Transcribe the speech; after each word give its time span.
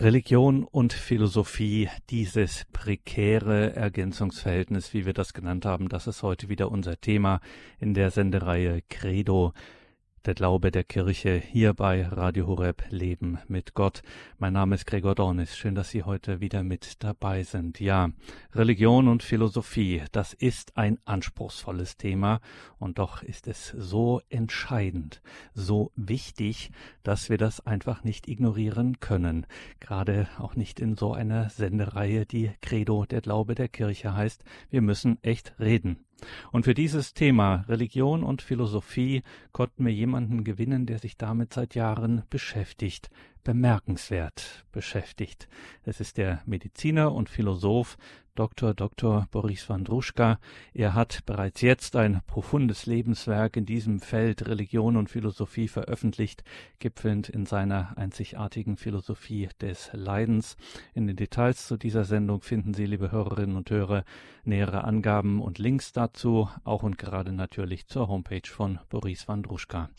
Religion 0.00 0.64
und 0.64 0.94
Philosophie, 0.94 1.90
dieses 2.08 2.64
prekäre 2.72 3.76
Ergänzungsverhältnis, 3.76 4.94
wie 4.94 5.04
wir 5.04 5.12
das 5.12 5.34
genannt 5.34 5.66
haben, 5.66 5.90
das 5.90 6.06
ist 6.06 6.22
heute 6.22 6.48
wieder 6.48 6.70
unser 6.70 6.98
Thema 6.98 7.42
in 7.78 7.92
der 7.92 8.10
Sendereihe 8.10 8.80
Credo 8.88 9.52
der 10.26 10.34
Glaube 10.34 10.70
der 10.70 10.84
Kirche 10.84 11.36
hier 11.36 11.72
bei 11.72 12.06
Radio 12.06 12.46
Horeb 12.46 12.84
Leben 12.90 13.38
mit 13.48 13.72
Gott. 13.72 14.02
Mein 14.38 14.52
Name 14.52 14.74
ist 14.74 14.86
Gregor 14.86 15.14
Dornis. 15.14 15.56
Schön, 15.56 15.74
dass 15.74 15.90
Sie 15.90 16.02
heute 16.02 16.40
wieder 16.40 16.62
mit 16.62 17.02
dabei 17.02 17.42
sind. 17.42 17.80
Ja, 17.80 18.10
Religion 18.54 19.08
und 19.08 19.22
Philosophie, 19.22 20.02
das 20.12 20.34
ist 20.34 20.76
ein 20.76 20.98
anspruchsvolles 21.06 21.96
Thema 21.96 22.40
und 22.78 22.98
doch 22.98 23.22
ist 23.22 23.48
es 23.48 23.68
so 23.68 24.20
entscheidend, 24.28 25.22
so 25.54 25.90
wichtig, 25.96 26.70
dass 27.02 27.30
wir 27.30 27.38
das 27.38 27.66
einfach 27.66 28.04
nicht 28.04 28.28
ignorieren 28.28 29.00
können. 29.00 29.46
Gerade 29.80 30.28
auch 30.38 30.54
nicht 30.54 30.80
in 30.80 30.96
so 30.96 31.14
einer 31.14 31.48
Sendereihe, 31.48 32.26
die 32.26 32.50
Credo 32.60 33.06
der 33.06 33.22
Glaube 33.22 33.54
der 33.54 33.68
Kirche 33.68 34.14
heißt. 34.14 34.44
Wir 34.68 34.82
müssen 34.82 35.18
echt 35.22 35.54
reden. 35.58 36.04
Und 36.52 36.64
für 36.64 36.74
dieses 36.74 37.14
Thema 37.14 37.64
Religion 37.68 38.22
und 38.22 38.42
Philosophie 38.42 39.22
konnten 39.52 39.84
wir 39.84 39.92
jemanden 39.92 40.44
gewinnen, 40.44 40.86
der 40.86 40.98
sich 40.98 41.16
damit 41.16 41.54
seit 41.54 41.74
Jahren 41.74 42.22
beschäftigt 42.30 43.10
bemerkenswert 43.44 44.64
beschäftigt. 44.72 45.48
Es 45.84 46.00
ist 46.00 46.18
der 46.18 46.42
Mediziner 46.46 47.12
und 47.12 47.28
Philosoph 47.28 47.96
Dr. 48.40 48.74
Dr. 48.74 49.26
Boris 49.30 49.68
Wandruschka. 49.68 50.38
Er 50.72 50.94
hat 50.94 51.26
bereits 51.26 51.60
jetzt 51.60 51.96
ein 51.96 52.22
profundes 52.26 52.86
Lebenswerk 52.86 53.56
in 53.56 53.66
diesem 53.66 54.00
Feld 54.00 54.46
Religion 54.46 54.96
und 54.96 55.10
Philosophie 55.10 55.68
veröffentlicht, 55.68 56.44
gipfelnd 56.78 57.28
in 57.28 57.44
seiner 57.44 57.98
einzigartigen 57.98 58.76
Philosophie 58.76 59.48
des 59.60 59.90
Leidens. 59.92 60.56
In 60.94 61.06
den 61.06 61.16
Details 61.16 61.66
zu 61.66 61.76
dieser 61.76 62.04
Sendung 62.04 62.40
finden 62.40 62.72
Sie, 62.72 62.86
liebe 62.86 63.12
Hörerinnen 63.12 63.56
und 63.56 63.68
Hörer, 63.68 64.04
nähere 64.44 64.84
Angaben 64.84 65.42
und 65.42 65.58
Links 65.58 65.92
dazu, 65.92 66.48
auch 66.64 66.82
und 66.82 66.96
gerade 66.96 67.32
natürlich 67.32 67.88
zur 67.88 68.08
Homepage 68.08 68.48
von 68.48 68.78
Boris 68.88 69.28
Wandruschka. 69.28 69.90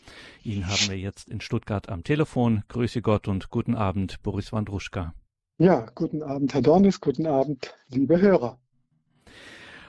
Ihn 0.44 0.68
haben 0.68 0.90
wir 0.90 0.98
jetzt 0.98 1.30
in 1.30 1.42
Stuttgart 1.42 1.90
am 1.90 2.04
Telefon. 2.04 2.64
Grüße 2.70 3.02
Gott 3.02 3.28
und 3.32 3.50
guten 3.50 3.76
Abend, 3.76 4.22
Boris 4.22 4.52
Wandruschka. 4.52 5.14
Ja, 5.58 5.88
guten 5.96 6.22
Abend, 6.22 6.54
Herr 6.54 6.62
Dornis, 6.62 7.00
guten 7.00 7.26
Abend, 7.26 7.74
liebe 7.88 8.20
Hörer. 8.20 8.60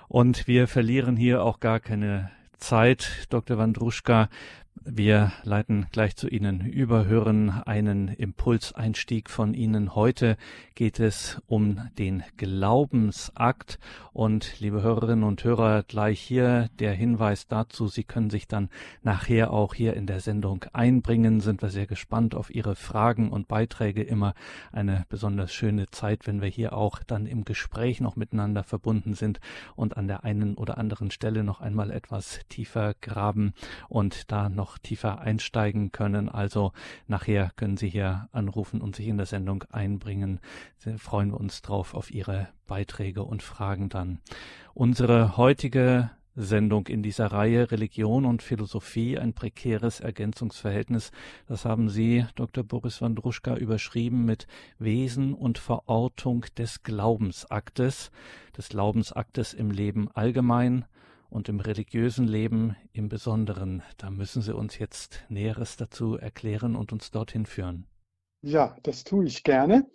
Und 0.09 0.47
wir 0.47 0.69
verlieren 0.69 1.17
hier 1.17 1.43
auch 1.43 1.59
gar 1.59 1.81
keine 1.81 2.31
Zeit, 2.57 3.27
Dr. 3.31 3.59
Wandruschka. 3.59 4.29
Wir 4.85 5.33
leiten 5.45 5.87
gleich 5.93 6.17
zu 6.17 6.29
Ihnen 6.29 6.67
über, 6.67 7.07
hören 7.07 7.51
einen 7.51 8.09
Impulseinstieg 8.09 9.31
von 9.31 9.55
Ihnen. 9.55 9.95
Heute 9.95 10.37
geht 10.75 10.99
es 10.99 11.41
um 11.47 11.81
den 11.99 12.25
Glaubensakt. 12.37 13.79
Und 14.13 14.59
liebe 14.61 14.83
Hörerinnen 14.83 15.25
und 15.25 15.43
Hörer, 15.45 15.85
gleich 15.85 16.21
hier 16.21 16.69
der 16.81 16.93
Hinweis 16.95 17.47
dazu, 17.47 17.87
Sie 17.87 18.05
können 18.05 18.29
sich 18.29 18.49
dann 18.49 18.71
nachher 19.03 19.53
auch 19.53 19.73
hier 19.75 19.95
in 19.95 20.07
der 20.07 20.21
Sendung 20.21 20.65
einbringen. 20.73 21.41
Sind 21.41 21.63
wir 21.63 21.71
sehr 21.71 21.87
gespannt 21.87 22.35
auf 22.35 22.55
Ihre 22.55 22.75
Fragen 22.75 23.31
und 23.31 23.49
Beiträge. 23.49 24.03
Immer 24.03 24.35
eine 24.73 25.07
besonders 25.09 25.53
schöne 25.53 25.91
Zeit, 25.91 26.27
wenn 26.27 26.43
wir 26.43 26.49
hier 26.49 26.73
auch 26.73 26.99
dann 27.05 27.27
im 27.27 27.45
Gespräch 27.45 28.01
noch 28.01 28.17
miteinander 28.17 28.65
verbunden 28.65 29.15
sind 29.15 29.41
und 29.77 29.97
an 29.97 30.09
der 30.09 30.25
einen 30.25 30.57
oder 30.57 30.77
anderen 30.77 31.11
Stelle 31.11 31.45
noch 31.45 31.61
einmal 31.61 31.91
etwas 31.91 32.41
tiefer 32.49 32.95
graben 33.01 33.55
und 33.89 34.33
da 34.33 34.49
noch 34.49 34.72
noch 34.73 34.79
tiefer 34.79 35.21
einsteigen 35.21 35.93
können. 35.93 36.29
Also 36.29 36.73
nachher 37.07 37.53
können 37.57 37.77
Sie 37.77 37.91
hier 37.91 38.29
anrufen 38.33 38.81
und 38.81 38.97
sich 38.97 39.07
in 39.07 39.19
der 39.19 39.27
Sendung 39.27 39.65
einbringen. 39.71 40.41
Da 40.85 40.97
freuen 40.97 41.33
wir 41.33 41.41
uns 41.41 41.61
drauf 41.61 41.95
auf 41.95 42.11
Ihre 42.11 42.49
Beiträge 42.67 43.23
und 43.23 43.43
Fragen 43.43 43.91
dann. 43.91 44.21
Unsere 44.73 45.37
heutige 45.37 46.11
Sendung 46.35 46.87
in 46.87 47.03
dieser 47.03 47.27
Reihe 47.27 47.71
Religion 47.71 48.25
und 48.25 48.43
Philosophie, 48.43 49.19
ein 49.19 49.35
prekäres 49.35 50.01
Ergänzungsverhältnis. 50.01 51.13
Das 51.47 51.67
haben 51.67 51.91
Sie, 51.91 52.25
Dr. 52.37 52.65
Boris 52.65 53.03
Wandruschka, 53.03 53.57
überschrieben 53.57 54.25
mit 54.25 54.47
Wesen 54.79 55.35
und 55.35 55.59
Verortung 55.59 56.47
des 56.57 56.83
Glaubensaktes, 56.83 58.11
des 58.57 58.71
Glaubensaktes 58.71 59.53
im 59.53 59.71
Leben 59.71 60.09
allgemein 60.15 60.87
und 61.33 61.49
im 61.49 61.61
religiösen 61.61 62.29
Leben 62.29 62.77
im 62.93 63.09
Besonderen. 63.09 63.83
Da 63.97 64.11
müssen 64.11 64.43
Sie 64.43 64.55
uns 64.55 64.79
jetzt 64.79 65.25
Näheres 65.29 65.77
dazu 65.77 66.17
erklären 66.17 66.77
und 66.77 66.93
uns 66.93 67.11
dorthin 67.11 67.47
führen. 67.47 67.87
Ja, 68.43 68.77
das 68.83 69.05
tue 69.05 69.25
ich 69.25 69.43
gerne. 69.43 69.91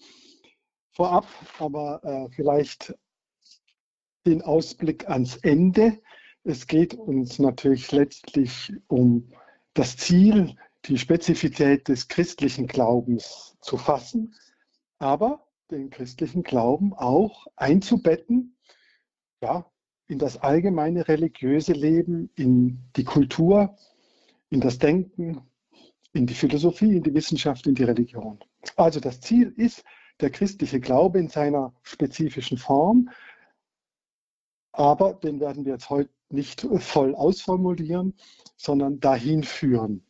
Vorab 0.91 1.27
aber 1.59 2.03
äh, 2.03 2.29
vielleicht 2.33 2.95
den 4.25 4.41
Ausblick 4.41 5.07
ans 5.09 5.37
Ende. 5.37 5.99
Es 6.43 6.65
geht 6.65 6.95
uns 6.95 7.37
natürlich 7.39 7.91
letztlich 7.91 8.73
um 8.87 9.31
das 9.73 9.95
Ziel, 9.95 10.55
die 10.85 10.97
Spezifität 10.97 11.87
des 11.87 12.07
christlichen 12.07 12.65
Glaubens 12.65 13.57
zu 13.61 13.77
fassen, 13.77 14.33
aber 14.97 15.45
den 15.69 15.89
christlichen 15.89 16.41
Glauben 16.41 16.93
auch 16.93 17.45
einzubetten, 17.55 18.57
ja, 19.41 19.69
in 20.07 20.19
das 20.19 20.37
allgemeine 20.37 21.07
religiöse 21.07 21.73
Leben, 21.73 22.29
in 22.35 22.79
die 22.95 23.03
Kultur, 23.03 23.75
in 24.49 24.61
das 24.61 24.79
Denken, 24.79 25.41
in 26.13 26.25
die 26.25 26.33
Philosophie, 26.33 26.95
in 26.95 27.03
die 27.03 27.13
Wissenschaft, 27.13 27.67
in 27.67 27.75
die 27.75 27.83
Religion. 27.83 28.39
Also 28.75 28.99
das 28.99 29.19
Ziel 29.21 29.53
ist 29.57 29.83
der 30.21 30.29
christliche 30.29 30.79
Glaube 30.79 31.19
in 31.19 31.29
seiner 31.29 31.73
spezifischen 31.83 32.57
Form, 32.57 33.09
aber 34.71 35.13
den 35.13 35.39
werden 35.39 35.65
wir 35.65 35.73
jetzt 35.73 35.89
heute 35.89 36.09
nicht 36.29 36.61
voll 36.79 37.15
ausformulieren, 37.15 38.15
sondern 38.55 38.99
dahin 38.99 39.43
führen. 39.43 40.03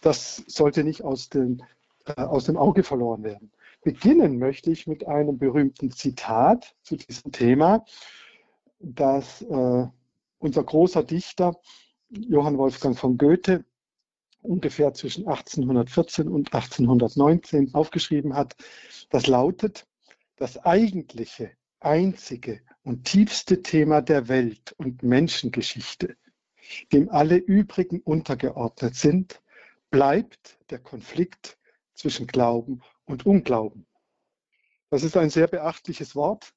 Das 0.00 0.44
sollte 0.46 0.84
nicht 0.84 1.02
aus, 1.02 1.28
den, 1.28 1.62
äh, 2.06 2.22
aus 2.22 2.44
dem 2.44 2.56
Auge 2.56 2.82
verloren 2.82 3.22
werden. 3.22 3.52
Beginnen 3.82 4.38
möchte 4.38 4.70
ich 4.70 4.86
mit 4.86 5.06
einem 5.06 5.38
berühmten 5.38 5.90
Zitat 5.90 6.74
zu 6.82 6.96
diesem 6.96 7.32
Thema 7.32 7.84
dass 8.78 9.42
äh, 9.42 9.86
unser 10.38 10.64
großer 10.64 11.02
Dichter 11.02 11.58
Johann 12.08 12.58
Wolfgang 12.58 12.98
von 12.98 13.18
Goethe 13.18 13.64
ungefähr 14.42 14.94
zwischen 14.94 15.26
1814 15.26 16.28
und 16.28 16.54
1819 16.54 17.74
aufgeschrieben 17.74 18.34
hat. 18.34 18.56
Das 19.10 19.26
lautet, 19.26 19.86
das 20.36 20.58
eigentliche, 20.64 21.50
einzige 21.80 22.60
und 22.82 23.04
tiefste 23.04 23.62
Thema 23.62 24.02
der 24.02 24.28
Welt 24.28 24.74
und 24.78 25.02
Menschengeschichte, 25.02 26.16
dem 26.92 27.08
alle 27.10 27.36
übrigen 27.36 28.00
untergeordnet 28.00 28.94
sind, 28.94 29.42
bleibt 29.90 30.58
der 30.70 30.78
Konflikt 30.78 31.58
zwischen 31.94 32.26
Glauben 32.26 32.82
und 33.04 33.26
Unglauben. 33.26 33.86
Das 34.90 35.02
ist 35.02 35.16
ein 35.16 35.30
sehr 35.30 35.48
beachtliches 35.48 36.14
Wort, 36.14 36.54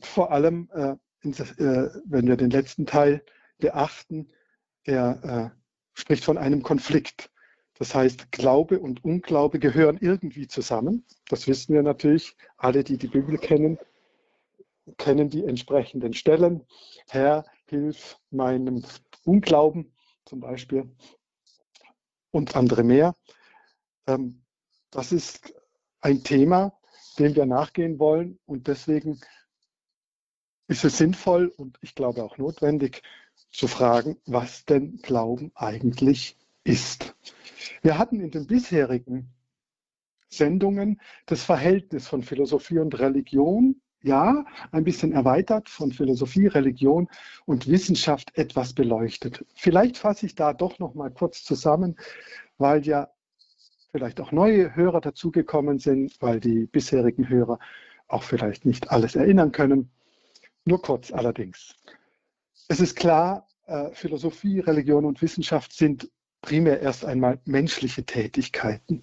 vor 0.00 0.30
allem 0.32 0.68
äh, 0.72 0.96
wenn 1.22 2.26
wir 2.26 2.36
den 2.36 2.50
letzten 2.50 2.86
Teil 2.86 3.24
beachten, 3.58 4.30
der 4.86 5.52
äh, 5.54 5.58
spricht 5.94 6.24
von 6.24 6.38
einem 6.38 6.62
Konflikt. 6.62 7.30
Das 7.74 7.94
heißt, 7.94 8.30
Glaube 8.32 8.78
und 8.78 9.04
Unglaube 9.04 9.58
gehören 9.58 9.98
irgendwie 10.00 10.46
zusammen. 10.46 11.06
Das 11.28 11.46
wissen 11.46 11.74
wir 11.74 11.82
natürlich. 11.82 12.36
Alle, 12.56 12.84
die 12.84 12.98
die 12.98 13.08
Bibel 13.08 13.38
kennen, 13.38 13.78
kennen 14.98 15.30
die 15.30 15.44
entsprechenden 15.44 16.12
Stellen. 16.12 16.64
Herr, 17.08 17.44
hilf 17.66 18.18
meinem 18.30 18.84
Unglauben 19.24 19.94
zum 20.24 20.40
Beispiel 20.40 20.90
und 22.30 22.56
andere 22.56 22.82
mehr. 22.82 23.14
Ähm, 24.06 24.42
das 24.90 25.12
ist 25.12 25.54
ein 26.00 26.22
Thema, 26.22 26.78
dem 27.18 27.34
wir 27.34 27.46
nachgehen 27.46 27.98
wollen 27.98 28.38
und 28.46 28.66
deswegen 28.66 29.20
ist 30.72 30.84
es 30.84 30.96
sinnvoll 30.96 31.52
und 31.54 31.78
ich 31.82 31.94
glaube 31.94 32.24
auch 32.24 32.38
notwendig 32.38 33.02
zu 33.50 33.68
fragen, 33.68 34.16
was 34.24 34.64
denn 34.64 35.00
Glauben 35.02 35.52
eigentlich 35.54 36.38
ist. 36.64 37.14
Wir 37.82 37.98
hatten 37.98 38.20
in 38.20 38.30
den 38.30 38.46
bisherigen 38.46 39.28
Sendungen 40.30 40.98
das 41.26 41.44
Verhältnis 41.44 42.08
von 42.08 42.22
Philosophie 42.22 42.78
und 42.78 42.98
Religion, 42.98 43.82
ja, 44.02 44.46
ein 44.70 44.82
bisschen 44.82 45.12
erweitert 45.12 45.68
von 45.68 45.92
Philosophie, 45.92 46.46
Religion 46.46 47.06
und 47.44 47.68
Wissenschaft 47.68 48.30
etwas 48.38 48.72
beleuchtet. 48.72 49.44
Vielleicht 49.54 49.98
fasse 49.98 50.24
ich 50.24 50.34
da 50.36 50.54
doch 50.54 50.78
noch 50.78 50.94
mal 50.94 51.10
kurz 51.10 51.44
zusammen, 51.44 51.96
weil 52.56 52.86
ja 52.86 53.10
vielleicht 53.90 54.22
auch 54.22 54.32
neue 54.32 54.74
Hörer 54.74 55.02
dazugekommen 55.02 55.78
sind, 55.78 56.16
weil 56.22 56.40
die 56.40 56.64
bisherigen 56.64 57.28
Hörer 57.28 57.58
auch 58.08 58.22
vielleicht 58.22 58.64
nicht 58.64 58.90
alles 58.90 59.16
erinnern 59.16 59.52
können. 59.52 59.90
Nur 60.64 60.80
kurz 60.80 61.12
allerdings. 61.12 61.74
Es 62.68 62.80
ist 62.80 62.94
klar, 62.94 63.48
äh, 63.66 63.90
Philosophie, 63.92 64.60
Religion 64.60 65.04
und 65.04 65.20
Wissenschaft 65.22 65.72
sind 65.72 66.10
primär 66.40 66.80
erst 66.80 67.04
einmal 67.04 67.40
menschliche 67.44 68.04
Tätigkeiten. 68.04 69.02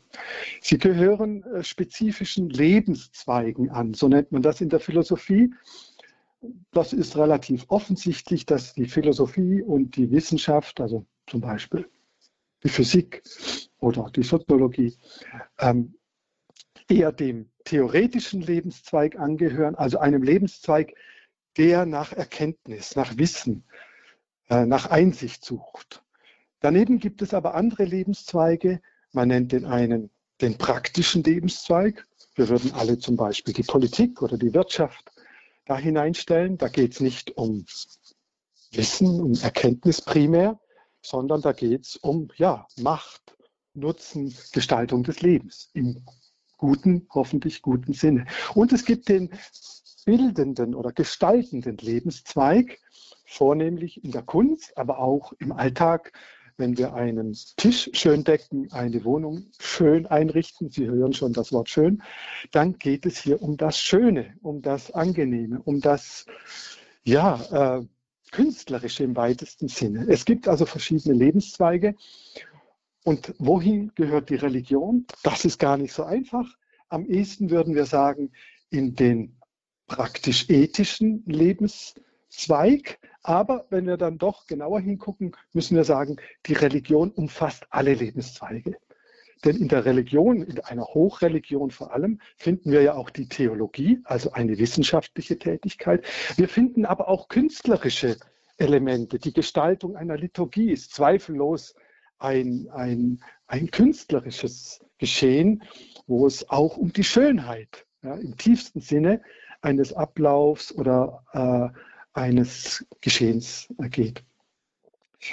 Sie 0.61 0.77
gehören 0.77 1.44
äh, 1.44 1.63
spezifischen 1.63 2.50
Lebenszweigen 2.50 3.69
an, 3.69 3.94
so 3.94 4.07
nennt 4.07 4.31
man 4.31 4.41
das 4.41 4.61
in 4.61 4.69
der 4.69 4.79
Philosophie. 4.79 5.53
Das 6.71 6.94
ist 6.94 7.17
relativ 7.17 7.65
offensichtlich, 7.67 8.45
dass 8.45 8.73
die 8.73 8.85
Philosophie 8.85 9.62
und 9.62 9.95
die 9.95 10.12
Wissenschaft, 10.12 10.79
also 10.79 11.05
zum 11.27 11.41
Beispiel 11.41 11.89
die 12.63 12.69
Physik 12.69 13.23
oder 13.79 14.09
die 14.15 14.23
Soziologie, 14.23 14.95
ähm, 15.59 15.95
eher 16.89 17.12
dem 17.12 17.50
theoretischen 17.65 18.41
Lebenszweig 18.41 19.17
angehören, 19.17 19.75
also 19.75 20.00
einem 20.00 20.23
Lebenszweig, 20.23 20.94
der 21.57 21.86
nach 21.86 22.13
Erkenntnis, 22.13 22.96
nach 22.96 23.18
Wissen, 23.18 23.63
äh, 24.50 24.66
nach 24.66 24.88
Einsicht 24.88 25.44
sucht. 25.44 26.04
Daneben 26.60 27.00
gibt 27.00 27.22
es 27.22 27.34
aber 27.34 27.56
andere 27.56 27.86
Lebenszweige. 27.86 28.81
Man 29.12 29.30
nennt 29.30 29.51
den 29.51 29.66
einen 29.66 30.10
den 30.42 30.57
praktischen 30.57 31.24
Lebenszweig. 31.24 32.06
Wir 32.36 32.50
würden 32.50 32.72
alle 32.74 32.98
zum 32.98 33.18
Beispiel 33.18 33.54
die 33.54 33.63
Politik 33.63 34.22
oder 34.22 34.38
die 34.38 34.54
Wirtschaft 34.54 35.12
da 35.66 35.78
hineinstellen. 35.78 36.57
Da 36.57 36.68
geht 36.69 36.94
es 36.94 37.00
nicht 37.00 37.36
um 37.38 37.66
Wissen, 38.72 39.19
um 39.19 39.34
Erkenntnis 39.34 40.01
primär, 40.01 40.60
sondern 41.01 41.42
da 41.42 41.51
geht 41.54 41.86
es 41.86 41.96
um 41.98 42.30
ja, 42.36 42.68
Macht, 42.78 43.36
Nutzen, 43.74 44.36
Gestaltung 44.51 45.04
des 45.04 45.22
Lebens 45.22 45.69
im 45.74 46.06
guten, 46.57 47.07
hoffentlich 47.13 47.62
guten 47.62 47.94
Sinne. 47.94 48.25
Und 48.54 48.74
es 48.74 48.86
gibt 48.86 49.10
den 49.10 49.30
bildenden 50.06 50.75
oder 50.75 50.92
gestaltenden 50.92 51.78
Lebenszweig, 51.78 52.80
vornehmlich 53.25 54.04
in 54.04 54.12
der 54.12 54.24
Kunst, 54.24 54.78
aber 54.78 55.00
auch 55.00 55.34
im 55.40 55.51
Alltag, 55.51 56.13
wenn 56.57 56.78
wir 56.78 56.94
einen 56.94 57.38
Tisch 57.57 57.90
schön 57.94 58.24
decken, 58.24 58.72
eine 58.72 59.04
Wohnung 59.06 59.46
schön 59.60 60.06
einrichten, 60.07 60.69
Sie 60.69 60.88
hören 60.88 61.13
schon 61.13 61.34
das 61.34 61.54
Wort 61.54 61.69
schön, 61.69 62.04
dann 62.51 62.78
geht 62.78 63.06
es 63.06 63.18
hier 63.18 63.42
um 63.42 63.56
das 63.56 63.80
Schöne, 63.80 64.36
um 64.42 64.62
das 64.62 64.92
Angenehme, 64.92 65.62
um 65.63 65.80
das 65.80 66.25
ja, 67.04 67.80
äh, 67.80 67.86
Künstlerische 68.31 69.04
im 69.04 69.16
weitesten 69.16 69.68
Sinne. 69.68 70.06
Es 70.07 70.25
gibt 70.25 70.48
also 70.48 70.66
verschiedene 70.66 71.16
Lebenszweige. 71.16 71.96
Und 73.04 73.34
wohin 73.40 73.92
gehört 73.96 74.30
die 74.30 74.36
Religion? 74.36 75.06
Das 75.24 75.46
ist 75.46 75.57
gar 75.57 75.78
nicht 75.78 75.94
so 75.94 76.04
einfach. 76.04 76.48
Am 76.90 77.06
ehesten 77.06 77.50
würden 77.50 77.74
wir 77.74 77.86
sagen, 77.86 78.31
in 78.69 78.96
den 78.96 79.38
praktisch 79.89 80.50
ethischen 80.50 81.24
Lebenszweig. 81.25 83.00
Aber 83.21 83.65
wenn 83.69 83.86
wir 83.86 83.97
dann 83.97 84.18
doch 84.18 84.47
genauer 84.47 84.80
hingucken, 84.80 85.36
müssen 85.51 85.75
wir 85.75 85.83
sagen, 85.83 86.15
die 86.45 86.53
Religion 86.53 87.12
umfasst 87.12 87.68
alle 87.69 87.94
Lebenszweige. 87.94 88.77
Denn 89.44 89.57
in 89.57 89.68
der 89.68 89.86
Religion, 89.86 90.44
in 90.44 90.59
einer 90.62 90.86
Hochreligion 90.86 91.71
vor 91.71 91.94
allem, 91.94 92.19
finden 92.38 92.71
wir 92.71 92.81
ja 92.81 92.94
auch 92.95 93.09
die 93.09 93.27
Theologie, 93.27 94.00
also 94.03 94.31
eine 94.31 94.57
wissenschaftliche 94.57 95.38
Tätigkeit. 95.38 96.06
Wir 96.36 96.50
finden 96.50 96.86
aber 96.86 97.07
auch 97.07 97.27
künstlerische 97.27 98.18
Elemente. 98.57 99.18
Die 99.18 99.33
Gestaltung 99.33 99.95
einer 99.95 100.18
Liturgie 100.18 100.71
ist 100.71 100.94
zweifellos 100.94 101.75
ein, 102.18 102.68
ein, 102.71 103.21
ein 103.47 103.71
künstlerisches 103.71 104.81
Geschehen, 104.97 105.63
wo 106.06 106.27
es 106.27 106.50
auch 106.50 106.75
um 106.75 106.91
die 106.91 107.06
Schönheit 107.06 107.86
ja, 108.03 108.15
im 108.15 108.36
tiefsten 108.36 108.81
Sinne 108.81 109.21
eines 109.61 109.94
Ablaufs 109.94 110.71
oder 110.71 111.23
äh, 111.33 112.19
eines 112.19 112.85
Geschehens 113.01 113.67
geht. 113.89 114.23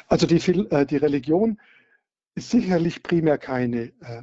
Also 0.09 0.27
die, 0.27 0.37
äh, 0.37 0.87
die 0.87 0.97
Religion 0.97 1.61
ist 2.35 2.51
sicherlich 2.51 3.03
primär 3.03 3.39
keine 3.39 3.93
äh, 4.01 4.23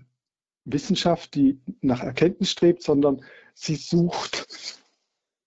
Wissenschaft, 0.65 1.35
die 1.35 1.59
nach 1.81 2.01
Erkenntnis 2.01 2.51
strebt, 2.51 2.83
sondern 2.83 3.23
sie 3.53 3.75
sucht, 3.75 4.47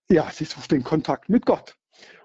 ja, 0.09 0.29
sie 0.31 0.45
sucht 0.45 0.71
den 0.71 0.83
Kontakt 0.83 1.29
mit 1.29 1.45
Gott. 1.45 1.75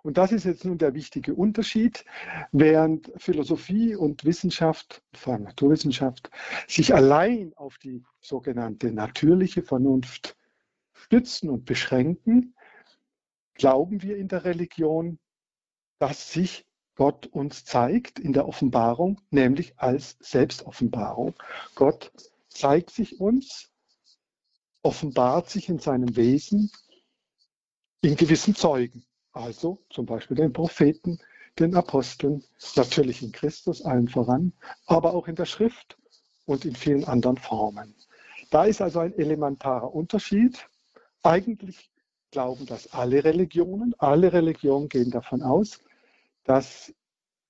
Und 0.03 0.19
das 0.19 0.33
ist 0.33 0.45
jetzt 0.45 0.65
nun 0.65 0.79
der 0.79 0.95
wichtige 0.95 1.35
Unterschied, 1.35 2.05
während 2.51 3.13
Philosophie 3.17 3.95
und 3.95 4.25
Wissenschaft, 4.25 5.03
vor 5.15 5.35
allem 5.35 5.45
Naturwissenschaft, 5.45 6.31
sich 6.67 6.93
allein 6.93 7.53
auf 7.55 7.79
die 7.79 8.03
sogenannte 8.21 8.93
natürliche 8.93 9.63
Vernunft 9.63 10.37
stützen 11.03 11.51
und 11.51 11.65
beschränken, 11.65 12.55
glauben 13.55 14.03
wir 14.03 14.17
in 14.17 14.29
der 14.29 14.45
Religion, 14.45 15.19
dass 15.99 16.33
sich 16.33 16.67
Gott 16.95 17.27
uns 17.27 17.65
zeigt 17.65 18.19
in 18.19 18.33
der 18.33 18.47
Offenbarung, 18.47 19.21
nämlich 19.31 19.79
als 19.79 20.17
Selbstoffenbarung. 20.21 21.35
Gott 21.75 22.13
zeigt 22.49 22.91
sich 22.91 23.21
uns, 23.21 23.71
offenbart 24.83 25.49
sich 25.49 25.69
in 25.69 25.79
seinem 25.79 26.17
Wesen 26.17 26.71
in 28.03 28.17
gewissen 28.17 28.55
Zeugen, 28.55 29.05
also 29.33 29.83
zum 29.91 30.07
Beispiel 30.07 30.37
den 30.37 30.53
Propheten, 30.53 31.19
den 31.59 31.75
Aposteln, 31.77 32.45
natürlich 32.77 33.23
in 33.23 33.33
Christus 33.33 33.83
allen 33.83 34.09
voran, 34.09 34.53
aber 34.87 35.15
auch 35.15 35.29
in 35.29 35.37
der 35.37 35.47
Schrift 35.47 35.97
und 36.47 36.65
in 36.65 36.75
vielen 36.75 37.05
anderen 37.05 37.37
Formen. 37.37 37.95
Da 38.51 38.65
ist 38.65 38.83
also 38.83 38.99
ein 39.01 39.17
elementarer 39.17 39.95
Unterschied. 39.95 40.69
Eigentlich 41.23 41.91
glauben 42.31 42.67
das 42.67 42.93
alle 42.93 43.23
Religionen. 43.23 43.95
Alle 43.99 44.33
Religionen 44.33 44.89
gehen 44.89 45.11
davon 45.11 45.43
aus, 45.43 45.81
dass 46.45 46.93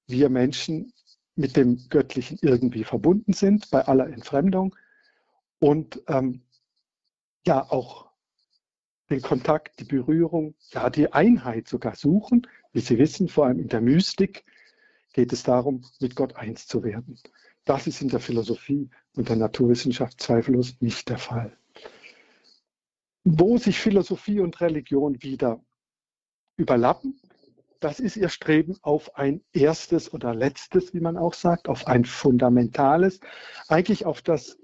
wir 0.06 0.28
Menschen 0.28 0.92
mit 1.36 1.56
dem 1.56 1.88
Göttlichen 1.88 2.38
irgendwie 2.42 2.84
verbunden 2.84 3.32
sind, 3.32 3.70
bei 3.70 3.86
aller 3.86 4.08
Entfremdung 4.08 4.76
und 5.60 6.02
ähm, 6.08 6.42
ja 7.46 7.62
auch 7.70 8.10
den 9.08 9.22
Kontakt, 9.22 9.80
die 9.80 9.84
Berührung, 9.84 10.54
ja 10.72 10.90
die 10.90 11.12
Einheit 11.12 11.68
sogar 11.68 11.94
suchen. 11.94 12.46
Wie 12.72 12.80
Sie 12.80 12.98
wissen, 12.98 13.28
vor 13.28 13.46
allem 13.46 13.60
in 13.60 13.68
der 13.68 13.80
Mystik 13.80 14.44
geht 15.14 15.32
es 15.32 15.42
darum, 15.42 15.84
mit 16.00 16.16
Gott 16.16 16.36
eins 16.36 16.66
zu 16.66 16.82
werden. 16.82 17.18
Das 17.64 17.86
ist 17.86 18.02
in 18.02 18.08
der 18.08 18.20
Philosophie 18.20 18.90
und 19.14 19.28
der 19.28 19.36
Naturwissenschaft 19.36 20.20
zweifellos 20.20 20.80
nicht 20.80 21.08
der 21.08 21.18
Fall. 21.18 21.56
Wo 23.24 23.56
sich 23.58 23.78
Philosophie 23.78 24.40
und 24.40 24.60
Religion 24.60 25.22
wieder 25.22 25.64
überlappen, 26.56 27.20
das 27.78 27.98
ist 27.98 28.16
ihr 28.16 28.28
Streben 28.28 28.78
auf 28.82 29.16
ein 29.16 29.42
erstes 29.52 30.12
oder 30.12 30.34
letztes, 30.34 30.94
wie 30.94 31.00
man 31.00 31.16
auch 31.16 31.34
sagt, 31.34 31.68
auf 31.68 31.86
ein 31.86 32.04
fundamentales, 32.04 33.20
eigentlich 33.68 34.06
auf 34.06 34.22
das 34.22 34.58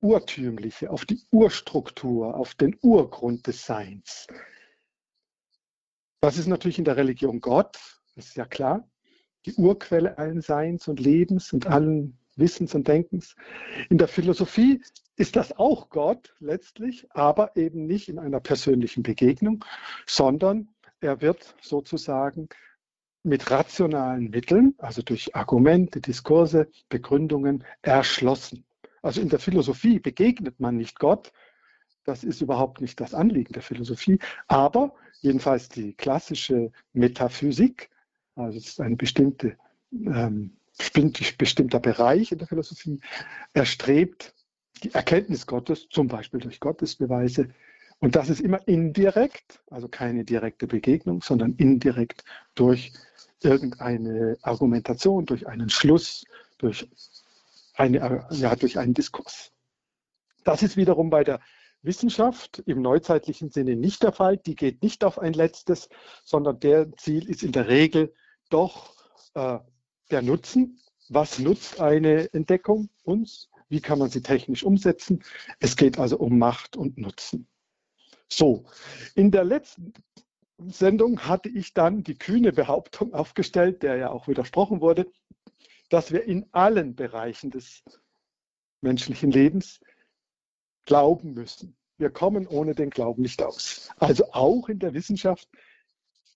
Urtümliche, 0.00 0.90
auf 0.90 1.04
die 1.04 1.22
Urstruktur, 1.30 2.34
auf 2.36 2.54
den 2.54 2.78
Urgrund 2.82 3.46
des 3.46 3.64
Seins. 3.64 4.26
Das 6.20 6.38
ist 6.38 6.46
natürlich 6.46 6.78
in 6.78 6.84
der 6.84 6.96
Religion 6.96 7.40
Gott, 7.40 7.78
das 8.14 8.28
ist 8.28 8.36
ja 8.36 8.46
klar, 8.46 8.88
die 9.46 9.54
Urquelle 9.54 10.16
allen 10.16 10.40
Seins 10.40 10.88
und 10.88 11.00
Lebens 11.00 11.52
und 11.52 11.66
allen 11.66 12.18
Wissens 12.36 12.74
und 12.74 12.88
Denkens. 12.88 13.36
In 13.90 13.98
der 13.98 14.08
Philosophie 14.08 14.82
ist 15.16 15.36
das 15.36 15.56
auch 15.56 15.90
Gott 15.90 16.34
letztlich, 16.40 17.06
aber 17.10 17.56
eben 17.56 17.86
nicht 17.86 18.08
in 18.08 18.18
einer 18.18 18.40
persönlichen 18.40 19.02
Begegnung, 19.02 19.64
sondern 20.06 20.68
er 21.00 21.20
wird 21.20 21.54
sozusagen 21.60 22.48
mit 23.22 23.50
rationalen 23.50 24.30
Mitteln, 24.30 24.74
also 24.78 25.02
durch 25.02 25.34
Argumente, 25.34 26.00
Diskurse, 26.00 26.68
Begründungen 26.88 27.64
erschlossen. 27.82 28.64
Also 29.02 29.20
in 29.20 29.28
der 29.28 29.38
Philosophie 29.38 29.98
begegnet 29.98 30.60
man 30.60 30.76
nicht 30.76 30.98
Gott. 30.98 31.32
Das 32.04 32.22
ist 32.22 32.42
überhaupt 32.42 32.80
nicht 32.80 33.00
das 33.00 33.14
Anliegen 33.14 33.52
der 33.52 33.62
Philosophie. 33.62 34.18
Aber 34.46 34.94
jedenfalls 35.20 35.68
die 35.68 35.94
klassische 35.94 36.70
Metaphysik, 36.92 37.90
also 38.34 38.58
es 38.58 38.68
ist 38.68 38.80
ein 38.80 38.96
bestimmte, 38.96 39.56
ähm, 39.92 40.56
bestimmter 41.38 41.80
Bereich 41.80 42.32
in 42.32 42.38
der 42.38 42.48
Philosophie, 42.48 43.00
erstrebt 43.52 44.34
die 44.82 44.92
Erkenntnis 44.92 45.46
Gottes, 45.46 45.88
zum 45.88 46.08
Beispiel 46.08 46.40
durch 46.40 46.60
Gottesbeweise, 46.60 47.48
und 48.00 48.16
das 48.16 48.28
ist 48.28 48.40
immer 48.40 48.66
indirekt, 48.68 49.62
also 49.70 49.88
keine 49.88 50.24
direkte 50.24 50.66
Begegnung, 50.66 51.22
sondern 51.22 51.54
indirekt 51.54 52.24
durch 52.54 52.92
irgendeine 53.40 54.36
Argumentation, 54.42 55.24
durch 55.26 55.46
einen 55.46 55.70
Schluss, 55.70 56.24
durch, 56.58 56.88
eine, 57.74 58.26
ja, 58.30 58.56
durch 58.56 58.78
einen 58.78 58.94
Diskurs. 58.94 59.52
Das 60.44 60.62
ist 60.62 60.76
wiederum 60.76 61.08
bei 61.08 61.24
der 61.24 61.40
Wissenschaft 61.82 62.62
im 62.66 62.82
neuzeitlichen 62.82 63.50
Sinne 63.50 63.76
nicht 63.76 64.02
der 64.02 64.12
Fall. 64.12 64.36
Die 64.38 64.54
geht 64.54 64.82
nicht 64.82 65.04
auf 65.04 65.18
ein 65.18 65.32
letztes, 65.32 65.88
sondern 66.24 66.60
der 66.60 66.94
Ziel 66.96 67.28
ist 67.28 67.42
in 67.42 67.52
der 67.52 67.68
Regel 67.68 68.14
doch 68.50 68.94
äh, 69.34 69.58
der 70.10 70.22
Nutzen. 70.22 70.80
Was 71.08 71.38
nutzt 71.38 71.80
eine 71.80 72.32
Entdeckung 72.32 72.88
uns? 73.02 73.50
Wie 73.68 73.80
kann 73.80 73.98
man 73.98 74.10
sie 74.10 74.22
technisch 74.22 74.62
umsetzen? 74.62 75.22
Es 75.60 75.76
geht 75.76 75.98
also 75.98 76.18
um 76.18 76.38
Macht 76.38 76.76
und 76.76 76.98
Nutzen. 76.98 77.46
So, 78.28 78.64
in 79.14 79.30
der 79.30 79.44
letzten 79.44 79.92
Sendung 80.58 81.20
hatte 81.20 81.48
ich 81.48 81.74
dann 81.74 82.02
die 82.02 82.16
kühne 82.16 82.52
Behauptung 82.52 83.12
aufgestellt, 83.12 83.82
der 83.82 83.96
ja 83.96 84.10
auch 84.10 84.28
widersprochen 84.28 84.80
wurde, 84.80 85.10
dass 85.88 86.12
wir 86.12 86.24
in 86.24 86.46
allen 86.52 86.94
Bereichen 86.94 87.50
des 87.50 87.82
menschlichen 88.80 89.30
Lebens 89.30 89.80
glauben 90.86 91.34
müssen. 91.34 91.76
Wir 91.96 92.10
kommen 92.10 92.46
ohne 92.46 92.74
den 92.74 92.90
Glauben 92.90 93.22
nicht 93.22 93.42
aus. 93.42 93.90
Also 93.96 94.32
auch 94.32 94.68
in 94.68 94.78
der 94.78 94.94
Wissenschaft 94.94 95.48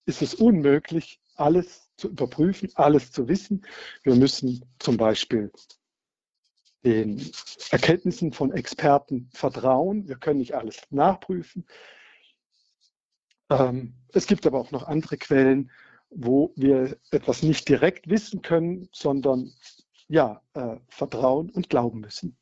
ist 0.07 0.23
es 0.23 0.35
unmöglich, 0.35 1.21
alles 1.35 1.88
zu 1.99 2.09
überprüfen, 2.09 2.71
alles 2.75 3.13
zu 3.13 3.29
wissen. 3.29 3.67
Wir 4.03 4.15
müssen 4.15 4.65
zum 4.79 4.97
Beispiel 4.97 5.53
den 6.85 7.31
Erkenntnissen 7.71 8.33
von 8.33 8.53
Experten 8.53 9.29
vertrauen. 9.35 10.09
Wir 10.09 10.17
können 10.17 10.39
nicht 10.39 10.55
alles 10.55 10.81
nachprüfen. 10.91 11.67
Ähm, 13.51 13.95
es 14.13 14.27
gibt 14.27 14.47
aber 14.47 14.61
auch 14.61 14.71
noch 14.71 14.87
andere 14.87 15.19
Quellen, 15.19 15.71
wo 16.11 16.53
wir 16.57 16.97
etwas 17.11 17.43
nicht 17.43 17.69
direkt 17.69 18.09
wissen 18.09 18.43
können, 18.43 18.89
sondern 18.93 19.53
ja, 20.09 20.41
äh, 20.55 20.77
vertrauen 20.89 21.51
und 21.51 21.69
glauben 21.69 22.01
müssen. 22.01 22.39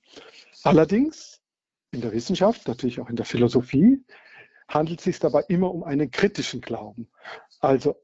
Allerdings 0.63 1.41
in 1.91 2.01
der 2.01 2.13
Wissenschaft, 2.13 2.69
natürlich 2.69 3.01
auch 3.01 3.09
in 3.09 3.17
der 3.17 3.25
Philosophie, 3.25 4.05
handelt 4.69 5.01
es 5.01 5.05
sich 5.05 5.19
dabei 5.19 5.45
immer 5.49 5.73
um 5.73 5.83
einen 5.83 6.11
kritischen 6.11 6.61
Glauben. 6.61 7.09
Also 7.61 7.97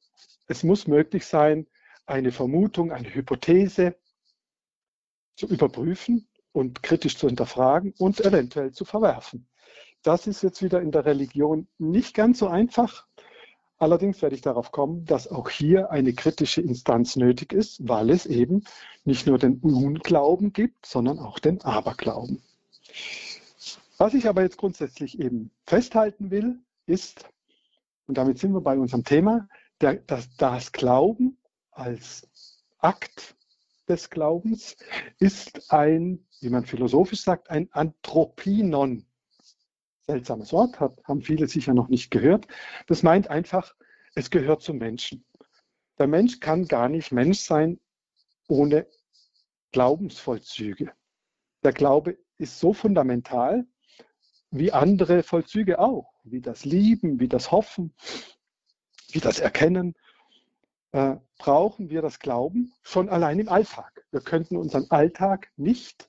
es 0.46 0.62
muss 0.62 0.86
möglich 0.86 1.26
sein, 1.26 1.66
eine 2.06 2.32
Vermutung, 2.32 2.92
eine 2.92 3.12
Hypothese 3.14 3.96
zu 5.36 5.46
überprüfen 5.46 6.28
und 6.52 6.82
kritisch 6.82 7.16
zu 7.16 7.26
hinterfragen 7.26 7.94
und 7.98 8.20
eventuell 8.20 8.72
zu 8.72 8.84
verwerfen. 8.84 9.46
Das 10.02 10.26
ist 10.26 10.42
jetzt 10.42 10.62
wieder 10.62 10.80
in 10.80 10.90
der 10.90 11.04
Religion 11.06 11.68
nicht 11.78 12.14
ganz 12.14 12.40
so 12.40 12.48
einfach. 12.48 13.06
Allerdings 13.78 14.22
werde 14.22 14.36
ich 14.36 14.42
darauf 14.42 14.70
kommen, 14.70 15.04
dass 15.06 15.28
auch 15.28 15.48
hier 15.48 15.90
eine 15.90 16.12
kritische 16.12 16.60
Instanz 16.60 17.16
nötig 17.16 17.52
ist, 17.52 17.88
weil 17.88 18.10
es 18.10 18.26
eben 18.26 18.64
nicht 19.04 19.26
nur 19.26 19.38
den 19.38 19.58
Unglauben 19.58 20.52
gibt, 20.52 20.86
sondern 20.86 21.18
auch 21.18 21.38
den 21.38 21.60
Aberglauben. 21.62 22.42
Was 23.98 24.14
ich 24.14 24.28
aber 24.28 24.42
jetzt 24.42 24.58
grundsätzlich 24.58 25.18
eben 25.18 25.50
festhalten 25.66 26.30
will, 26.30 26.58
ist, 26.86 27.28
und 28.06 28.18
damit 28.18 28.38
sind 28.38 28.52
wir 28.52 28.60
bei 28.60 28.76
unserem 28.76 29.04
Thema, 29.04 29.48
der, 29.82 29.96
das, 29.96 30.34
das 30.36 30.72
Glauben 30.72 31.38
als 31.70 32.28
Akt 32.78 33.36
des 33.88 34.10
Glaubens 34.10 34.76
ist 35.18 35.70
ein, 35.72 36.26
wie 36.40 36.50
man 36.50 36.64
philosophisch 36.64 37.22
sagt, 37.22 37.50
ein 37.50 37.68
Anthropinon. 37.72 39.06
Seltsames 40.06 40.52
Wort, 40.52 40.80
hat, 40.80 41.02
haben 41.04 41.22
viele 41.22 41.46
sicher 41.46 41.74
noch 41.74 41.88
nicht 41.88 42.10
gehört. 42.10 42.46
Das 42.86 43.02
meint 43.02 43.28
einfach, 43.28 43.74
es 44.14 44.30
gehört 44.30 44.62
zum 44.62 44.78
Menschen. 44.78 45.24
Der 45.98 46.06
Mensch 46.06 46.40
kann 46.40 46.66
gar 46.66 46.88
nicht 46.88 47.12
Mensch 47.12 47.40
sein 47.40 47.80
ohne 48.48 48.86
Glaubensvollzüge. 49.72 50.92
Der 51.62 51.72
Glaube 51.72 52.18
ist 52.38 52.58
so 52.58 52.72
fundamental 52.72 53.66
wie 54.50 54.72
andere 54.72 55.22
Vollzüge 55.22 55.78
auch, 55.78 56.12
wie 56.24 56.40
das 56.40 56.64
Lieben, 56.64 57.20
wie 57.20 57.28
das 57.28 57.52
Hoffen, 57.52 57.94
wie 59.14 59.20
das 59.20 59.40
Erkennen 59.40 59.94
äh, 60.92 61.16
brauchen 61.38 61.90
wir 61.90 62.02
das 62.02 62.18
Glauben 62.18 62.72
schon 62.82 63.08
allein 63.08 63.38
im 63.38 63.48
Alltag. 63.48 64.04
Wir 64.10 64.20
könnten 64.20 64.56
unseren 64.56 64.90
Alltag 64.90 65.50
nicht 65.56 66.08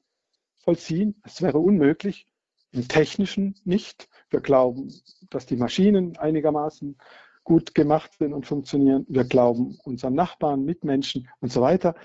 vollziehen. 0.63 1.22
Es 1.24 1.41
wäre 1.41 1.60
unmöglich, 1.60 2.27
im 2.72 2.88
Technischen 2.88 3.55
nicht. 3.63 4.10
Wir 4.29 4.41
glauben, 4.41 4.93
dass 5.29 5.45
die 5.45 5.55
Maschinen 5.55 6.17
einigermaßen 6.17 6.98
gut 7.43 7.75
gemacht 7.75 8.13
sind 8.17 8.33
und 8.33 8.45
funktionieren. 8.45 9.05
Wir 9.10 9.25
glauben 9.25 9.77
unseren 9.83 10.15
Nachbarn, 10.15 10.63
Mitmenschen 10.63 11.29
und 11.39 11.51
so 11.51 11.62
weiter. 11.62 11.95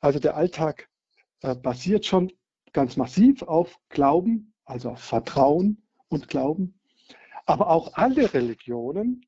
Also 0.00 0.18
der 0.18 0.36
Alltag 0.36 0.88
äh, 1.42 1.54
basiert 1.54 2.06
schon 2.06 2.32
ganz 2.72 2.96
massiv 2.96 3.42
auf 3.42 3.76
Glauben, 3.88 4.52
also 4.64 4.90
auf 4.90 5.00
Vertrauen 5.00 5.82
und 6.08 6.28
Glauben. 6.28 6.78
Aber 7.46 7.70
auch 7.70 7.94
alle 7.94 8.34
Religionen 8.34 9.26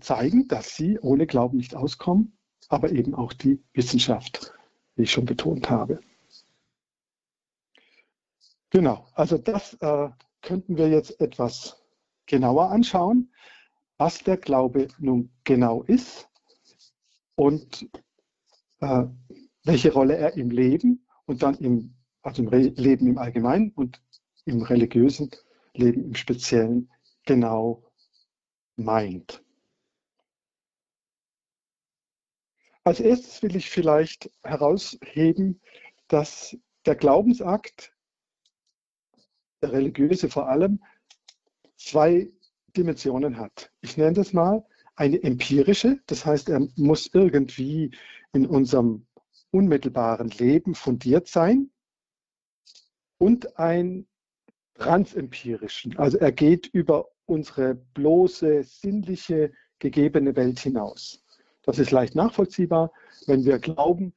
zeigen, 0.00 0.48
dass 0.48 0.76
sie 0.76 0.98
ohne 0.98 1.26
Glauben 1.26 1.56
nicht 1.56 1.74
auskommen, 1.74 2.36
aber 2.68 2.90
eben 2.90 3.14
auch 3.14 3.32
die 3.32 3.62
Wissenschaft, 3.72 4.52
wie 4.96 5.02
ich 5.02 5.12
schon 5.12 5.24
betont 5.24 5.70
habe. 5.70 6.00
Genau, 8.70 9.08
also 9.14 9.36
das 9.36 9.74
äh, 9.80 10.10
könnten 10.42 10.76
wir 10.76 10.88
jetzt 10.88 11.20
etwas 11.20 11.82
genauer 12.26 12.70
anschauen, 12.70 13.32
was 13.98 14.22
der 14.22 14.36
Glaube 14.36 14.88
nun 14.98 15.30
genau 15.44 15.82
ist 15.82 16.28
und 17.34 17.88
äh, 18.80 19.04
welche 19.64 19.92
Rolle 19.92 20.16
er 20.16 20.36
im 20.36 20.50
Leben 20.50 21.04
und 21.26 21.42
dann 21.42 21.56
im, 21.56 21.94
also 22.22 22.42
im 22.42 22.50
Leben 22.50 23.08
im 23.08 23.18
Allgemeinen 23.18 23.72
und 23.72 24.00
im 24.44 24.62
religiösen 24.62 25.30
Leben 25.74 26.04
im 26.04 26.14
Speziellen 26.14 26.90
genau 27.26 27.84
meint. 28.76 29.42
Als 32.90 32.98
erstes 32.98 33.40
will 33.44 33.54
ich 33.54 33.70
vielleicht 33.70 34.32
herausheben, 34.42 35.60
dass 36.08 36.56
der 36.86 36.96
Glaubensakt, 36.96 37.94
der 39.62 39.70
religiöse 39.70 40.28
vor 40.28 40.48
allem, 40.48 40.82
zwei 41.76 42.32
Dimensionen 42.76 43.38
hat. 43.38 43.70
Ich 43.80 43.96
nenne 43.96 44.14
das 44.14 44.32
mal 44.32 44.66
eine 44.96 45.22
empirische, 45.22 46.00
das 46.06 46.26
heißt, 46.26 46.48
er 46.48 46.66
muss 46.74 47.08
irgendwie 47.12 47.92
in 48.32 48.44
unserem 48.44 49.06
unmittelbaren 49.52 50.30
Leben 50.30 50.74
fundiert 50.74 51.28
sein 51.28 51.70
und 53.18 53.56
ein 53.56 54.08
transempirischen, 54.74 55.96
also 55.96 56.18
er 56.18 56.32
geht 56.32 56.66
über 56.66 57.08
unsere 57.26 57.76
bloße 57.76 58.64
sinnliche 58.64 59.52
gegebene 59.78 60.34
Welt 60.34 60.58
hinaus. 60.58 61.24
Das 61.70 61.78
ist 61.78 61.92
leicht 61.92 62.16
nachvollziehbar. 62.16 62.90
Wenn 63.28 63.44
wir 63.44 63.60
glauben, 63.60 64.12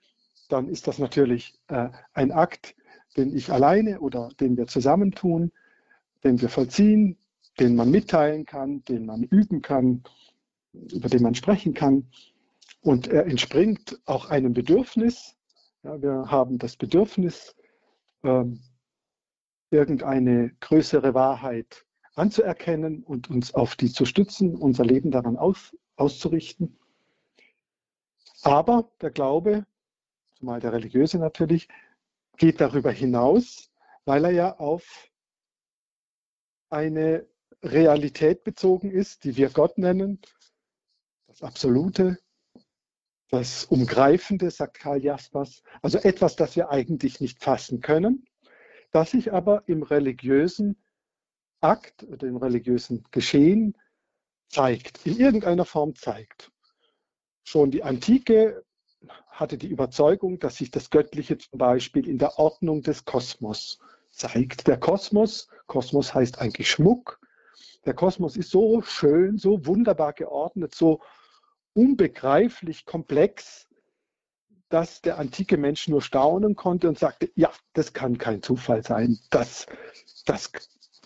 dann 0.50 0.67
ist 0.67 0.88
das 0.88 0.98
natürlich 0.98 1.53
äh, 1.67 1.89
ein 2.15 2.31
Akt, 2.31 2.75
den 3.15 3.36
ich 3.36 3.51
alleine 3.51 4.00
oder 4.00 4.29
den 4.39 4.57
wir 4.57 4.65
zusammentun, 4.65 5.51
den 6.24 6.41
wir 6.41 6.50
vollziehen, 6.50 7.15
den 7.60 7.75
man 7.75 7.91
mitteilen 7.91 8.48
kann, 8.48 8.83
den 8.86 9.05
man 9.05 9.22
üben 9.22 9.62
kann, 9.62 10.01
über 10.72 11.10
den 11.10 11.22
man 11.22 11.36
sprechen 11.36 11.75
kann. 11.75 12.07
Und 12.81 13.07
er 13.07 13.27
entspringt 13.27 14.01
auch 14.05 14.31
einem 14.31 14.53
Bedürfnis. 14.53 15.36
Ja, 15.83 16.01
wir 16.01 16.31
haben 16.31 16.57
das 16.57 16.75
Bedürfnis, 16.75 17.55
ähm, 18.24 18.62
irgendeine 19.69 20.55
größere 20.60 21.13
Wahrheit 21.13 21.86
anzuerkennen 22.15 23.03
und 23.03 23.29
uns 23.29 23.53
auf 23.53 23.75
die 23.75 23.91
zu 23.91 24.05
stützen, 24.05 24.55
unser 24.55 24.86
Leben 24.86 25.12
daran 25.12 25.38
aus, 25.38 25.77
auszurichten. 25.98 26.79
Aber 28.43 28.91
der 29.00 29.12
Glaube, 29.12 29.65
zumal 30.33 30.59
der 30.59 30.73
religiöse 30.73 31.17
natürlich, 31.17 31.69
geht 32.38 32.59
darüber 32.59 32.91
hinaus, 32.91 33.71
weil 34.05 34.25
er 34.25 34.31
ja 34.31 34.59
auf 34.59 35.09
eine 36.69 37.25
Realität 37.62 38.43
bezogen 38.43 38.91
ist, 38.91 39.23
die 39.23 39.38
wir 39.38 39.50
Gott 39.50 39.77
nennen, 39.77 40.19
das 41.27 41.41
Absolute, 41.41 42.19
das 43.29 43.65
Umgreifende, 43.65 44.51
sagt 44.51 44.79
Karl 44.79 45.01
Jaspers, 45.01 45.63
also 45.81 46.00
etwas, 46.00 46.35
das 46.35 46.55
wir 46.57 46.69
eigentlich 46.69 47.21
nicht 47.21 47.41
fassen 47.41 47.79
können, 47.79 48.25
das 48.91 49.12
sich 49.12 49.31
aber 49.31 49.63
im 49.67 49.83
religiösen 49.83 50.83
Akt 51.62 52.03
oder 52.03 52.27
im 52.27 52.35
religiösen 52.35 53.05
Geschehen 53.12 53.77
zeigt, 54.50 55.05
in 55.05 55.17
irgendeiner 55.17 55.65
Form 55.65 55.95
zeigt. 55.95 56.52
Schon 57.43 57.71
die 57.71 57.83
Antike 57.83 58.63
hatte 59.27 59.57
die 59.57 59.67
Überzeugung, 59.67 60.39
dass 60.39 60.57
sich 60.57 60.71
das 60.71 60.89
Göttliche 60.89 61.38
zum 61.38 61.57
Beispiel 61.57 62.07
in 62.07 62.17
der 62.17 62.39
Ordnung 62.39 62.81
des 62.81 63.05
Kosmos 63.05 63.79
zeigt. 64.12 64.67
Der 64.67 64.79
Kosmos, 64.79 65.50
Kosmos 65.67 66.13
heißt 66.13 66.39
eigentlich 66.39 66.69
Schmuck, 66.69 67.19
der 67.85 67.93
Kosmos 67.93 68.35
ist 68.38 68.50
so 68.50 68.81
schön, 68.81 69.38
so 69.38 69.65
wunderbar 69.65 70.13
geordnet, 70.13 70.73
so 70.73 71.01
unbegreiflich 71.73 72.85
komplex, 72.85 73.67
dass 74.69 75.01
der 75.01 75.19
antike 75.19 75.57
Mensch 75.57 75.89
nur 75.89 76.01
staunen 76.01 76.55
konnte 76.55 76.88
und 76.88 76.97
sagte, 76.97 77.29
ja, 77.35 77.51
das 77.73 77.91
kann 77.93 78.17
kein 78.17 78.41
Zufall 78.41 78.83
sein. 78.83 79.19
Das, 79.29 79.67
das 80.25 80.50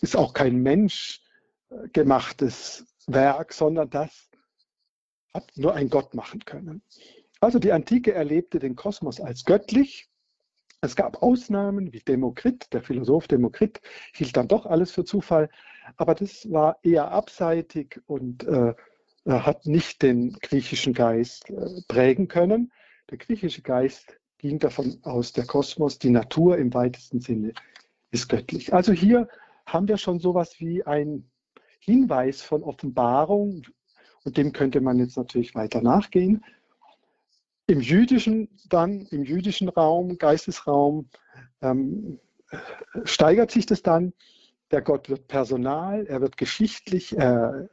ist 0.01 0.15
auch 0.15 0.33
kein 0.33 0.57
menschgemachtes 0.57 2.85
Werk, 3.07 3.53
sondern 3.53 3.89
das 3.89 4.26
hat 5.37 5.55
nur 5.55 5.75
ein 5.75 5.89
Gott 5.89 6.13
machen 6.15 6.43
können. 6.45 6.81
Also 7.39 7.59
die 7.59 7.71
Antike 7.71 8.13
erlebte 8.13 8.59
den 8.59 8.75
Kosmos 8.75 9.21
als 9.21 9.45
göttlich. 9.45 10.09
Es 10.81 10.95
gab 10.95 11.21
Ausnahmen 11.21 11.93
wie 11.93 11.99
Demokrit, 11.99 12.73
der 12.73 12.81
Philosoph 12.81 13.27
Demokrit 13.27 13.79
hielt 14.13 14.35
dann 14.35 14.47
doch 14.47 14.65
alles 14.65 14.91
für 14.91 15.05
Zufall, 15.05 15.49
aber 15.95 16.15
das 16.15 16.51
war 16.51 16.77
eher 16.83 17.11
abseitig 17.11 18.01
und 18.07 18.43
äh, 18.45 18.73
hat 19.27 19.65
nicht 19.65 20.01
den 20.01 20.33
griechischen 20.41 20.93
Geist 20.93 21.49
äh, 21.49 21.81
prägen 21.87 22.27
können. 22.27 22.71
Der 23.09 23.17
griechische 23.17 23.61
Geist 23.61 24.19
ging 24.37 24.59
davon 24.59 24.99
aus, 25.03 25.33
der 25.33 25.45
Kosmos, 25.45 25.99
die 25.99 26.09
Natur 26.09 26.57
im 26.57 26.73
weitesten 26.73 27.21
Sinne 27.21 27.53
ist 28.11 28.27
göttlich. 28.27 28.73
Also 28.73 28.91
hier 28.91 29.27
haben 29.65 29.87
wir 29.87 29.97
schon 29.97 30.19
sowas 30.19 30.59
wie 30.59 30.83
ein 30.83 31.29
Hinweis 31.79 32.41
von 32.41 32.63
Offenbarung 32.63 33.63
und 34.23 34.37
dem 34.37 34.53
könnte 34.53 34.81
man 34.81 34.99
jetzt 34.99 35.17
natürlich 35.17 35.55
weiter 35.55 35.81
nachgehen. 35.81 36.43
Im 37.67 37.81
jüdischen 37.81 38.49
dann, 38.69 39.07
im 39.11 39.23
jüdischen 39.23 39.69
Raum, 39.69 40.17
Geistesraum, 40.17 41.09
ähm, 41.61 42.19
steigert 43.03 43.51
sich 43.51 43.65
das 43.65 43.81
dann. 43.81 44.13
Der 44.71 44.81
Gott 44.81 45.09
wird 45.09 45.27
personal, 45.27 46.05
er 46.07 46.21
wird 46.21 46.37
geschichtlich, 46.37 47.17
er, 47.17 47.69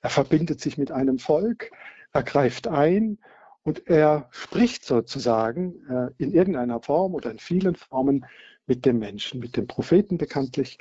er 0.00 0.10
verbindet 0.10 0.60
sich 0.60 0.76
mit 0.78 0.90
einem 0.90 1.18
Volk, 1.18 1.70
er 2.12 2.22
greift 2.22 2.68
ein 2.68 3.18
und 3.62 3.86
er 3.86 4.28
spricht 4.30 4.84
sozusagen 4.84 5.86
äh, 5.88 6.10
in 6.18 6.32
irgendeiner 6.32 6.80
Form 6.80 7.14
oder 7.14 7.30
in 7.30 7.38
vielen 7.38 7.76
Formen 7.76 8.26
mit 8.66 8.84
dem 8.84 8.98
Menschen, 8.98 9.40
mit 9.40 9.56
dem 9.56 9.66
Propheten 9.66 10.18
bekanntlich 10.18 10.78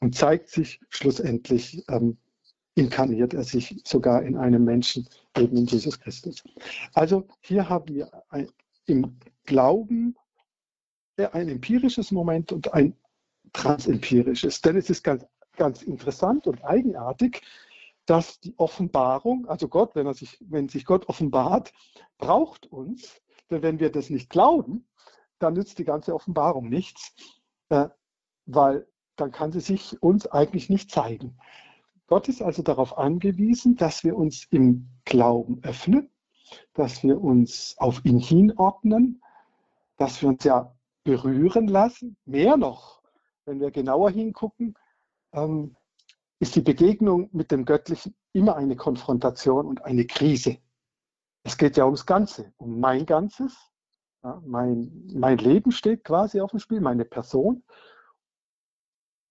und 0.00 0.16
zeigt 0.16 0.48
sich 0.48 0.80
schlussendlich, 0.88 1.84
ähm, 1.88 2.16
inkarniert 2.74 3.34
er 3.34 3.44
sich 3.44 3.80
sogar 3.84 4.22
in 4.22 4.36
einem 4.36 4.64
Menschen, 4.64 5.08
eben 5.36 5.56
in 5.56 5.66
Jesus 5.66 6.00
Christus. 6.00 6.42
Also 6.94 7.26
hier 7.40 7.68
haben 7.68 7.94
wir 7.94 8.10
ein, 8.30 8.48
im 8.86 9.18
Glauben 9.44 10.16
ein 11.32 11.48
empirisches 11.48 12.10
Moment 12.10 12.52
und 12.52 12.72
ein 12.72 12.96
transempirisches. 13.52 14.60
Denn 14.62 14.76
es 14.76 14.90
ist 14.90 15.02
ganz, 15.02 15.26
ganz 15.56 15.82
interessant 15.82 16.46
und 16.46 16.64
eigenartig, 16.64 17.42
dass 18.06 18.40
die 18.40 18.54
Offenbarung, 18.58 19.46
also 19.46 19.68
Gott, 19.68 19.94
wenn, 19.94 20.06
er 20.06 20.14
sich, 20.14 20.38
wenn 20.40 20.68
sich 20.68 20.84
Gott 20.84 21.08
offenbart, 21.08 21.72
braucht 22.18 22.66
uns. 22.66 23.20
Denn 23.50 23.62
wenn 23.62 23.78
wir 23.78 23.92
das 23.92 24.10
nicht 24.10 24.30
glauben, 24.30 24.88
dann 25.38 25.54
nützt 25.54 25.78
die 25.78 25.84
ganze 25.84 26.14
Offenbarung 26.14 26.68
nichts, 26.68 27.14
äh, 27.68 27.88
weil 28.46 28.86
dann 29.16 29.30
kann 29.30 29.52
sie 29.52 29.60
sich 29.60 30.02
uns 30.02 30.26
eigentlich 30.26 30.70
nicht 30.70 30.90
zeigen. 30.90 31.36
Gott 32.12 32.28
ist 32.28 32.42
also 32.42 32.62
darauf 32.62 32.98
angewiesen, 32.98 33.74
dass 33.76 34.04
wir 34.04 34.18
uns 34.18 34.46
im 34.50 34.86
Glauben 35.06 35.60
öffnen, 35.62 36.10
dass 36.74 37.02
wir 37.02 37.18
uns 37.18 37.74
auf 37.78 38.04
ihn 38.04 38.18
hinordnen, 38.18 39.22
dass 39.96 40.20
wir 40.20 40.28
uns 40.28 40.44
ja 40.44 40.76
berühren 41.04 41.68
lassen. 41.68 42.18
Mehr 42.26 42.58
noch, 42.58 43.00
wenn 43.46 43.60
wir 43.60 43.70
genauer 43.70 44.10
hingucken, 44.10 44.74
ähm, 45.32 45.74
ist 46.38 46.54
die 46.54 46.60
Begegnung 46.60 47.30
mit 47.32 47.50
dem 47.50 47.64
Göttlichen 47.64 48.14
immer 48.34 48.56
eine 48.56 48.76
Konfrontation 48.76 49.66
und 49.66 49.82
eine 49.86 50.04
Krise. 50.04 50.58
Es 51.44 51.56
geht 51.56 51.78
ja 51.78 51.86
ums 51.86 52.04
Ganze, 52.04 52.52
um 52.58 52.78
mein 52.78 53.06
Ganzes. 53.06 53.56
Ja, 54.22 54.42
mein, 54.44 55.08
mein 55.14 55.38
Leben 55.38 55.72
steht 55.72 56.04
quasi 56.04 56.42
auf 56.42 56.50
dem 56.50 56.60
Spiel, 56.60 56.82
meine 56.82 57.06
Person. 57.06 57.64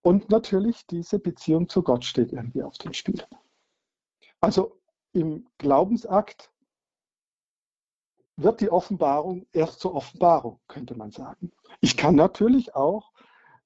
Und 0.02 0.30
natürlich 0.30 0.88
diese 0.88 1.20
Beziehung 1.20 1.70
zu 1.70 1.84
Gott 1.84 2.06
steht 2.06 2.32
irgendwie 2.32 2.64
auf 2.64 2.78
dem 2.78 2.94
Spiel. 2.94 3.24
Also 4.40 4.80
im 5.14 5.48
Glaubensakt 5.58 6.52
wird 8.36 8.62
die 8.62 8.72
Offenbarung 8.72 9.46
erst 9.52 9.80
zur 9.80 9.94
Offenbarung, 9.94 10.60
könnte 10.68 10.96
man 10.96 11.12
sagen. 11.12 11.52
Ich 11.80 11.98
kann 11.98 12.16
natürlich 12.16 12.76
auch 12.76 13.12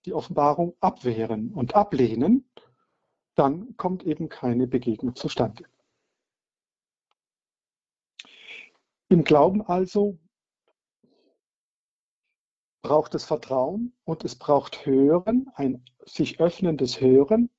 die 0.05 0.13
Offenbarung 0.13 0.75
abwehren 0.81 1.53
und 1.53 1.75
ablehnen, 1.75 2.49
dann 3.35 3.75
kommt 3.77 4.03
eben 4.03 4.29
keine 4.29 4.67
Begegnung 4.67 5.15
zustande. 5.15 5.65
Im 9.09 9.23
Glauben 9.23 9.61
also 9.61 10.17
braucht 12.85 13.15
es 13.15 13.25
Vertrauen 13.25 13.93
und 14.03 14.23
es 14.23 14.35
braucht 14.35 14.85
Hören, 14.85 15.49
ein 15.55 15.83
sich 16.05 16.39
öffnendes 16.39 17.01
Hören 17.01 17.49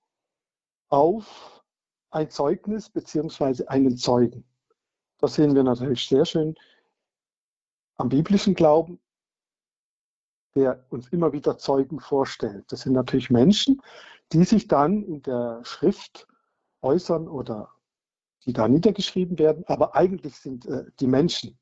auf 0.88 1.64
ein 2.10 2.30
Zeugnis 2.30 2.88
bzw. 2.88 3.66
einen 3.66 3.96
Zeugen. 3.96 4.44
Das 5.18 5.34
sehen 5.34 5.56
wir 5.56 5.64
natürlich 5.64 6.06
sehr 6.06 6.24
schön 6.26 6.54
am 7.96 8.08
biblischen 8.08 8.54
Glauben, 8.54 9.00
der 10.54 10.86
uns 10.90 11.08
immer 11.08 11.32
wieder 11.32 11.58
Zeugen 11.58 11.98
vorstellt. 11.98 12.70
Das 12.70 12.82
sind 12.82 12.92
natürlich 12.92 13.28
Menschen, 13.28 13.82
die 14.32 14.44
sich 14.44 14.68
dann 14.68 15.02
in 15.02 15.22
der 15.22 15.60
Schrift 15.64 16.28
äußern 16.82 17.26
oder 17.26 17.72
die 18.44 18.52
da 18.52 18.68
niedergeschrieben 18.68 19.40
werden, 19.40 19.64
aber 19.66 19.96
eigentlich 19.96 20.36
sind 20.36 20.66
äh, 20.66 20.84
die 21.00 21.08
Menschen 21.08 21.58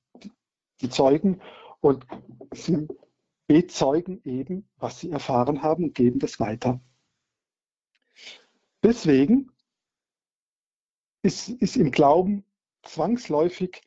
die, 0.82 0.90
Zeugen 0.90 1.40
und 1.80 2.06
sie 2.52 2.86
bezeugen 3.46 4.20
eben, 4.24 4.68
was 4.78 5.00
sie 5.00 5.10
erfahren 5.10 5.62
haben 5.62 5.84
und 5.84 5.94
geben 5.94 6.18
das 6.18 6.40
weiter. 6.40 6.80
Deswegen 8.82 9.50
ist, 11.22 11.48
ist 11.48 11.76
im 11.76 11.90
Glauben 11.90 12.44
zwangsläufig 12.82 13.82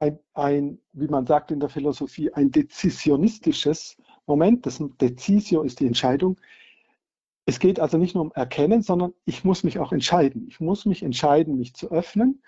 ein, 0.00 0.18
ein, 0.34 0.80
wie 0.92 1.08
man 1.08 1.26
sagt 1.26 1.50
in 1.50 1.60
der 1.60 1.68
Philosophie, 1.68 2.32
ein 2.32 2.50
dezisionistisches 2.50 3.96
Moment. 4.26 4.64
Das 4.66 4.82
Decisio 5.00 5.62
ist 5.62 5.80
die 5.80 5.86
Entscheidung. 5.86 6.40
Es 7.46 7.58
geht 7.58 7.80
also 7.80 7.96
nicht 7.98 8.14
nur 8.14 8.24
um 8.24 8.32
Erkennen, 8.32 8.82
sondern 8.82 9.14
ich 9.24 9.44
muss 9.44 9.64
mich 9.64 9.78
auch 9.78 9.92
entscheiden. 9.92 10.46
Ich 10.48 10.60
muss 10.60 10.84
mich 10.84 11.02
entscheiden, 11.02 11.56
mich 11.58 11.74
zu 11.74 11.90
öffnen. 11.90 12.42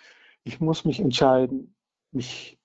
Ich 0.45 0.61
muss 0.61 0.85
mich 0.85 1.01
entscheiden, 1.01 1.75
mich 2.13 2.60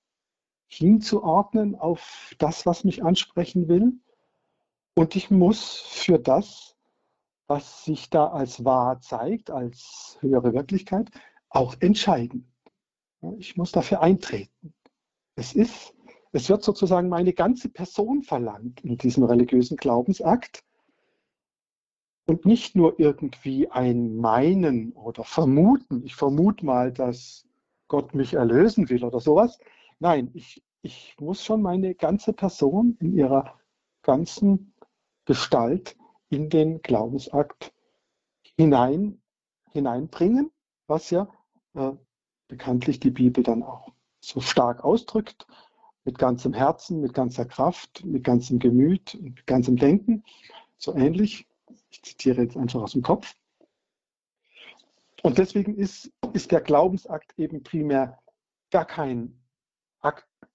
hinzuordnen 0.66 1.74
auf 1.74 2.34
das, 2.38 2.66
was 2.66 2.84
mich 2.84 3.04
ansprechen 3.04 3.68
will. 3.68 3.92
Und 4.94 5.16
ich 5.16 5.30
muss 5.30 5.80
für 5.80 6.18
das, 6.18 6.76
was 7.46 7.84
sich 7.84 8.10
da 8.10 8.28
als 8.28 8.64
wahr 8.64 9.00
zeigt, 9.00 9.50
als 9.50 10.18
höhere 10.20 10.52
Wirklichkeit, 10.52 11.10
auch 11.48 11.76
entscheiden. 11.80 12.52
Ich 13.38 13.56
muss 13.56 13.72
dafür 13.72 14.00
eintreten. 14.02 14.74
Es 15.36 15.54
ist, 15.54 15.94
es 16.32 16.48
wird 16.48 16.62
sozusagen 16.62 17.08
meine 17.08 17.32
ganze 17.32 17.68
Person 17.68 18.22
verlangt 18.22 18.82
in 18.82 18.96
diesem 18.96 19.24
religiösen 19.24 19.76
Glaubensakt 19.76 20.64
und 22.26 22.44
nicht 22.44 22.74
nur 22.74 22.98
irgendwie 22.98 23.70
ein 23.70 24.16
Meinen 24.16 24.92
oder 24.92 25.24
Vermuten. 25.24 26.04
Ich 26.04 26.16
vermute 26.16 26.64
mal, 26.64 26.92
dass 26.92 27.46
Gott 27.88 28.14
mich 28.14 28.34
erlösen 28.34 28.88
will 28.88 29.04
oder 29.04 29.20
sowas. 29.20 29.58
Nein, 29.98 30.30
ich, 30.34 30.62
ich 30.82 31.16
muss 31.18 31.44
schon 31.44 31.62
meine 31.62 31.94
ganze 31.94 32.32
Person 32.32 32.96
in 33.00 33.16
ihrer 33.16 33.58
ganzen 34.02 34.74
Gestalt 35.24 35.96
in 36.28 36.50
den 36.50 36.82
Glaubensakt 36.82 37.72
hinein, 38.56 39.20
hineinbringen, 39.72 40.50
was 40.86 41.10
ja 41.10 41.28
äh, 41.74 41.92
bekanntlich 42.48 43.00
die 43.00 43.10
Bibel 43.10 43.42
dann 43.42 43.62
auch 43.62 43.92
so 44.20 44.40
stark 44.40 44.84
ausdrückt, 44.84 45.46
mit 46.04 46.18
ganzem 46.18 46.52
Herzen, 46.52 47.00
mit 47.00 47.14
ganzer 47.14 47.44
Kraft, 47.44 48.04
mit 48.04 48.22
ganzem 48.22 48.58
Gemüt, 48.58 49.18
mit 49.20 49.46
ganzem 49.46 49.76
Denken, 49.76 50.24
so 50.78 50.94
ähnlich. 50.94 51.48
Ich 51.90 52.02
zitiere 52.02 52.42
jetzt 52.42 52.56
einfach 52.56 52.82
aus 52.82 52.92
dem 52.92 53.02
Kopf. 53.02 53.34
Und 55.22 55.38
deswegen 55.38 55.76
ist, 55.76 56.12
ist 56.32 56.52
der 56.52 56.60
Glaubensakt 56.60 57.36
eben 57.38 57.62
primär 57.62 58.18
gar 58.70 58.84
kein 58.84 59.40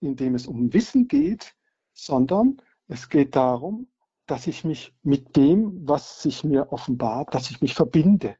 in 0.01 0.15
dem 0.15 0.35
es 0.35 0.47
um 0.47 0.73
Wissen 0.73 1.07
geht, 1.07 1.55
sondern 1.93 2.61
es 2.87 3.09
geht 3.09 3.35
darum, 3.35 3.87
dass 4.25 4.47
ich 4.47 4.63
mich 4.63 4.93
mit 5.03 5.35
dem, 5.35 5.87
was 5.87 6.21
sich 6.21 6.43
mir 6.43 6.71
offenbart, 6.71 7.33
dass 7.33 7.51
ich 7.51 7.61
mich 7.61 7.73
verbinde, 7.73 8.35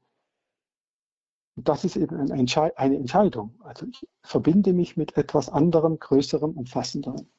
das 1.55 1.83
ist 1.83 1.95
eben 1.95 2.15
eine, 2.15 2.33
Entschei 2.33 2.75
eine 2.77 2.95
Entscheidung. 2.95 3.59
Also 3.61 3.85
ich 3.85 4.07
verbinde 4.23 4.73
mich 4.73 4.97
mit 4.97 5.17
etwas 5.17 5.49
anderem, 5.49 5.99
größerem, 5.99 6.51
umfassenderem. 6.51 7.29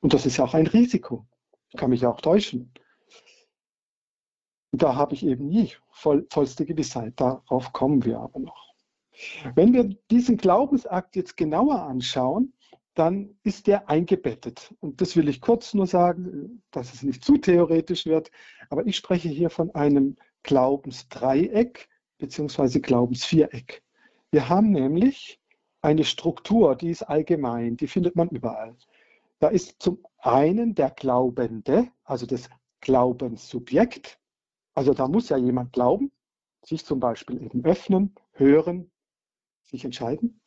Und 0.00 0.14
das 0.14 0.26
ist 0.26 0.38
ja 0.38 0.44
auch 0.44 0.54
ein 0.54 0.66
Risiko. 0.66 1.26
Ich 1.68 1.76
kann 1.76 1.90
mich 1.90 2.06
auch 2.06 2.20
täuschen. 2.20 2.72
Da 4.72 4.96
habe 4.96 5.14
ich 5.14 5.24
eben 5.24 5.48
nie 5.48 5.72
voll, 5.90 6.26
vollste 6.30 6.64
Gewissheit. 6.64 7.20
Darauf 7.20 7.72
kommen 7.72 8.04
wir 8.04 8.18
aber 8.18 8.38
noch. 8.38 8.74
Wenn 9.54 9.72
wir 9.72 9.84
diesen 10.10 10.36
Glaubensakt 10.36 11.16
jetzt 11.16 11.36
genauer 11.36 11.82
anschauen, 11.82 12.54
dann 12.98 13.38
ist 13.44 13.68
der 13.68 13.88
eingebettet. 13.88 14.74
Und 14.80 15.00
das 15.00 15.14
will 15.14 15.28
ich 15.28 15.40
kurz 15.40 15.72
nur 15.72 15.86
sagen, 15.86 16.62
dass 16.72 16.92
es 16.94 17.04
nicht 17.04 17.24
zu 17.24 17.38
theoretisch 17.38 18.06
wird. 18.06 18.32
Aber 18.70 18.86
ich 18.86 18.96
spreche 18.96 19.28
hier 19.28 19.50
von 19.50 19.72
einem 19.74 20.16
Glaubensdreieck, 20.42 21.88
beziehungsweise 22.18 22.80
Glaubensviereck. 22.80 23.84
Wir 24.32 24.48
haben 24.48 24.72
nämlich 24.72 25.40
eine 25.80 26.02
Struktur, 26.04 26.74
die 26.74 26.90
ist 26.90 27.02
allgemein, 27.02 27.76
die 27.76 27.86
findet 27.86 28.16
man 28.16 28.30
überall. 28.30 28.76
Da 29.38 29.48
ist 29.48 29.80
zum 29.80 30.04
einen 30.18 30.74
der 30.74 30.90
Glaubende, 30.90 31.88
also 32.02 32.26
das 32.26 32.50
Glaubenssubjekt. 32.80 34.18
Also 34.74 34.92
da 34.92 35.06
muss 35.06 35.28
ja 35.28 35.36
jemand 35.36 35.72
glauben, 35.72 36.10
sich 36.64 36.84
zum 36.84 36.98
Beispiel 36.98 37.40
eben 37.42 37.64
öffnen, 37.64 38.16
hören, 38.32 38.90
sich 39.62 39.84
entscheiden. 39.84 40.40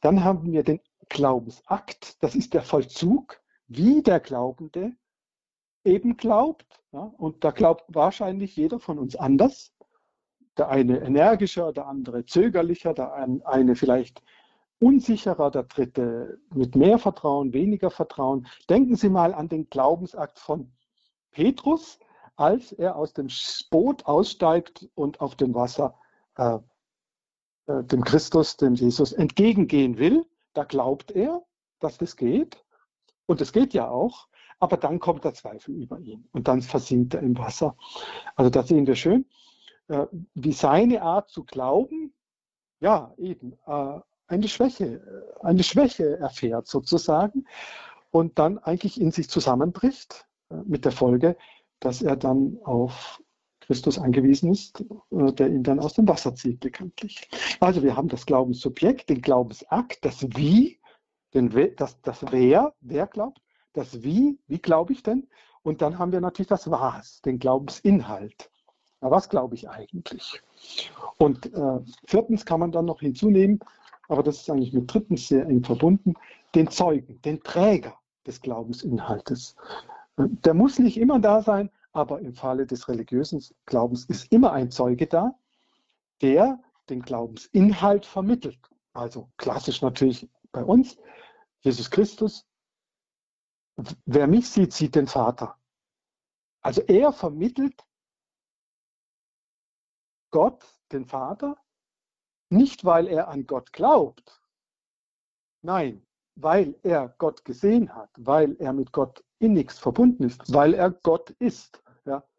Dann 0.00 0.22
haben 0.22 0.52
wir 0.52 0.62
den 0.62 0.80
Glaubensakt, 1.08 2.22
das 2.22 2.34
ist 2.34 2.54
der 2.54 2.62
Vollzug, 2.62 3.40
wie 3.66 4.02
der 4.02 4.20
Glaubende 4.20 4.92
eben 5.84 6.16
glaubt. 6.16 6.82
Ja? 6.92 7.12
Und 7.16 7.44
da 7.44 7.50
glaubt 7.50 7.84
wahrscheinlich 7.88 8.56
jeder 8.56 8.80
von 8.80 8.98
uns 8.98 9.16
anders. 9.16 9.72
Der 10.56 10.68
eine 10.68 11.00
energischer, 11.00 11.72
der 11.72 11.86
andere 11.86 12.24
zögerlicher, 12.24 12.92
der 12.92 13.14
eine 13.44 13.76
vielleicht 13.76 14.22
unsicherer, 14.80 15.50
der 15.50 15.64
dritte 15.64 16.40
mit 16.54 16.76
mehr 16.76 16.98
Vertrauen, 16.98 17.52
weniger 17.52 17.90
Vertrauen. 17.90 18.46
Denken 18.68 18.96
Sie 18.96 19.08
mal 19.08 19.34
an 19.34 19.48
den 19.48 19.68
Glaubensakt 19.70 20.38
von 20.38 20.72
Petrus, 21.30 21.98
als 22.36 22.72
er 22.72 22.96
aus 22.96 23.12
dem 23.12 23.28
Boot 23.70 24.06
aussteigt 24.06 24.88
und 24.94 25.20
auf 25.20 25.34
dem 25.36 25.54
Wasser 25.54 25.94
äh, 26.36 26.58
äh, 27.66 27.84
dem 27.84 28.02
Christus, 28.02 28.56
dem 28.56 28.74
Jesus 28.74 29.12
entgegengehen 29.12 29.98
will. 29.98 30.24
Da 30.54 30.64
glaubt 30.64 31.10
er, 31.10 31.42
dass 31.80 31.98
das 31.98 32.16
geht. 32.16 32.64
Und 33.26 33.40
es 33.40 33.52
geht 33.52 33.74
ja 33.74 33.88
auch. 33.88 34.28
Aber 34.60 34.76
dann 34.76 34.98
kommt 34.98 35.24
der 35.24 35.34
Zweifel 35.34 35.74
über 35.74 36.00
ihn 36.00 36.28
und 36.32 36.48
dann 36.48 36.62
versinkt 36.62 37.14
er 37.14 37.20
im 37.20 37.38
Wasser. 37.38 37.76
Also 38.34 38.50
da 38.50 38.64
sehen 38.64 38.86
wir 38.86 38.96
schön, 38.96 39.26
äh, 39.86 40.06
wie 40.34 40.52
seine 40.52 41.02
Art 41.02 41.28
zu 41.30 41.44
glauben, 41.44 42.12
ja, 42.80 43.14
eben 43.18 43.52
äh, 43.66 44.00
eine 44.26 44.48
Schwäche, 44.48 45.32
eine 45.42 45.62
Schwäche 45.62 46.18
erfährt 46.18 46.66
sozusagen 46.66 47.46
und 48.10 48.38
dann 48.38 48.58
eigentlich 48.58 49.00
in 49.00 49.10
sich 49.12 49.28
zusammenbricht 49.28 50.26
äh, 50.50 50.56
mit 50.66 50.84
der 50.84 50.92
Folge, 50.92 51.36
dass 51.80 52.02
er 52.02 52.16
dann 52.16 52.58
auf 52.64 53.22
Christus 53.68 53.98
angewiesen 53.98 54.50
ist, 54.50 54.82
äh, 55.10 55.32
der 55.32 55.48
ihn 55.48 55.62
dann 55.62 55.78
aus 55.78 55.92
dem 55.92 56.08
Wasser 56.08 56.34
zieht, 56.34 56.60
bekanntlich. 56.60 57.28
Also 57.60 57.82
wir 57.82 57.94
haben 57.94 58.08
das 58.08 58.24
Glaubenssubjekt, 58.24 59.10
den 59.10 59.20
Glaubensakt, 59.20 60.02
das 60.06 60.22
Wie, 60.34 60.80
den, 61.34 61.50
das, 61.76 62.00
das 62.00 62.24
Wer, 62.30 62.74
wer 62.80 63.06
glaubt, 63.06 63.42
das 63.74 64.02
Wie, 64.02 64.38
wie 64.46 64.58
glaube 64.58 64.94
ich 64.94 65.02
denn? 65.02 65.28
Und 65.62 65.82
dann 65.82 65.98
haben 65.98 66.12
wir 66.12 66.22
natürlich 66.22 66.48
das 66.48 66.70
Was, 66.70 67.20
den 67.20 67.38
Glaubensinhalt. 67.38 68.50
Na, 69.02 69.10
was 69.10 69.28
glaube 69.28 69.54
ich 69.54 69.68
eigentlich? 69.68 70.40
Und 71.18 71.52
äh, 71.52 71.80
viertens 72.06 72.46
kann 72.46 72.60
man 72.60 72.72
dann 72.72 72.86
noch 72.86 73.00
hinzunehmen, 73.00 73.60
aber 74.08 74.22
das 74.22 74.38
ist 74.38 74.50
eigentlich 74.50 74.72
mit 74.72 74.92
drittens 74.92 75.28
sehr 75.28 75.46
eng 75.46 75.62
verbunden, 75.62 76.14
den 76.54 76.70
Zeugen, 76.70 77.20
den 77.20 77.42
Träger 77.42 77.98
des 78.26 78.40
Glaubensinhaltes. 78.40 79.56
Der 80.16 80.54
muss 80.54 80.78
nicht 80.78 80.96
immer 80.96 81.20
da 81.20 81.42
sein, 81.42 81.70
aber 81.98 82.20
im 82.20 82.32
Falle 82.32 82.64
des 82.64 82.88
religiösen 82.88 83.44
Glaubens 83.66 84.04
ist 84.04 84.30
immer 84.30 84.52
ein 84.52 84.70
Zeuge 84.70 85.08
da, 85.08 85.36
der 86.22 86.60
den 86.88 87.02
Glaubensinhalt 87.02 88.06
vermittelt. 88.06 88.60
Also 88.92 89.28
klassisch 89.36 89.82
natürlich 89.82 90.30
bei 90.52 90.62
uns, 90.62 90.96
Jesus 91.58 91.90
Christus. 91.90 92.46
Wer 94.06 94.28
mich 94.28 94.48
sieht, 94.48 94.72
sieht 94.72 94.94
den 94.94 95.08
Vater. 95.08 95.58
Also 96.60 96.82
er 96.82 97.12
vermittelt 97.12 97.84
Gott, 100.30 100.64
den 100.92 101.04
Vater, 101.04 101.56
nicht 102.48 102.84
weil 102.84 103.08
er 103.08 103.26
an 103.26 103.44
Gott 103.44 103.72
glaubt, 103.72 104.40
nein, 105.62 106.06
weil 106.36 106.78
er 106.84 107.08
Gott 107.18 107.44
gesehen 107.44 107.92
hat, 107.92 108.10
weil 108.16 108.54
er 108.60 108.72
mit 108.72 108.92
Gott 108.92 109.24
innigst 109.40 109.80
verbunden 109.80 110.22
ist, 110.22 110.52
weil 110.52 110.74
er 110.74 110.92
Gott 110.92 111.30
ist. 111.40 111.82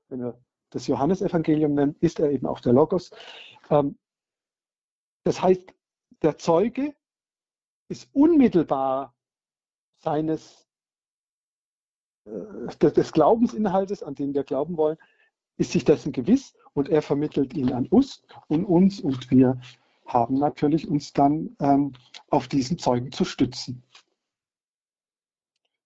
Wenn 0.09 0.21
wir 0.21 0.39
das 0.71 0.87
Johannesevangelium 0.87 1.73
nennen, 1.73 1.95
ist 1.99 2.19
er 2.19 2.31
eben 2.31 2.45
auch 2.45 2.59
der 2.59 2.73
Logos. 2.73 3.11
Ähm, 3.69 3.97
das 5.23 5.41
heißt, 5.41 5.73
der 6.21 6.37
Zeuge 6.37 6.95
ist 7.87 8.09
unmittelbar 8.13 9.15
seines 9.99 10.67
äh, 12.25 12.91
des 12.91 13.11
Glaubensinhaltes, 13.11 14.03
an 14.03 14.15
den 14.15 14.33
wir 14.33 14.43
glauben 14.43 14.77
wollen, 14.77 14.97
ist 15.57 15.71
sich 15.71 15.83
dessen 15.83 16.11
gewiss 16.11 16.55
und 16.73 16.89
er 16.89 17.01
vermittelt 17.01 17.53
ihn 17.53 17.73
an 17.73 17.87
uns 17.87 18.23
und 18.47 18.65
uns 18.65 19.01
und 19.01 19.29
wir 19.29 19.59
haben 20.05 20.35
natürlich 20.35 20.87
uns 20.87 21.13
dann 21.13 21.55
ähm, 21.59 21.93
auf 22.29 22.47
diesen 22.47 22.77
Zeugen 22.77 23.11
zu 23.11 23.25
stützen. 23.25 23.83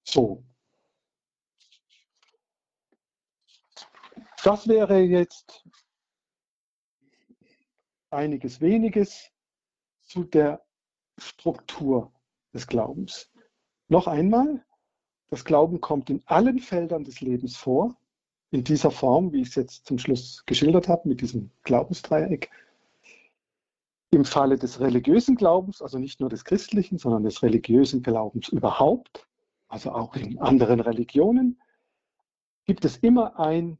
So. 0.03 0.43
Das 4.43 4.67
wäre 4.67 4.99
jetzt 4.99 5.63
einiges 8.09 8.59
weniges 8.59 9.31
zu 10.01 10.25
der 10.25 10.61
Struktur 11.17 12.11
des 12.53 12.67
Glaubens. 12.67 13.31
Noch 13.87 14.05
einmal, 14.05 14.65
das 15.29 15.45
Glauben 15.45 15.79
kommt 15.79 16.09
in 16.09 16.21
allen 16.25 16.59
Feldern 16.59 17.05
des 17.05 17.21
Lebens 17.21 17.55
vor, 17.55 17.97
in 18.51 18.65
dieser 18.65 18.91
Form, 18.91 19.31
wie 19.31 19.41
ich 19.41 19.49
es 19.49 19.55
jetzt 19.55 19.85
zum 19.85 19.97
Schluss 19.97 20.43
geschildert 20.45 20.89
habe, 20.89 21.07
mit 21.07 21.21
diesem 21.21 21.49
Glaubensdreieck. 21.63 22.51
Im 24.11 24.25
Falle 24.25 24.57
des 24.57 24.81
religiösen 24.81 25.37
Glaubens, 25.37 25.81
also 25.81 25.99
nicht 25.99 26.19
nur 26.19 26.29
des 26.29 26.43
christlichen, 26.43 26.97
sondern 26.97 27.23
des 27.23 27.43
religiösen 27.43 28.03
Glaubens 28.03 28.49
überhaupt, 28.49 29.25
also 29.69 29.93
auch 29.93 30.17
in 30.17 30.37
anderen 30.39 30.81
Religionen, 30.81 31.61
gibt 32.65 32.83
es 32.83 32.97
immer 32.97 33.39
ein, 33.39 33.79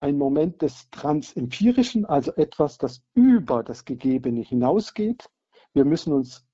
ein 0.00 0.16
Moment 0.16 0.62
des 0.62 0.88
Transempirischen, 0.90 2.06
also 2.06 2.32
etwas, 2.32 2.78
das 2.78 3.02
über 3.14 3.62
das 3.62 3.84
Gegebene 3.84 4.40
hinausgeht. 4.40 5.30
Wir 5.74 5.84
müssen 5.84 6.12
uns 6.12 6.46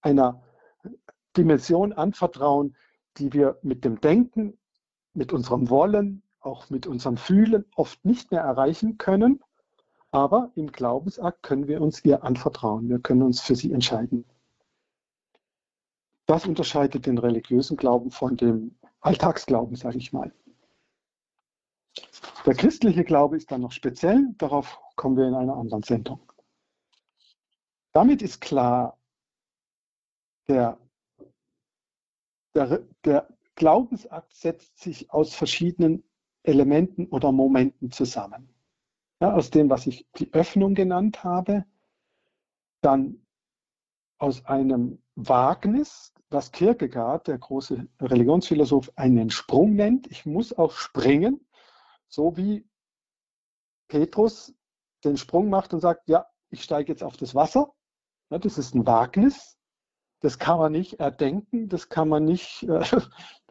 einer 0.00 0.42
Dimension 1.36 1.92
anvertrauen, 1.92 2.76
die 3.18 3.32
wir 3.32 3.58
mit 3.62 3.84
dem 3.84 4.00
Denken, 4.00 4.58
mit 5.12 5.32
unserem 5.32 5.68
Wollen, 5.68 6.22
auch 6.40 6.70
mit 6.70 6.86
unserem 6.86 7.16
Fühlen 7.16 7.64
oft 7.74 8.04
nicht 8.04 8.30
mehr 8.30 8.42
erreichen 8.42 8.98
können. 8.98 9.42
Aber 10.10 10.50
im 10.54 10.72
Glaubensakt 10.72 11.42
können 11.42 11.68
wir 11.68 11.82
uns 11.82 12.04
ihr 12.04 12.24
anvertrauen. 12.24 12.88
Wir 12.88 13.00
können 13.00 13.22
uns 13.22 13.40
für 13.40 13.54
sie 13.54 13.72
entscheiden. 13.72 14.24
Das 16.26 16.46
unterscheidet 16.46 17.06
den 17.06 17.18
religiösen 17.18 17.76
Glauben 17.76 18.10
von 18.10 18.36
dem 18.36 18.76
Alltagsglauben, 19.00 19.76
sage 19.76 19.98
ich 19.98 20.12
mal. 20.12 20.32
Der 22.44 22.54
christliche 22.54 23.04
Glaube 23.04 23.36
ist 23.36 23.50
dann 23.50 23.60
noch 23.62 23.72
speziell, 23.72 24.28
darauf 24.38 24.78
kommen 24.96 25.16
wir 25.16 25.26
in 25.26 25.34
einer 25.34 25.56
anderen 25.56 25.82
Sendung. 25.82 26.20
Damit 27.92 28.22
ist 28.22 28.40
klar, 28.40 28.98
der, 30.48 30.78
der, 32.54 32.82
der 33.04 33.28
Glaubensakt 33.54 34.34
setzt 34.34 34.78
sich 34.78 35.10
aus 35.10 35.34
verschiedenen 35.34 36.04
Elementen 36.42 37.06
oder 37.06 37.32
Momenten 37.32 37.90
zusammen. 37.90 38.48
Ja, 39.20 39.32
aus 39.32 39.50
dem, 39.50 39.70
was 39.70 39.86
ich 39.86 40.06
die 40.18 40.32
Öffnung 40.34 40.74
genannt 40.74 41.24
habe, 41.24 41.64
dann 42.82 43.26
aus 44.18 44.44
einem 44.44 45.02
Wagnis, 45.14 46.12
was 46.28 46.52
Kierkegaard, 46.52 47.28
der 47.28 47.38
große 47.38 47.88
Religionsphilosoph, 48.00 48.92
einen 48.96 49.30
Sprung 49.30 49.74
nennt. 49.74 50.06
Ich 50.08 50.26
muss 50.26 50.52
auch 50.56 50.72
springen, 50.72 51.40
so 52.08 52.36
wie 52.36 52.68
Petrus 53.88 54.54
den 55.04 55.16
Sprung 55.16 55.48
macht 55.48 55.74
und 55.74 55.80
sagt, 55.80 56.08
ja, 56.08 56.26
ich 56.50 56.62
steige 56.62 56.92
jetzt 56.92 57.02
auf 57.02 57.16
das 57.16 57.34
Wasser. 57.34 57.72
Ja, 58.30 58.38
das 58.38 58.58
ist 58.58 58.74
ein 58.74 58.86
Wagnis. 58.86 59.56
Das 60.20 60.38
kann 60.38 60.58
man 60.58 60.72
nicht 60.72 60.94
erdenken, 60.94 61.68
das 61.68 61.88
kann 61.88 62.08
man 62.08 62.24
nicht, 62.24 62.62
äh, 62.62 62.82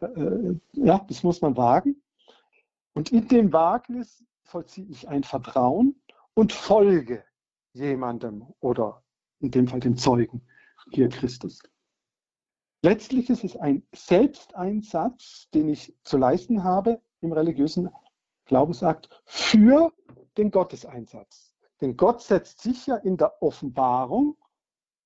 äh, 0.04 0.60
ja, 0.72 0.98
das 1.08 1.22
muss 1.22 1.40
man 1.40 1.56
wagen. 1.56 2.02
Und 2.92 3.12
in 3.12 3.28
dem 3.28 3.52
Wagnis 3.52 4.24
vollziehe 4.44 4.86
ich 4.88 5.08
ein 5.08 5.22
Vertrauen 5.22 6.00
und 6.34 6.52
folge 6.52 7.24
jemandem 7.72 8.46
oder 8.60 9.02
in 9.40 9.50
dem 9.50 9.68
Fall 9.68 9.80
dem 9.80 9.96
Zeugen, 9.96 10.46
hier 10.90 11.08
Christus. 11.08 11.60
Letztlich 12.82 13.30
ist 13.30 13.44
es 13.44 13.56
ein 13.56 13.86
Selbsteinsatz, 13.94 15.48
den 15.54 15.68
ich 15.68 15.94
zu 16.02 16.18
leisten 16.18 16.64
habe 16.64 17.00
im 17.20 17.32
religiösen 17.32 17.90
Glaubensakt 18.46 19.08
für 19.24 19.92
den 20.36 20.50
Gotteseinsatz. 20.50 21.54
Denn 21.80 21.96
Gott 21.96 22.22
setzt 22.22 22.60
sich 22.60 22.86
ja 22.86 22.96
in 22.96 23.16
der 23.16 23.42
Offenbarung 23.42 24.36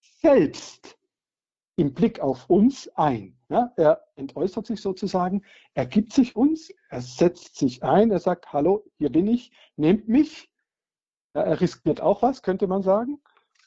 selbst 0.00 0.96
im 1.76 1.94
Blick 1.94 2.20
auf 2.20 2.48
uns 2.48 2.88
ein. 2.94 3.36
Ja, 3.48 3.72
er 3.76 4.04
entäußert 4.14 4.66
sich 4.66 4.80
sozusagen, 4.80 5.42
er 5.74 5.86
gibt 5.86 6.12
sich 6.12 6.36
uns, 6.36 6.72
er 6.88 7.00
setzt 7.00 7.56
sich 7.56 7.82
ein, 7.82 8.10
er 8.10 8.20
sagt, 8.20 8.52
hallo, 8.52 8.84
hier 8.98 9.10
bin 9.10 9.26
ich, 9.26 9.50
nehmt 9.76 10.06
mich. 10.06 10.50
Ja, 11.34 11.42
er 11.42 11.60
riskiert 11.60 12.00
auch 12.00 12.22
was, 12.22 12.42
könnte 12.42 12.66
man 12.66 12.82
sagen. 12.82 13.20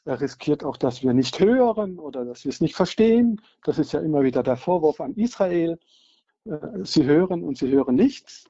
Er 0.04 0.20
riskiert 0.20 0.64
auch, 0.64 0.76
dass 0.76 1.02
wir 1.02 1.12
nicht 1.12 1.40
hören 1.40 1.98
oder 1.98 2.24
dass 2.24 2.44
wir 2.44 2.50
es 2.50 2.60
nicht 2.60 2.76
verstehen. 2.76 3.40
Das 3.64 3.78
ist 3.78 3.92
ja 3.92 4.00
immer 4.00 4.22
wieder 4.22 4.42
der 4.42 4.56
Vorwurf 4.56 5.00
an 5.00 5.14
Israel. 5.14 5.78
Äh, 6.44 6.84
sie 6.84 7.04
hören 7.04 7.42
und 7.42 7.58
sie 7.58 7.68
hören 7.70 7.94
nichts. 7.94 8.46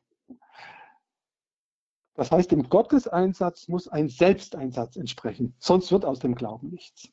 Das 2.14 2.30
heißt, 2.30 2.52
im 2.52 2.68
Gotteseinsatz 2.68 3.68
muss 3.68 3.88
ein 3.88 4.08
Selbsteinsatz 4.08 4.96
entsprechen, 4.96 5.54
sonst 5.58 5.90
wird 5.90 6.04
aus 6.04 6.20
dem 6.20 6.34
Glauben 6.34 6.70
nichts. 6.70 7.08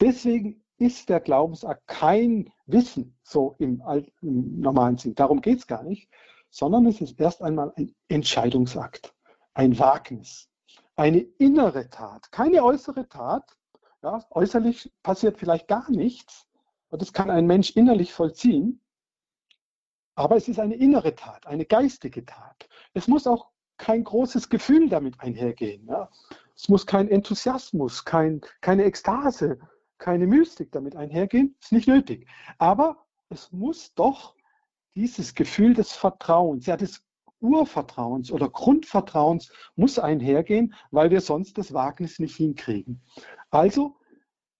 Deswegen 0.00 0.62
ist 0.78 1.08
der 1.08 1.20
Glaubensakt 1.20 1.86
kein 1.86 2.52
Wissen, 2.66 3.16
so 3.22 3.54
im, 3.58 3.82
im 4.20 4.60
normalen 4.60 4.98
Sinn. 4.98 5.14
Darum 5.14 5.40
geht 5.40 5.58
es 5.58 5.66
gar 5.66 5.84
nicht, 5.84 6.10
sondern 6.50 6.86
es 6.86 7.00
ist 7.00 7.20
erst 7.20 7.40
einmal 7.40 7.72
ein 7.76 7.94
Entscheidungsakt, 8.08 9.14
ein 9.54 9.78
Wagnis, 9.78 10.48
eine 10.96 11.20
innere 11.38 11.88
Tat, 11.88 12.30
keine 12.32 12.64
äußere 12.64 13.08
Tat. 13.08 13.56
Ja, 14.02 14.24
äußerlich 14.30 14.92
passiert 15.04 15.38
vielleicht 15.38 15.68
gar 15.68 15.88
nichts, 15.88 16.48
und 16.88 17.00
das 17.00 17.12
kann 17.12 17.30
ein 17.30 17.46
Mensch 17.46 17.70
innerlich 17.70 18.12
vollziehen, 18.12 18.80
aber 20.16 20.36
es 20.36 20.48
ist 20.48 20.58
eine 20.58 20.74
innere 20.74 21.14
Tat, 21.14 21.46
eine 21.46 21.64
geistige 21.64 22.26
Tat. 22.26 22.68
Es 22.92 23.06
muss 23.06 23.26
auch 23.28 23.51
kein 23.78 24.04
großes 24.04 24.48
Gefühl 24.48 24.88
damit 24.88 25.20
einhergehen. 25.20 25.86
Ja. 25.86 26.10
Es 26.56 26.68
muss 26.68 26.86
kein 26.86 27.08
Enthusiasmus, 27.08 28.04
kein, 28.04 28.40
keine 28.60 28.84
Ekstase, 28.84 29.58
keine 29.98 30.26
Mystik 30.26 30.70
damit 30.72 30.96
einhergehen. 30.96 31.56
Ist 31.60 31.72
nicht 31.72 31.88
nötig. 31.88 32.26
Aber 32.58 33.04
es 33.28 33.50
muss 33.52 33.94
doch 33.94 34.34
dieses 34.94 35.34
Gefühl 35.34 35.74
des 35.74 35.92
Vertrauens, 35.92 36.66
ja 36.66 36.76
des 36.76 37.02
Urvertrauens 37.40 38.30
oder 38.30 38.48
Grundvertrauens 38.48 39.52
muss 39.74 39.98
einhergehen, 39.98 40.74
weil 40.90 41.10
wir 41.10 41.20
sonst 41.20 41.58
das 41.58 41.74
Wagnis 41.74 42.18
nicht 42.18 42.36
hinkriegen. 42.36 43.02
Also 43.50 43.96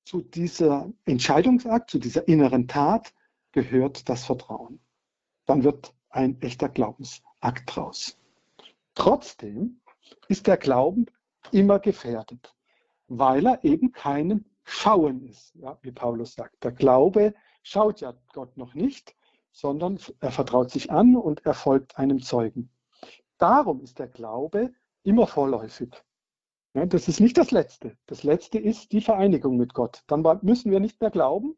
zu 0.04 0.20
dieser 0.20 0.92
Entscheidungsakt, 1.04 1.90
zu 1.90 1.98
dieser 1.98 2.26
inneren 2.26 2.66
Tat 2.66 3.14
gehört 3.52 4.08
das 4.08 4.24
Vertrauen. 4.24 4.80
Dann 5.46 5.62
wird 5.62 5.94
ein 6.10 6.40
echter 6.42 6.68
Glaubensakt 6.68 7.22
draus. 7.66 8.18
Trotzdem 8.94 9.80
ist 10.28 10.46
der 10.46 10.56
Glauben 10.56 11.06
immer 11.50 11.78
gefährdet, 11.78 12.54
weil 13.08 13.46
er 13.46 13.64
eben 13.64 13.92
keinem 13.92 14.44
Schauen 14.64 15.22
ist, 15.22 15.54
ja, 15.56 15.78
wie 15.82 15.92
Paulus 15.92 16.34
sagt. 16.34 16.62
Der 16.62 16.72
Glaube 16.72 17.34
schaut 17.62 18.00
ja 18.00 18.14
Gott 18.32 18.56
noch 18.56 18.74
nicht, 18.74 19.16
sondern 19.50 19.98
er 20.20 20.30
vertraut 20.30 20.70
sich 20.70 20.90
an 20.90 21.16
und 21.16 21.44
er 21.44 21.54
folgt 21.54 21.98
einem 21.98 22.22
Zeugen. 22.22 22.70
Darum 23.38 23.82
ist 23.82 23.98
der 23.98 24.08
Glaube 24.08 24.72
immer 25.02 25.26
vorläufig. 25.26 25.90
Ja, 26.74 26.86
das 26.86 27.08
ist 27.08 27.20
nicht 27.20 27.36
das 27.36 27.50
Letzte. 27.50 27.98
Das 28.06 28.22
Letzte 28.22 28.58
ist 28.58 28.92
die 28.92 29.02
Vereinigung 29.02 29.56
mit 29.56 29.74
Gott. 29.74 30.04
Dann 30.06 30.22
müssen 30.42 30.70
wir 30.70 30.80
nicht 30.80 31.00
mehr 31.00 31.10
glauben, 31.10 31.56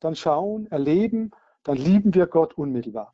dann 0.00 0.16
schauen, 0.16 0.66
erleben, 0.68 1.30
dann 1.62 1.76
lieben 1.76 2.14
wir 2.14 2.26
Gott 2.26 2.54
unmittelbar. 2.54 3.12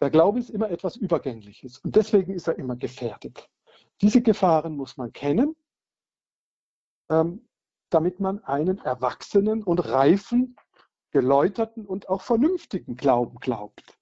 Der 0.00 0.10
Glaube 0.10 0.38
ist 0.38 0.50
immer 0.50 0.70
etwas 0.70 0.96
Übergängliches 0.96 1.78
und 1.78 1.96
deswegen 1.96 2.32
ist 2.32 2.46
er 2.46 2.58
immer 2.58 2.76
gefährdet. 2.76 3.48
Diese 4.00 4.22
Gefahren 4.22 4.76
muss 4.76 4.96
man 4.96 5.12
kennen, 5.12 5.56
ähm, 7.10 7.48
damit 7.90 8.20
man 8.20 8.44
einen 8.44 8.78
erwachsenen 8.78 9.62
und 9.64 9.80
reifen, 9.80 10.56
geläuterten 11.10 11.86
und 11.86 12.08
auch 12.08 12.22
vernünftigen 12.22 12.96
Glauben 12.96 13.38
glaubt. 13.40 13.98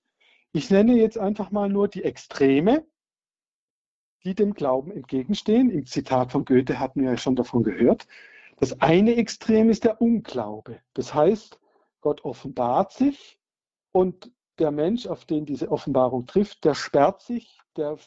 Ich 0.53 0.71
nenne 0.71 0.97
jetzt 0.97 1.19
einfach 1.19 1.51
mal 1.51 1.69
nur 1.69 1.89
die 1.89 2.03
Extreme, 2.03 2.87
die 4.25 4.35
dem 4.35 4.55
Glauben 4.55 4.91
entgegenstehen. 4.91 5.71
Im 5.71 5.87
Zitat 5.87 6.33
von 6.33 6.45
Goethe 6.45 6.79
hatten 6.79 7.03
wir 7.03 7.11
ja 7.11 7.17
schon 7.17 7.37
davon 7.37 7.63
gehört. 7.63 8.07
Das 8.57 8.81
eine 8.81 9.17
Extrem 9.17 9.71
ist 9.71 9.85
der 9.85 10.01
Unglaube. 10.01 10.81
Das 10.95 11.15
heißt, 11.15 11.61
Gott 12.01 12.25
offenbart 12.25 12.93
sich 12.93 13.39
und 13.93 14.33
der 14.59 14.71
Mensch, 14.71 15.07
auf 15.07 15.25
den 15.25 15.47
diese 15.47 15.71
Offenbarung 15.71 16.27
trifft, 16.27 16.65
der 16.65 16.75
sperrt 16.75 17.23
sich, 17.23 17.61
der 17.77 17.99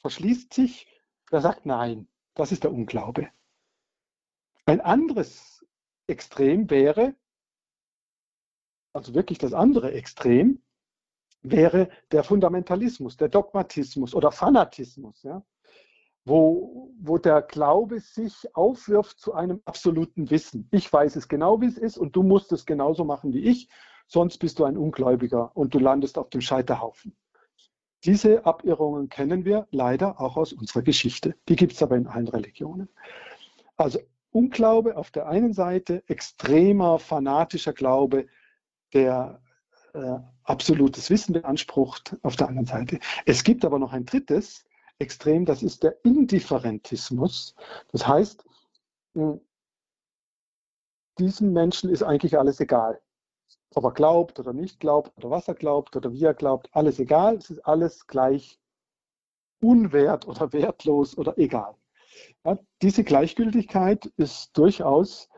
verschließt 0.00 0.52
sich, 0.52 0.86
der 1.30 1.40
sagt 1.40 1.66
Nein. 1.66 2.08
Das 2.34 2.52
ist 2.52 2.64
der 2.64 2.72
Unglaube. 2.72 3.28
Ein 4.66 4.80
anderes 4.80 5.64
Extrem 6.06 6.70
wäre, 6.70 7.14
also 8.92 9.14
wirklich 9.14 9.38
das 9.38 9.52
andere 9.52 9.92
Extrem, 9.92 10.62
wäre 11.42 11.88
der 12.12 12.24
Fundamentalismus, 12.24 13.16
der 13.16 13.28
Dogmatismus 13.28 14.14
oder 14.14 14.30
Fanatismus, 14.30 15.22
ja, 15.22 15.44
wo, 16.24 16.92
wo 17.00 17.18
der 17.18 17.42
Glaube 17.42 18.00
sich 18.00 18.54
aufwirft 18.54 19.18
zu 19.18 19.32
einem 19.32 19.62
absoluten 19.64 20.30
Wissen. 20.30 20.68
Ich 20.70 20.92
weiß 20.92 21.16
es 21.16 21.28
genau, 21.28 21.60
wie 21.60 21.66
es 21.66 21.78
ist 21.78 21.96
und 21.96 22.14
du 22.14 22.22
musst 22.22 22.52
es 22.52 22.66
genauso 22.66 23.04
machen 23.04 23.32
wie 23.32 23.44
ich 23.44 23.68
sonst 24.10 24.38
bist 24.38 24.58
du 24.58 24.64
ein 24.64 24.76
Ungläubiger 24.76 25.56
und 25.56 25.72
du 25.72 25.78
landest 25.78 26.18
auf 26.18 26.30
dem 26.30 26.40
Scheiterhaufen. 26.40 27.16
Diese 28.04 28.44
Abirrungen 28.44 29.08
kennen 29.08 29.44
wir 29.44 29.68
leider 29.70 30.20
auch 30.20 30.36
aus 30.36 30.52
unserer 30.52 30.82
Geschichte. 30.82 31.36
Die 31.48 31.54
gibt 31.54 31.74
es 31.74 31.82
aber 31.82 31.96
in 31.96 32.08
allen 32.08 32.26
Religionen. 32.26 32.88
Also 33.76 34.00
Unglaube 34.32 34.96
auf 34.96 35.10
der 35.10 35.28
einen 35.28 35.52
Seite, 35.52 36.02
extremer 36.08 36.98
fanatischer 36.98 37.72
Glaube, 37.72 38.26
der 38.94 39.40
äh, 39.94 40.18
absolutes 40.42 41.08
Wissen 41.10 41.32
beansprucht 41.32 42.16
auf 42.22 42.34
der 42.34 42.48
anderen 42.48 42.66
Seite. 42.66 42.98
Es 43.26 43.44
gibt 43.44 43.64
aber 43.64 43.78
noch 43.78 43.92
ein 43.92 44.06
drittes 44.06 44.64
Extrem, 44.98 45.44
das 45.44 45.62
ist 45.62 45.84
der 45.84 46.04
Indifferentismus. 46.04 47.54
Das 47.92 48.06
heißt, 48.06 48.44
diesem 51.18 51.52
Menschen 51.52 51.90
ist 51.90 52.02
eigentlich 52.02 52.38
alles 52.38 52.60
egal 52.60 53.00
ob 53.74 53.84
er 53.84 53.92
glaubt 53.92 54.38
oder 54.38 54.52
nicht 54.52 54.80
glaubt 54.80 55.12
oder 55.16 55.30
was 55.30 55.48
er 55.48 55.54
glaubt 55.54 55.96
oder 55.96 56.12
wie 56.12 56.24
er 56.24 56.34
glaubt, 56.34 56.68
alles 56.72 56.98
egal. 56.98 57.36
Es 57.36 57.50
ist 57.50 57.60
alles 57.60 58.06
gleich 58.06 58.58
unwert 59.60 60.26
oder 60.26 60.52
wertlos 60.52 61.16
oder 61.16 61.38
egal. 61.38 61.74
Ja, 62.44 62.58
diese 62.82 63.04
Gleichgültigkeit 63.04 64.06
ist 64.16 64.56
durchaus 64.56 65.28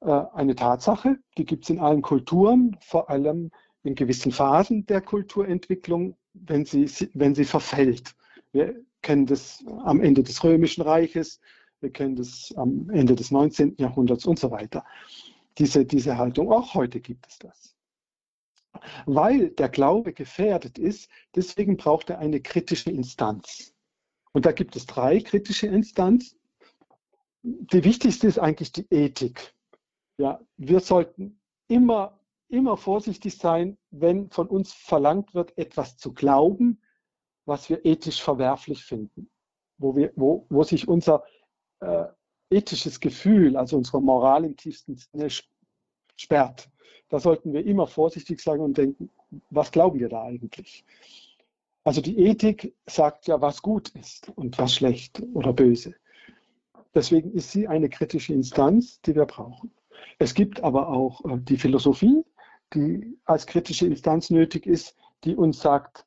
äh, 0.00 0.10
eine 0.10 0.54
Tatsache. 0.54 1.16
Die 1.38 1.44
gibt 1.44 1.64
es 1.64 1.70
in 1.70 1.80
allen 1.80 2.02
Kulturen, 2.02 2.76
vor 2.80 3.08
allem 3.08 3.50
in 3.82 3.94
gewissen 3.94 4.32
Phasen 4.32 4.84
der 4.86 5.00
Kulturentwicklung, 5.00 6.16
wenn 6.34 6.66
sie, 6.66 6.90
wenn 7.14 7.34
sie 7.34 7.44
verfällt. 7.44 8.14
Wir 8.52 8.74
kennen 9.00 9.24
das 9.24 9.64
am 9.84 10.00
Ende 10.00 10.22
des 10.22 10.44
Römischen 10.44 10.82
Reiches, 10.82 11.40
wir 11.80 11.90
kennen 11.90 12.14
das 12.14 12.52
am 12.56 12.90
Ende 12.90 13.14
des 13.14 13.30
19. 13.30 13.76
Jahrhunderts 13.78 14.26
und 14.26 14.38
so 14.38 14.50
weiter 14.50 14.84
diese, 15.60 15.84
diese 15.84 16.18
Haltung. 16.18 16.50
Auch 16.50 16.74
heute 16.74 17.00
gibt 17.00 17.26
es 17.28 17.38
das. 17.38 17.76
Weil 19.06 19.50
der 19.50 19.68
Glaube 19.68 20.12
gefährdet 20.12 20.78
ist, 20.78 21.10
deswegen 21.34 21.76
braucht 21.76 22.10
er 22.10 22.18
eine 22.18 22.40
kritische 22.40 22.90
Instanz. 22.90 23.74
Und 24.32 24.46
da 24.46 24.52
gibt 24.52 24.74
es 24.76 24.86
drei 24.86 25.20
kritische 25.20 25.66
Instanzen. 25.66 26.38
Die 27.42 27.84
wichtigste 27.84 28.26
ist 28.26 28.38
eigentlich 28.38 28.72
die 28.72 28.86
Ethik. 28.90 29.54
Ja, 30.18 30.40
wir 30.56 30.80
sollten 30.80 31.40
immer, 31.68 32.20
immer 32.48 32.76
vorsichtig 32.76 33.36
sein, 33.36 33.78
wenn 33.90 34.30
von 34.30 34.48
uns 34.48 34.72
verlangt 34.72 35.34
wird, 35.34 35.56
etwas 35.58 35.96
zu 35.96 36.12
glauben, 36.12 36.80
was 37.44 37.68
wir 37.70 37.84
ethisch 37.84 38.22
verwerflich 38.22 38.84
finden, 38.84 39.30
wo, 39.78 39.96
wir, 39.96 40.12
wo, 40.14 40.46
wo 40.50 40.62
sich 40.62 40.86
unser 40.86 41.24
äh, 41.80 42.06
ethisches 42.50 43.00
Gefühl, 43.00 43.56
also 43.56 43.76
unsere 43.76 44.02
Moral 44.02 44.44
im 44.44 44.56
tiefsten 44.56 44.96
Sinne 44.96 45.28
sperrt. 46.16 46.68
Da 47.08 47.18
sollten 47.18 47.52
wir 47.52 47.64
immer 47.64 47.86
vorsichtig 47.86 48.40
sein 48.40 48.60
und 48.60 48.76
denken, 48.76 49.10
was 49.50 49.72
glauben 49.72 49.98
wir 49.98 50.08
da 50.08 50.24
eigentlich? 50.24 50.84
Also 51.84 52.00
die 52.00 52.18
Ethik 52.18 52.74
sagt 52.86 53.26
ja, 53.26 53.40
was 53.40 53.62
gut 53.62 53.88
ist 53.90 54.30
und 54.36 54.58
was 54.58 54.74
schlecht 54.74 55.22
oder 55.32 55.52
böse. 55.52 55.94
Deswegen 56.94 57.32
ist 57.32 57.52
sie 57.52 57.68
eine 57.68 57.88
kritische 57.88 58.34
Instanz, 58.34 59.00
die 59.02 59.14
wir 59.14 59.26
brauchen. 59.26 59.70
Es 60.18 60.34
gibt 60.34 60.62
aber 60.62 60.88
auch 60.88 61.24
äh, 61.24 61.38
die 61.38 61.56
Philosophie, 61.56 62.24
die 62.74 63.18
als 63.24 63.46
kritische 63.46 63.86
Instanz 63.86 64.30
nötig 64.30 64.66
ist, 64.66 64.96
die 65.24 65.34
uns 65.34 65.60
sagt, 65.60 66.06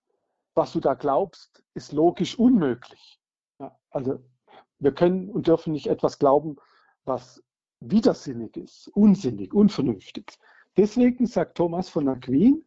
was 0.55 0.73
du 0.73 0.79
da 0.79 0.93
glaubst, 0.93 1.63
ist 1.73 1.91
logisch 1.91 2.37
unmöglich. 2.37 3.19
Ja, 3.59 3.77
also 3.89 4.23
wir 4.83 4.93
können 4.93 5.29
und 5.29 5.47
dürfen 5.47 5.73
nicht 5.73 5.87
etwas 5.87 6.19
glauben, 6.19 6.57
was 7.05 7.43
widersinnig 7.79 8.55
ist, 8.57 8.87
unsinnig, 8.89 9.53
unvernünftig. 9.53 10.37
Deswegen 10.77 11.25
sagt 11.25 11.57
Thomas 11.57 11.89
von 11.89 12.07
Aquin, 12.07 12.63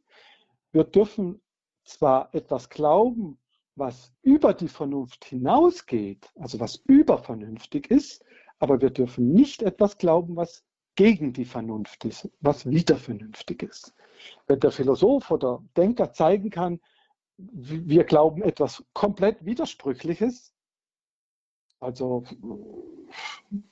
wir 0.73 0.85
dürfen 0.85 1.41
zwar 1.85 2.35
etwas 2.35 2.69
glauben, 2.69 3.39
was 3.77 4.13
über 4.23 4.55
die 4.55 4.69
Vernunft 4.69 5.25
hinausgeht, 5.25 6.31
also 6.37 6.59
was 6.61 6.77
übervernünftig 6.87 7.91
ist, 7.91 8.25
aber 8.59 8.81
wir 8.81 8.91
dürfen 8.91 9.33
nicht 9.33 9.63
etwas 9.63 9.99
glauben, 9.99 10.37
was 10.37 10.65
gegen 10.95 11.33
die 11.33 11.45
Vernunft 11.45 12.05
ist, 12.05 12.31
was 12.41 12.65
widervernünftig 12.65 13.63
ist. 13.63 13.95
Wenn 14.47 14.61
der 14.61 14.73
Philosoph 14.73 15.31
oder 15.31 15.63
Denker 15.77 16.13
zeigen 16.13 16.49
kann, 16.49 16.81
wir 17.37 18.05
glauben 18.05 18.43
etwas 18.43 18.83
komplett 18.95 19.45
Widersprüchliches, 19.45 20.55
also 21.81 22.25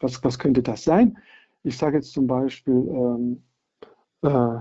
was, 0.01 0.23
was 0.23 0.39
könnte 0.39 0.63
das 0.63 0.85
sein? 0.85 1.19
Ich 1.63 1.79
sage 1.79 1.97
jetzt 1.97 2.13
zum 2.13 2.27
Beispiel, 2.27 2.75
ähm, 2.75 3.43
äh, 4.23 4.61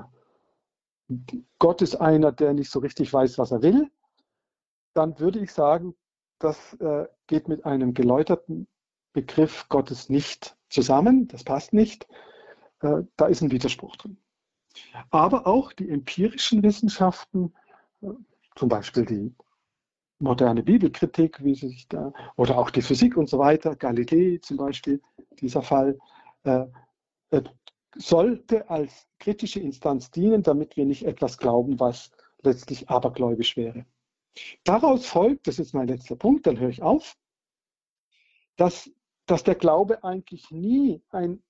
Gott 1.60 1.82
ist 1.82 1.96
einer, 1.96 2.32
der 2.32 2.54
nicht 2.54 2.72
so 2.72 2.80
richtig 2.80 3.12
weiß, 3.14 3.38
was 3.38 3.52
er 3.52 3.62
will. 3.62 3.92
Dann 4.94 5.20
würde 5.20 5.40
ich 5.40 5.52
sagen, 5.52 5.96
das 6.40 6.74
äh, 6.76 7.06
geht 7.28 7.48
mit 7.48 7.66
einem 7.66 7.94
geläuterten 7.94 8.68
Begriff 9.14 9.68
Gottes 9.70 10.10
nicht 10.10 10.56
zusammen. 10.70 11.28
Das 11.28 11.44
passt 11.44 11.74
nicht. 11.74 12.08
äh, 12.82 13.04
da 13.16 13.28
ist 13.28 13.42
ein 13.42 13.52
Widerspruch 13.52 13.96
drin. 13.98 14.18
Aber 15.10 15.48
auch 15.48 15.74
die 15.74 15.90
empirischen 15.90 16.64
Wissenschaften, 16.64 17.54
äh, 18.02 18.08
zum 18.56 18.70
Beispiel 18.70 19.06
die 19.06 19.36
moderne 20.24 20.64
Bibelkritik, 20.64 21.44
wie 21.44 21.54
sie 21.54 21.68
sich 21.68 21.88
da, 21.88 22.14
oder 22.38 22.58
auch 22.58 22.70
die 22.70 22.82
Physik 22.82 23.18
und 23.18 23.30
so 23.30 23.38
weiter, 23.38 23.76
Galilei 23.76 24.40
zum 24.42 24.58
Beispiel, 24.58 25.02
dieser 25.40 25.62
Fall, 25.62 26.00
äh, 26.44 26.66
äh, 27.32 27.44
sollte 27.96 28.70
als 28.70 29.08
kritische 29.20 29.60
Instanz 29.60 30.10
dienen, 30.10 30.42
damit 30.42 30.78
wir 30.78 30.86
nicht 30.86 31.06
etwas 31.06 31.38
glauben, 31.38 31.80
was 31.80 32.12
letztlich 32.42 32.90
abergläubisch 32.90 33.56
wäre. 33.56 33.86
Daraus 34.64 35.06
folgt, 35.06 35.48
das 35.48 35.60
ist 35.60 35.74
mein 35.74 35.88
letzter 35.88 36.16
Punkt, 36.16 36.48
dann 36.48 36.60
höre 36.60 36.70
ich 36.70 36.82
auf, 36.82 37.16
dass, 38.56 38.90
dass 39.28 39.44
der 39.44 39.56
Glaube 39.56 40.04
eigentlich 40.04 40.50
nie 40.50 41.04
ein, 41.12 41.44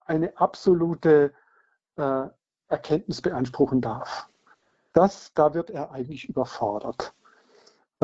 eine 0.00 0.38
absolute 0.38 1.34
äh, 1.96 2.26
Erkenntnis 2.68 3.20
beanspruchen 3.20 3.80
darf. 3.80 4.28
Das, 4.94 5.34
da 5.34 5.52
wird 5.52 5.70
er 5.70 5.90
eigentlich 5.90 6.28
überfordert. 6.28 7.14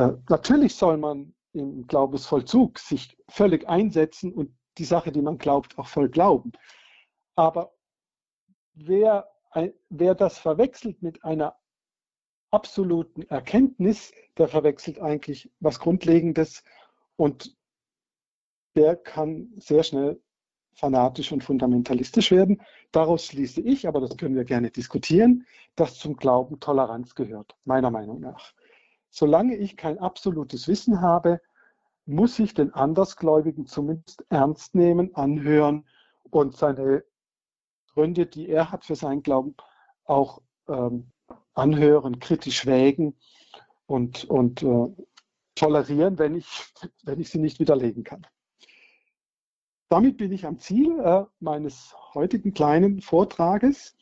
Äh, 0.00 0.16
natürlich 0.30 0.74
soll 0.76 0.96
man 0.96 1.34
im 1.52 1.86
Glaubensvollzug 1.86 2.78
sich 2.78 3.18
völlig 3.28 3.68
einsetzen 3.68 4.32
und 4.32 4.56
die 4.78 4.84
Sache, 4.84 5.12
die 5.12 5.20
man 5.20 5.36
glaubt, 5.36 5.76
auch 5.78 5.88
voll 5.88 6.08
glauben. 6.08 6.52
Aber 7.34 7.74
wer, 8.72 9.28
wer 9.90 10.14
das 10.14 10.38
verwechselt 10.38 11.02
mit 11.02 11.22
einer 11.22 11.56
absoluten 12.50 13.22
Erkenntnis, 13.22 14.12
der 14.38 14.48
verwechselt 14.48 15.00
eigentlich 15.00 15.52
was 15.60 15.78
Grundlegendes 15.78 16.64
und 17.16 17.54
der 18.74 18.96
kann 18.96 19.52
sehr 19.56 19.82
schnell 19.82 20.22
fanatisch 20.72 21.30
und 21.30 21.44
fundamentalistisch 21.44 22.30
werden. 22.30 22.62
Daraus 22.92 23.26
schließe 23.26 23.60
ich, 23.60 23.86
aber 23.86 24.00
das 24.00 24.16
können 24.16 24.36
wir 24.36 24.44
gerne 24.44 24.70
diskutieren, 24.70 25.46
dass 25.74 25.98
zum 25.98 26.16
Glauben 26.16 26.58
Toleranz 26.58 27.14
gehört, 27.14 27.54
meiner 27.64 27.90
Meinung 27.90 28.20
nach. 28.20 28.54
Solange 29.10 29.56
ich 29.56 29.76
kein 29.76 29.98
absolutes 29.98 30.68
Wissen 30.68 31.00
habe, 31.00 31.40
muss 32.06 32.38
ich 32.38 32.54
den 32.54 32.72
Andersgläubigen 32.72 33.66
zumindest 33.66 34.24
ernst 34.30 34.74
nehmen, 34.74 35.14
anhören 35.14 35.86
und 36.30 36.56
seine 36.56 37.04
Gründe, 37.92 38.26
die 38.26 38.48
er 38.48 38.70
hat 38.70 38.84
für 38.84 38.96
seinen 38.96 39.22
Glauben, 39.22 39.54
auch 40.04 40.40
ähm, 40.68 41.10
anhören, 41.54 42.18
kritisch 42.20 42.66
wägen 42.66 43.16
und, 43.86 44.24
und 44.24 44.62
äh, 44.62 44.88
tolerieren, 45.54 46.18
wenn 46.18 46.36
ich, 46.36 46.72
wenn 47.02 47.20
ich 47.20 47.30
sie 47.30 47.38
nicht 47.38 47.58
widerlegen 47.58 48.04
kann. 48.04 48.26
Damit 49.88 50.18
bin 50.18 50.30
ich 50.30 50.46
am 50.46 50.58
Ziel 50.58 51.00
äh, 51.00 51.24
meines 51.40 51.94
heutigen 52.14 52.54
kleinen 52.54 53.00
Vortrages. 53.00 53.96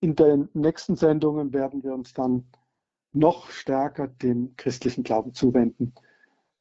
In 0.00 0.16
den 0.16 0.48
nächsten 0.54 0.96
Sendungen 0.96 1.52
werden 1.52 1.84
wir 1.84 1.94
uns 1.94 2.12
dann 2.12 2.48
noch 3.16 3.50
stärker 3.50 4.08
dem 4.08 4.54
christlichen 4.56 5.02
Glauben 5.02 5.32
zuwenden, 5.34 5.94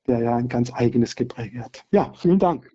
der 0.08 0.20
ja 0.20 0.36
ein 0.36 0.48
ganz 0.48 0.74
eigenes 0.74 1.16
Gepräge 1.16 1.62
hat. 1.62 1.86
Ja, 1.92 2.14
vielen 2.16 2.40
Dank. 2.40 2.72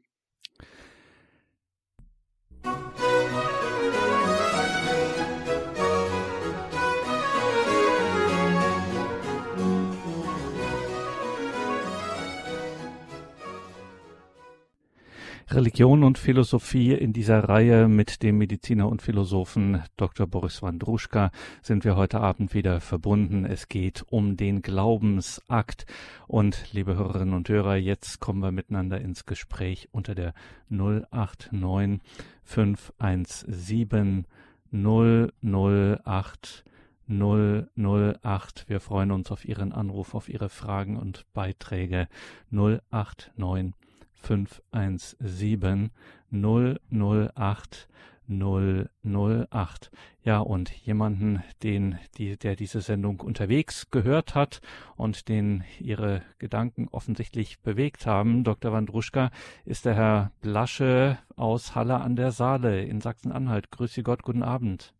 Religion 15.52 16.04
und 16.04 16.16
Philosophie 16.16 16.92
in 16.92 17.12
dieser 17.12 17.48
Reihe 17.48 17.88
mit 17.88 18.22
dem 18.22 18.38
Mediziner 18.38 18.88
und 18.88 19.02
Philosophen 19.02 19.82
Dr. 19.96 20.28
Boris 20.28 20.62
Wandruschka 20.62 21.32
sind 21.60 21.84
wir 21.84 21.96
heute 21.96 22.20
Abend 22.20 22.54
wieder 22.54 22.78
verbunden. 22.80 23.44
Es 23.44 23.68
geht 23.68 24.04
um 24.08 24.36
den 24.36 24.62
Glaubensakt. 24.62 25.86
Und 26.28 26.72
liebe 26.72 26.94
Hörerinnen 26.94 27.34
und 27.34 27.48
Hörer, 27.48 27.74
jetzt 27.74 28.20
kommen 28.20 28.40
wir 28.44 28.52
miteinander 28.52 29.00
ins 29.00 29.26
Gespräch 29.26 29.88
unter 29.90 30.14
der 30.14 30.34
089 30.68 32.00
517 32.44 34.26
008 34.70 36.64
008. 37.08 38.64
Wir 38.68 38.78
freuen 38.78 39.10
uns 39.10 39.32
auf 39.32 39.44
Ihren 39.44 39.72
Anruf, 39.72 40.14
auf 40.14 40.28
Ihre 40.28 40.48
Fragen 40.48 40.96
und 40.96 41.26
Beiträge 41.32 42.06
089 42.50 43.74
517 44.22 45.90
008 46.30 47.88
008. 48.30 49.90
Ja, 50.22 50.38
und 50.38 50.70
jemanden, 50.70 51.42
den, 51.62 51.98
die, 52.16 52.38
der 52.38 52.54
diese 52.54 52.80
Sendung 52.80 53.20
unterwegs 53.20 53.90
gehört 53.90 54.35
hat 54.35 54.61
und 54.96 55.28
den 55.28 55.64
ihre 55.80 56.22
Gedanken 56.38 56.88
offensichtlich 56.88 57.61
bewegt 57.61 58.06
haben, 58.06 58.44
Dr. 58.44 58.72
Wandruschka, 58.72 59.30
ist 59.64 59.85
der 59.85 59.94
Herr 59.94 60.33
Blasche 60.42 61.18
aus 61.37 61.74
Halle 61.74 61.96
an 62.00 62.16
der 62.16 62.30
Saale 62.30 62.85
in 62.85 63.00
Sachsen-Anhalt. 63.00 63.70
Grüße 63.70 64.02
Gott, 64.02 64.22
guten 64.22 64.42
Abend. 64.42 64.94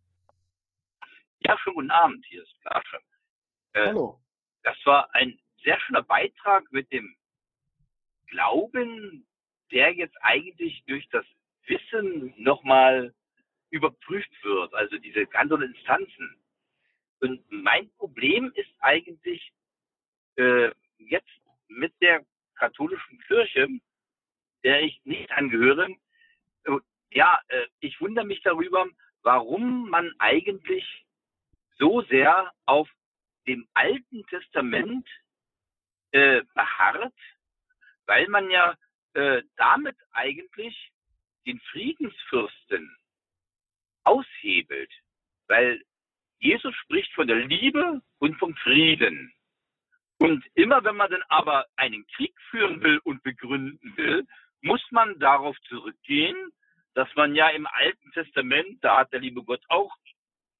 Ja, 1.39 1.57
schönen 1.57 1.75
guten 1.75 1.91
Abend, 1.91 2.25
hier 2.27 2.43
ist 2.43 2.59
Blasche. 2.61 2.97
Äh, 3.73 3.87
Hallo. 3.87 4.19
Das 4.63 4.77
war 4.85 5.09
ein 5.15 5.39
sehr 5.63 5.79
schöner 5.81 6.03
Beitrag 6.03 6.71
mit 6.71 6.91
dem 6.91 7.15
Glauben, 8.31 9.27
der 9.71 9.93
jetzt 9.93 10.17
eigentlich 10.21 10.83
durch 10.87 11.07
das 11.09 11.25
Wissen 11.67 12.33
nochmal 12.37 13.13
überprüft 13.69 14.31
wird, 14.43 14.73
also 14.73 14.97
diese 14.97 15.25
ganzen 15.27 15.61
Instanzen. 15.61 16.43
Und 17.19 17.43
mein 17.51 17.89
Problem 17.97 18.51
ist 18.55 18.71
eigentlich 18.79 19.53
äh, 20.37 20.71
jetzt 20.97 21.29
mit 21.67 21.93
der 22.01 22.25
katholischen 22.55 23.19
Kirche, 23.27 23.67
der 24.63 24.81
ich 24.81 24.99
nicht 25.05 25.31
angehöre, 25.31 25.89
äh, 26.65 26.77
ja, 27.11 27.39
äh, 27.49 27.67
ich 27.79 27.99
wundere 28.01 28.25
mich 28.25 28.41
darüber, 28.41 28.87
warum 29.23 29.89
man 29.89 30.13
eigentlich 30.19 31.05
so 31.77 32.01
sehr 32.03 32.51
auf 32.65 32.89
dem 33.47 33.67
Alten 33.73 34.25
Testament 34.27 35.07
äh, 36.11 36.41
beharrt 36.53 37.13
weil 38.11 38.27
man 38.27 38.49
ja 38.49 38.75
äh, 39.13 39.41
damit 39.55 39.95
eigentlich 40.11 40.91
den 41.45 41.61
Friedensfürsten 41.71 42.93
aushebelt, 44.03 44.91
weil 45.47 45.81
Jesus 46.39 46.75
spricht 46.75 47.13
von 47.13 47.27
der 47.27 47.37
Liebe 47.37 48.01
und 48.19 48.37
vom 48.37 48.53
Frieden. 48.57 49.33
Und 50.17 50.45
immer 50.55 50.83
wenn 50.83 50.97
man 50.97 51.09
dann 51.09 51.23
aber 51.29 51.67
einen 51.77 52.05
Krieg 52.07 52.33
führen 52.49 52.83
will 52.83 52.99
und 53.05 53.23
begründen 53.23 53.95
will, 53.95 54.27
muss 54.61 54.85
man 54.91 55.17
darauf 55.19 55.55
zurückgehen, 55.69 56.51
dass 56.95 57.07
man 57.15 57.33
ja 57.33 57.47
im 57.47 57.65
Alten 57.65 58.11
Testament, 58.11 58.83
da 58.83 58.97
hat 58.97 59.13
der 59.13 59.21
liebe 59.21 59.41
Gott 59.41 59.63
auch 59.69 59.95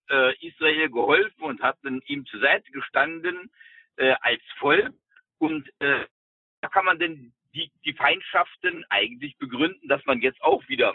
äh, 0.10 0.48
Israel 0.48 0.90
geholfen 0.90 1.44
und 1.44 1.62
hat 1.62 1.78
dann 1.84 2.02
ihm 2.06 2.26
zur 2.28 2.40
Seite 2.40 2.72
gestanden 2.72 3.52
äh, 3.98 4.16
als 4.22 4.42
Volk. 4.58 4.94
Und 5.38 5.68
äh, 5.80 6.06
da 6.62 6.70
kann 6.70 6.86
man 6.86 6.98
denn 6.98 7.34
die, 7.54 7.72
die 7.86 7.94
Feindschaften 7.94 8.86
eigentlich 8.90 9.38
begründen, 9.38 9.88
dass 9.88 10.06
man 10.06 10.22
jetzt 10.22 10.42
auch 10.42 10.68
wieder 10.68 10.94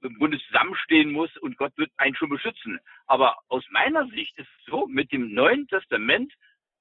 im 0.00 0.18
Bundes 0.18 0.42
zusammenstehen 0.46 1.12
muss 1.12 1.34
und 1.38 1.56
Gott 1.56 1.76
wird 1.76 1.90
einen 1.96 2.14
schon 2.14 2.28
beschützen. 2.28 2.78
Aber 3.06 3.38
aus 3.48 3.64
meiner 3.70 4.06
Sicht 4.08 4.36
ist 4.38 4.48
es 4.58 4.64
so, 4.66 4.86
mit 4.86 5.12
dem 5.12 5.32
Neuen 5.32 5.66
Testament 5.68 6.32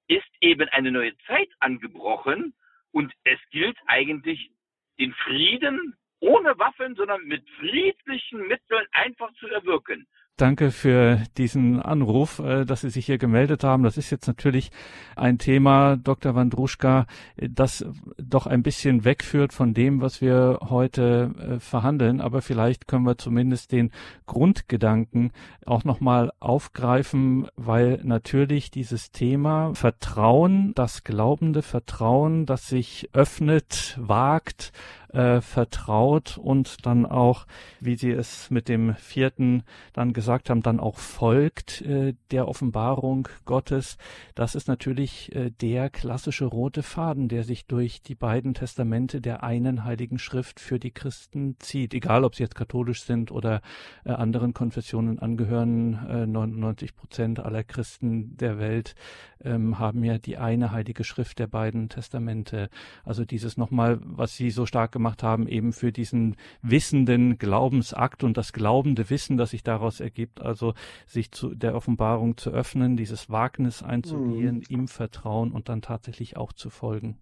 ist 0.07 0.27
eben 0.41 0.67
eine 0.69 0.91
neue 0.91 1.17
Zeit 1.27 1.49
angebrochen 1.59 2.53
und 2.91 3.13
es 3.23 3.39
gilt 3.51 3.77
eigentlich 3.87 4.51
den 4.99 5.13
Frieden 5.13 5.95
ohne 6.19 6.57
Waffen, 6.57 6.95
sondern 6.95 7.23
mit 7.25 7.47
friedlichen 7.59 8.47
Mitteln 8.47 8.85
einfach 8.91 9.33
zu 9.33 9.47
erwirken. 9.47 10.07
Danke 10.38 10.72
für 10.72 11.22
diesen 11.38 11.80
Anruf, 11.80 12.39
äh, 12.39 12.65
dass 12.65 12.82
Sie 12.82 12.89
sich 12.89 13.06
hier 13.06 13.19
gemeldet 13.19 13.63
haben. 13.63 13.84
Das 13.84 13.98
ist 13.98 14.10
jetzt 14.10 14.25
natürlich 14.25 14.71
ein 15.15 15.38
Thema, 15.38 15.96
Dr. 15.96 16.34
Wandruschka, 16.34 17.06
das 17.38 17.86
doch 18.17 18.48
ein 18.48 18.63
bisschen 18.63 19.06
wegführt 19.06 19.54
von 19.54 19.75
dem, 19.75 20.02
was 20.02 20.21
wir 20.21 20.58
heute 20.69 21.36
äh, 21.38 21.60
verhandeln. 21.60 22.19
Aber 22.19 22.42
vielleicht 22.42 22.88
können 22.88 23.06
wir 23.06 23.19
zumindest 23.19 23.71
den 23.71 23.92
Grundgedanken 24.25 25.34
auch 25.67 25.84
nochmal 25.84 26.31
aufgreifen, 26.40 27.48
weil 27.56 28.00
natürlich 28.04 28.71
dieses 28.71 29.12
Thema 29.12 29.75
Vertrauen, 29.75 30.73
das 30.73 31.04
glaubende 31.04 31.62
Vertrauen, 31.62 32.48
das 32.48 32.67
sich 32.67 33.08
öffnet, 33.13 34.00
wagt, 34.02 34.71
äh, 35.13 35.41
vertraut 35.41 36.37
und 36.37 36.85
dann 36.85 37.05
auch, 37.05 37.45
wie 37.79 37.95
Sie 37.95 38.11
es 38.11 38.49
mit 38.49 38.67
dem 38.67 38.95
vierten 38.95 39.63
dann 39.93 40.13
gesagt 40.13 40.49
haben, 40.49 40.61
dann 40.61 40.79
auch 40.79 40.97
folgt 40.97 41.81
äh, 41.81 42.15
der 42.31 42.47
Offenbarung 42.47 43.27
Gottes. 43.45 43.97
Das 44.35 44.55
ist 44.55 44.67
natürlich 44.67 45.33
äh, 45.35 45.51
der 45.51 45.89
klassische 45.89 46.45
rote 46.45 46.83
Faden, 46.83 47.29
der 47.29 47.43
sich 47.43 47.67
durch 47.67 48.01
die 48.01 48.15
beiden 48.15 48.53
Testamente 48.53 49.21
der 49.21 49.43
einen 49.43 49.83
heiligen 49.83 50.17
Schrift 50.17 50.59
für 50.59 50.79
die 50.79 50.91
Christen 50.91 51.55
zieht, 51.59 51.93
egal 51.93 52.23
ob 52.23 52.35
sie 52.35 52.43
jetzt 52.43 52.55
katholisch 52.55 53.03
sind 53.03 53.31
oder 53.31 53.61
äh, 54.05 54.11
anderen 54.11 54.53
Konfessionen 54.53 55.19
angehören. 55.19 55.93
Äh, 56.09 56.25
99 56.25 56.95
Prozent 56.95 57.39
aller 57.39 57.63
Christen 57.63 58.35
der 58.37 58.57
Welt 58.57 58.95
ähm, 59.43 59.79
haben 59.79 60.03
ja 60.03 60.17
die 60.17 60.37
eine 60.37 60.71
heilige 60.71 61.03
Schrift 61.03 61.39
der 61.39 61.47
beiden 61.47 61.89
Testamente. 61.89 62.69
Also 63.03 63.25
dieses 63.25 63.57
nochmal, 63.57 63.99
was 64.03 64.35
Sie 64.35 64.49
so 64.49 64.65
stark 64.65 64.91
gemacht 64.91 65.02
haben, 65.04 65.47
eben 65.47 65.73
für 65.73 65.91
diesen 65.91 66.35
wissenden 66.62 67.37
Glaubensakt 67.37 68.23
und 68.23 68.37
das 68.37 68.54
glaubende 68.54 69.10
Wissen, 69.10 69.37
das 69.37 69.51
sich 69.51 69.63
daraus 69.63 69.99
ergibt, 69.99 70.41
also 70.41 70.73
sich 71.06 71.31
zu 71.31 71.54
der 71.54 71.75
Offenbarung 71.75 72.37
zu 72.37 72.51
öffnen, 72.51 72.97
dieses 72.97 73.29
Wagnis 73.29 73.83
einzugehen, 73.83 74.58
mhm. 74.58 74.63
ihm 74.69 74.87
vertrauen 74.87 75.51
und 75.51 75.69
dann 75.69 75.81
tatsächlich 75.81 76.37
auch 76.37 76.54
zu 76.54 76.69
folgen. 76.69 77.17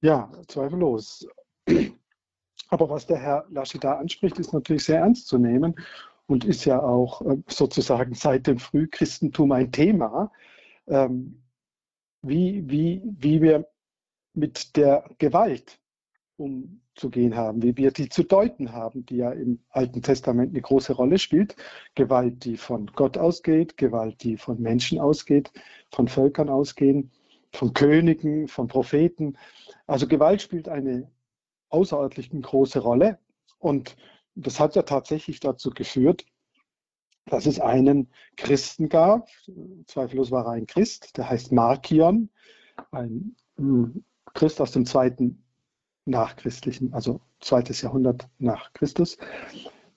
Ja, 0.00 0.30
zweifellos. 0.48 1.26
Aber 2.68 2.90
was 2.90 3.06
der 3.06 3.18
Herr 3.18 3.44
Lasche 3.50 3.78
da 3.78 3.94
anspricht, 3.94 4.38
ist 4.38 4.52
natürlich 4.52 4.84
sehr 4.84 5.00
ernst 5.00 5.28
zu 5.28 5.38
nehmen 5.38 5.74
und 6.26 6.44
ist 6.44 6.64
ja 6.64 6.82
auch 6.82 7.22
äh, 7.22 7.36
sozusagen 7.48 8.14
seit 8.14 8.46
dem 8.46 8.58
Frühchristentum 8.58 9.52
ein 9.52 9.70
Thema, 9.72 10.32
ähm, 10.86 11.42
wie, 12.22 12.68
wie, 12.68 13.02
wie 13.04 13.40
wir 13.40 13.68
mit 14.34 14.76
der 14.76 15.08
Gewalt 15.18 15.78
umzugehen 16.36 17.34
haben, 17.34 17.62
wie 17.62 17.76
wir 17.76 17.90
die 17.90 18.08
zu 18.08 18.22
deuten 18.22 18.72
haben, 18.72 19.06
die 19.06 19.16
ja 19.16 19.30
im 19.32 19.60
Alten 19.70 20.02
Testament 20.02 20.50
eine 20.50 20.60
große 20.60 20.92
Rolle 20.92 21.18
spielt. 21.18 21.56
Gewalt, 21.94 22.44
die 22.44 22.56
von 22.56 22.86
Gott 22.94 23.16
ausgeht, 23.16 23.76
Gewalt, 23.76 24.22
die 24.22 24.36
von 24.36 24.60
Menschen 24.60 25.00
ausgeht, 25.00 25.50
von 25.90 26.08
Völkern 26.08 26.48
ausgehen, 26.48 27.10
von 27.52 27.72
Königen, 27.72 28.48
von 28.48 28.68
Propheten. 28.68 29.36
Also 29.86 30.06
Gewalt 30.06 30.42
spielt 30.42 30.68
eine 30.68 31.10
außerordentlich 31.70 32.30
große 32.30 32.80
Rolle 32.80 33.18
und 33.58 33.96
das 34.34 34.60
hat 34.60 34.76
ja 34.76 34.82
tatsächlich 34.82 35.40
dazu 35.40 35.70
geführt, 35.70 36.26
dass 37.24 37.46
es 37.46 37.58
einen 37.58 38.08
Christen 38.36 38.88
gab, 38.88 39.28
zweifellos 39.86 40.30
war 40.30 40.46
er 40.46 40.52
ein 40.52 40.66
Christ, 40.66 41.16
der 41.16 41.28
heißt 41.28 41.50
Markion, 41.50 42.28
ein 42.92 43.34
hm, 43.56 44.04
Christ 44.34 44.60
aus 44.60 44.72
dem 44.72 44.84
zweiten 44.84 45.42
nachchristlichen, 46.06 46.94
also 46.94 47.20
zweites 47.40 47.82
Jahrhundert 47.82 48.28
nach 48.38 48.72
Christus, 48.72 49.18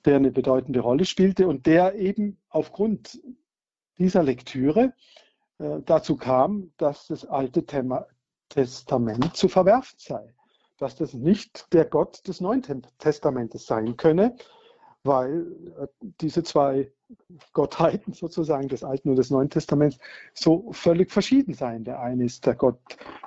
der 0.06 0.18
eine 0.18 0.32
bedeutende 0.32 0.80
Rolle 0.82 1.06
spielte 1.06 1.48
und 1.48 1.66
der 1.66 1.96
eben 1.96 2.38
aufgrund 2.50 3.20
dieser 3.98 4.24
Lektüre 4.24 4.94
äh, 5.60 5.80
dazu 5.86 6.18
kam, 6.18 6.72
dass 6.78 7.08
das 7.08 7.26
Alte 7.26 7.66
Testament 8.50 9.36
zu 9.36 9.48
verwerfen 9.48 9.98
sei, 10.00 10.34
dass 10.78 10.96
das 10.96 11.14
nicht 11.14 11.72
der 11.74 11.86
Gott 11.86 12.28
des 12.28 12.42
Neuen 12.42 12.64
Testamentes 12.98 13.66
sein 13.66 13.96
könne, 13.98 14.36
weil 15.04 15.48
äh, 15.80 15.88
diese 16.22 16.44
zwei 16.44 16.92
Gottheiten 17.54 18.14
sozusagen 18.14 18.68
des 18.68 18.84
Alten 18.84 19.10
und 19.10 19.16
des 19.16 19.32
Neuen 19.32 19.50
Testaments 19.50 19.98
so 20.34 20.72
völlig 20.72 21.12
verschieden 21.12 21.54
seien. 21.54 21.84
Der 21.84 22.00
eine 22.00 22.26
ist 22.26 22.46
der 22.46 22.56
Gott 22.56 22.80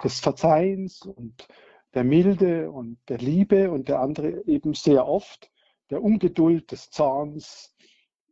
des 0.03 0.21
Verzeihens 0.21 1.03
und 1.03 1.49
der 1.95 2.05
Milde 2.05 2.71
und 2.71 2.99
der 3.09 3.19
Liebe 3.19 3.71
und 3.71 3.89
der 3.89 4.01
andere 4.01 4.45
eben 4.47 4.75
sehr 4.75 5.07
oft 5.07 5.51
der 5.91 6.03
Ungeduld, 6.03 6.73
des 6.73 6.91
Zorns, 6.91 7.75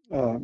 äh, 0.09 0.39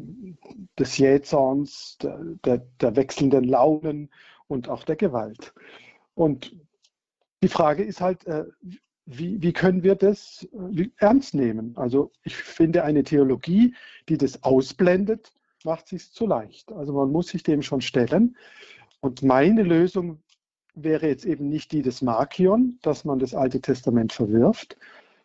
des 0.78 0.98
Jähzorns, 0.98 1.96
der, 2.02 2.18
der, 2.44 2.58
der 2.80 2.94
wechselnden 2.94 3.44
Launen 3.44 4.10
und 4.48 4.68
auch 4.68 4.84
der 4.84 4.96
Gewalt. 4.96 5.54
Und 6.14 6.54
die 7.42 7.48
Frage 7.48 7.82
ist 7.82 8.00
halt, 8.00 8.26
äh, 8.26 8.44
wie, 9.06 9.40
wie 9.40 9.52
können 9.52 9.82
wir 9.82 9.94
das 9.94 10.46
äh, 10.76 10.88
ernst 10.98 11.34
nehmen? 11.34 11.76
Also 11.76 12.12
ich 12.22 12.36
finde, 12.36 12.84
eine 12.84 13.02
Theologie, 13.02 13.74
die 14.08 14.18
das 14.18 14.42
ausblendet, 14.42 15.32
macht 15.64 15.88
sich 15.88 16.12
zu 16.12 16.26
leicht. 16.26 16.70
Also 16.72 16.92
man 16.92 17.10
muss 17.10 17.28
sich 17.28 17.42
dem 17.42 17.62
schon 17.62 17.80
stellen. 17.80 18.36
Und 19.00 19.22
meine 19.22 19.62
Lösung 19.62 20.22
wäre 20.76 21.08
jetzt 21.08 21.24
eben 21.24 21.48
nicht 21.48 21.72
die 21.72 21.82
des 21.82 22.02
Markion, 22.02 22.78
dass 22.82 23.04
man 23.04 23.18
das 23.18 23.34
Alte 23.34 23.60
Testament 23.60 24.12
verwirft, 24.12 24.76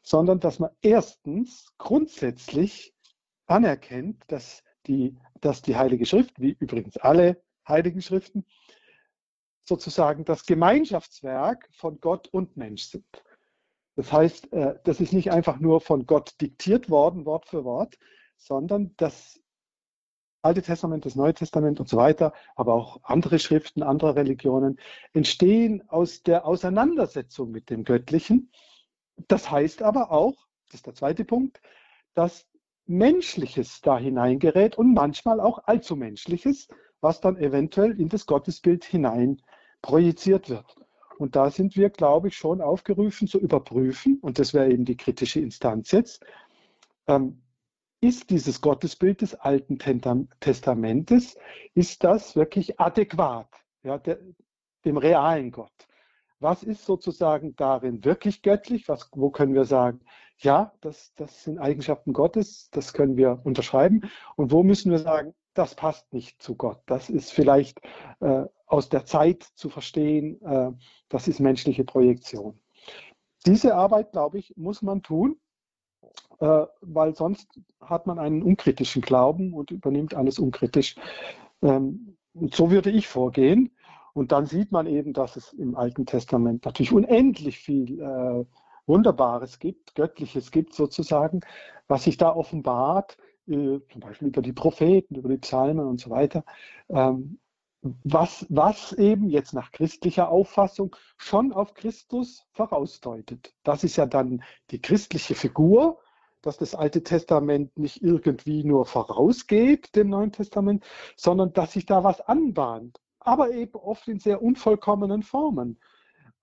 sondern 0.01 0.39
dass 0.39 0.59
man 0.59 0.71
erstens 0.81 1.73
grundsätzlich 1.77 2.93
anerkennt, 3.45 4.23
dass 4.27 4.63
die, 4.87 5.17
dass 5.41 5.61
die 5.61 5.75
Heilige 5.75 6.05
Schrift, 6.05 6.39
wie 6.39 6.55
übrigens 6.59 6.97
alle 6.97 7.43
Heiligen 7.67 8.01
Schriften, 8.01 8.45
sozusagen 9.63 10.25
das 10.25 10.45
Gemeinschaftswerk 10.45 11.69
von 11.73 11.99
Gott 11.99 12.27
und 12.29 12.57
Mensch 12.57 12.83
sind. 12.85 13.05
Das 13.95 14.11
heißt, 14.11 14.51
äh, 14.53 14.79
das 14.83 14.99
ist 14.99 15.13
nicht 15.13 15.31
einfach 15.31 15.59
nur 15.59 15.81
von 15.81 16.05
Gott 16.05 16.33
diktiert 16.41 16.89
worden, 16.89 17.25
Wort 17.25 17.45
für 17.47 17.63
Wort, 17.65 17.97
sondern 18.37 18.95
das 18.97 19.39
Alte 20.43 20.61
Testament, 20.61 21.05
das 21.05 21.15
Neue 21.15 21.33
Testament 21.33 21.79
und 21.79 21.87
so 21.87 21.97
weiter, 21.97 22.33
aber 22.55 22.73
auch 22.73 22.99
andere 23.03 23.37
Schriften 23.37 23.83
anderer 23.83 24.15
Religionen 24.15 24.79
entstehen 25.13 25.87
aus 25.87 26.23
der 26.23 26.45
Auseinandersetzung 26.45 27.51
mit 27.51 27.69
dem 27.69 27.83
Göttlichen. 27.83 28.51
Das 29.27 29.51
heißt 29.51 29.83
aber 29.83 30.11
auch, 30.11 30.47
das 30.67 30.75
ist 30.75 30.87
der 30.87 30.95
zweite 30.95 31.25
Punkt, 31.25 31.61
dass 32.15 32.47
Menschliches 32.85 33.81
da 33.81 33.97
hineingerät 33.97 34.77
und 34.77 34.93
manchmal 34.93 35.39
auch 35.39 35.59
allzu 35.65 35.95
Menschliches, 35.95 36.67
was 37.01 37.21
dann 37.21 37.37
eventuell 37.37 37.99
in 37.99 38.09
das 38.09 38.25
Gottesbild 38.25 38.83
hinein 38.83 39.41
projiziert 39.81 40.49
wird. 40.49 40.75
Und 41.17 41.35
da 41.35 41.51
sind 41.51 41.75
wir, 41.75 41.89
glaube 41.91 42.29
ich, 42.29 42.35
schon 42.35 42.61
aufgerufen 42.61 43.27
zu 43.27 43.39
überprüfen, 43.39 44.17
und 44.21 44.39
das 44.39 44.53
wäre 44.53 44.71
eben 44.71 44.85
die 44.85 44.97
kritische 44.97 45.39
Instanz 45.39 45.91
jetzt, 45.91 46.25
ähm, 47.07 47.41
ist 48.01 48.31
dieses 48.31 48.61
Gottesbild 48.61 49.21
des 49.21 49.35
Alten 49.35 49.79
Testamentes, 50.39 51.37
ist 51.75 52.03
das 52.03 52.35
wirklich 52.35 52.79
adäquat 52.79 53.47
ja, 53.83 53.97
der, 53.99 54.19
dem 54.83 54.97
realen 54.97 55.51
Gott? 55.51 55.71
Was 56.39 56.63
ist 56.63 56.85
sozusagen 56.85 57.55
darin 57.55 58.03
wirklich 58.03 58.41
göttlich? 58.41 58.89
Was, 58.89 59.09
wo 59.13 59.29
können 59.29 59.53
wir 59.53 59.65
sagen, 59.65 60.01
ja, 60.39 60.73
das, 60.81 61.13
das 61.15 61.43
sind 61.43 61.59
Eigenschaften 61.59 62.13
Gottes, 62.13 62.69
das 62.71 62.93
können 62.93 63.15
wir 63.15 63.39
unterschreiben. 63.43 64.09
Und 64.35 64.51
wo 64.51 64.63
müssen 64.63 64.91
wir 64.91 64.97
sagen, 64.97 65.35
das 65.53 65.75
passt 65.75 66.11
nicht 66.13 66.41
zu 66.41 66.55
Gott. 66.55 66.81
Das 66.87 67.09
ist 67.09 67.31
vielleicht 67.31 67.79
äh, 68.21 68.45
aus 68.65 68.89
der 68.89 69.05
Zeit 69.05 69.43
zu 69.43 69.69
verstehen, 69.69 70.41
äh, 70.41 70.71
das 71.09 71.27
ist 71.27 71.39
menschliche 71.39 71.83
Projektion. 71.83 72.59
Diese 73.45 73.75
Arbeit, 73.75 74.11
glaube 74.11 74.39
ich, 74.39 74.55
muss 74.57 74.81
man 74.81 75.03
tun, 75.03 75.39
äh, 76.39 76.65
weil 76.81 77.15
sonst 77.15 77.47
hat 77.79 78.07
man 78.07 78.19
einen 78.19 78.43
unkritischen 78.43 79.01
Glauben 79.01 79.53
und 79.53 79.71
übernimmt 79.71 80.13
alles 80.13 80.39
unkritisch. 80.39 80.95
Ähm, 81.61 82.17
und 82.33 82.55
so 82.55 82.71
würde 82.71 82.89
ich 82.89 83.07
vorgehen. 83.07 83.71
Und 84.13 84.31
dann 84.31 84.45
sieht 84.45 84.71
man 84.71 84.87
eben, 84.87 85.13
dass 85.13 85.35
es 85.35 85.53
im 85.53 85.75
Alten 85.75 86.05
Testament 86.05 86.65
natürlich 86.65 86.91
unendlich 86.91 87.59
viel 87.59 88.01
äh, 88.01 88.45
Wunderbares 88.87 89.59
gibt, 89.59 89.95
Göttliches 89.95 90.51
gibt 90.51 90.73
sozusagen, 90.73 91.41
was 91.87 92.03
sich 92.03 92.17
da 92.17 92.35
offenbart, 92.35 93.17
äh, 93.47 93.79
zum 93.91 94.01
Beispiel 94.01 94.29
über 94.29 94.41
die 94.41 94.53
Propheten, 94.53 95.15
über 95.15 95.29
die 95.29 95.37
Psalmen 95.37 95.85
und 95.85 95.99
so 95.99 96.09
weiter. 96.09 96.43
Ähm, 96.89 97.39
was, 97.81 98.45
was 98.49 98.93
eben 98.93 99.29
jetzt 99.29 99.53
nach 99.53 99.71
christlicher 99.71 100.29
Auffassung 100.29 100.95
schon 101.17 101.51
auf 101.51 101.73
Christus 101.73 102.45
vorausdeutet. 102.51 103.53
Das 103.63 103.83
ist 103.83 103.95
ja 103.95 104.05
dann 104.05 104.43
die 104.69 104.81
christliche 104.81 105.35
Figur, 105.35 105.99
dass 106.41 106.57
das 106.57 106.75
Alte 106.75 107.03
Testament 107.03 107.75
nicht 107.77 108.01
irgendwie 108.01 108.63
nur 108.63 108.85
vorausgeht 108.85 109.95
dem 109.95 110.09
Neuen 110.09 110.31
Testament, 110.31 110.83
sondern 111.15 111.53
dass 111.53 111.73
sich 111.73 111.85
da 111.85 112.03
was 112.03 112.21
anbahnt, 112.21 112.99
aber 113.19 113.51
eben 113.51 113.75
oft 113.75 114.07
in 114.07 114.19
sehr 114.19 114.41
unvollkommenen 114.41 115.23
Formen. 115.23 115.79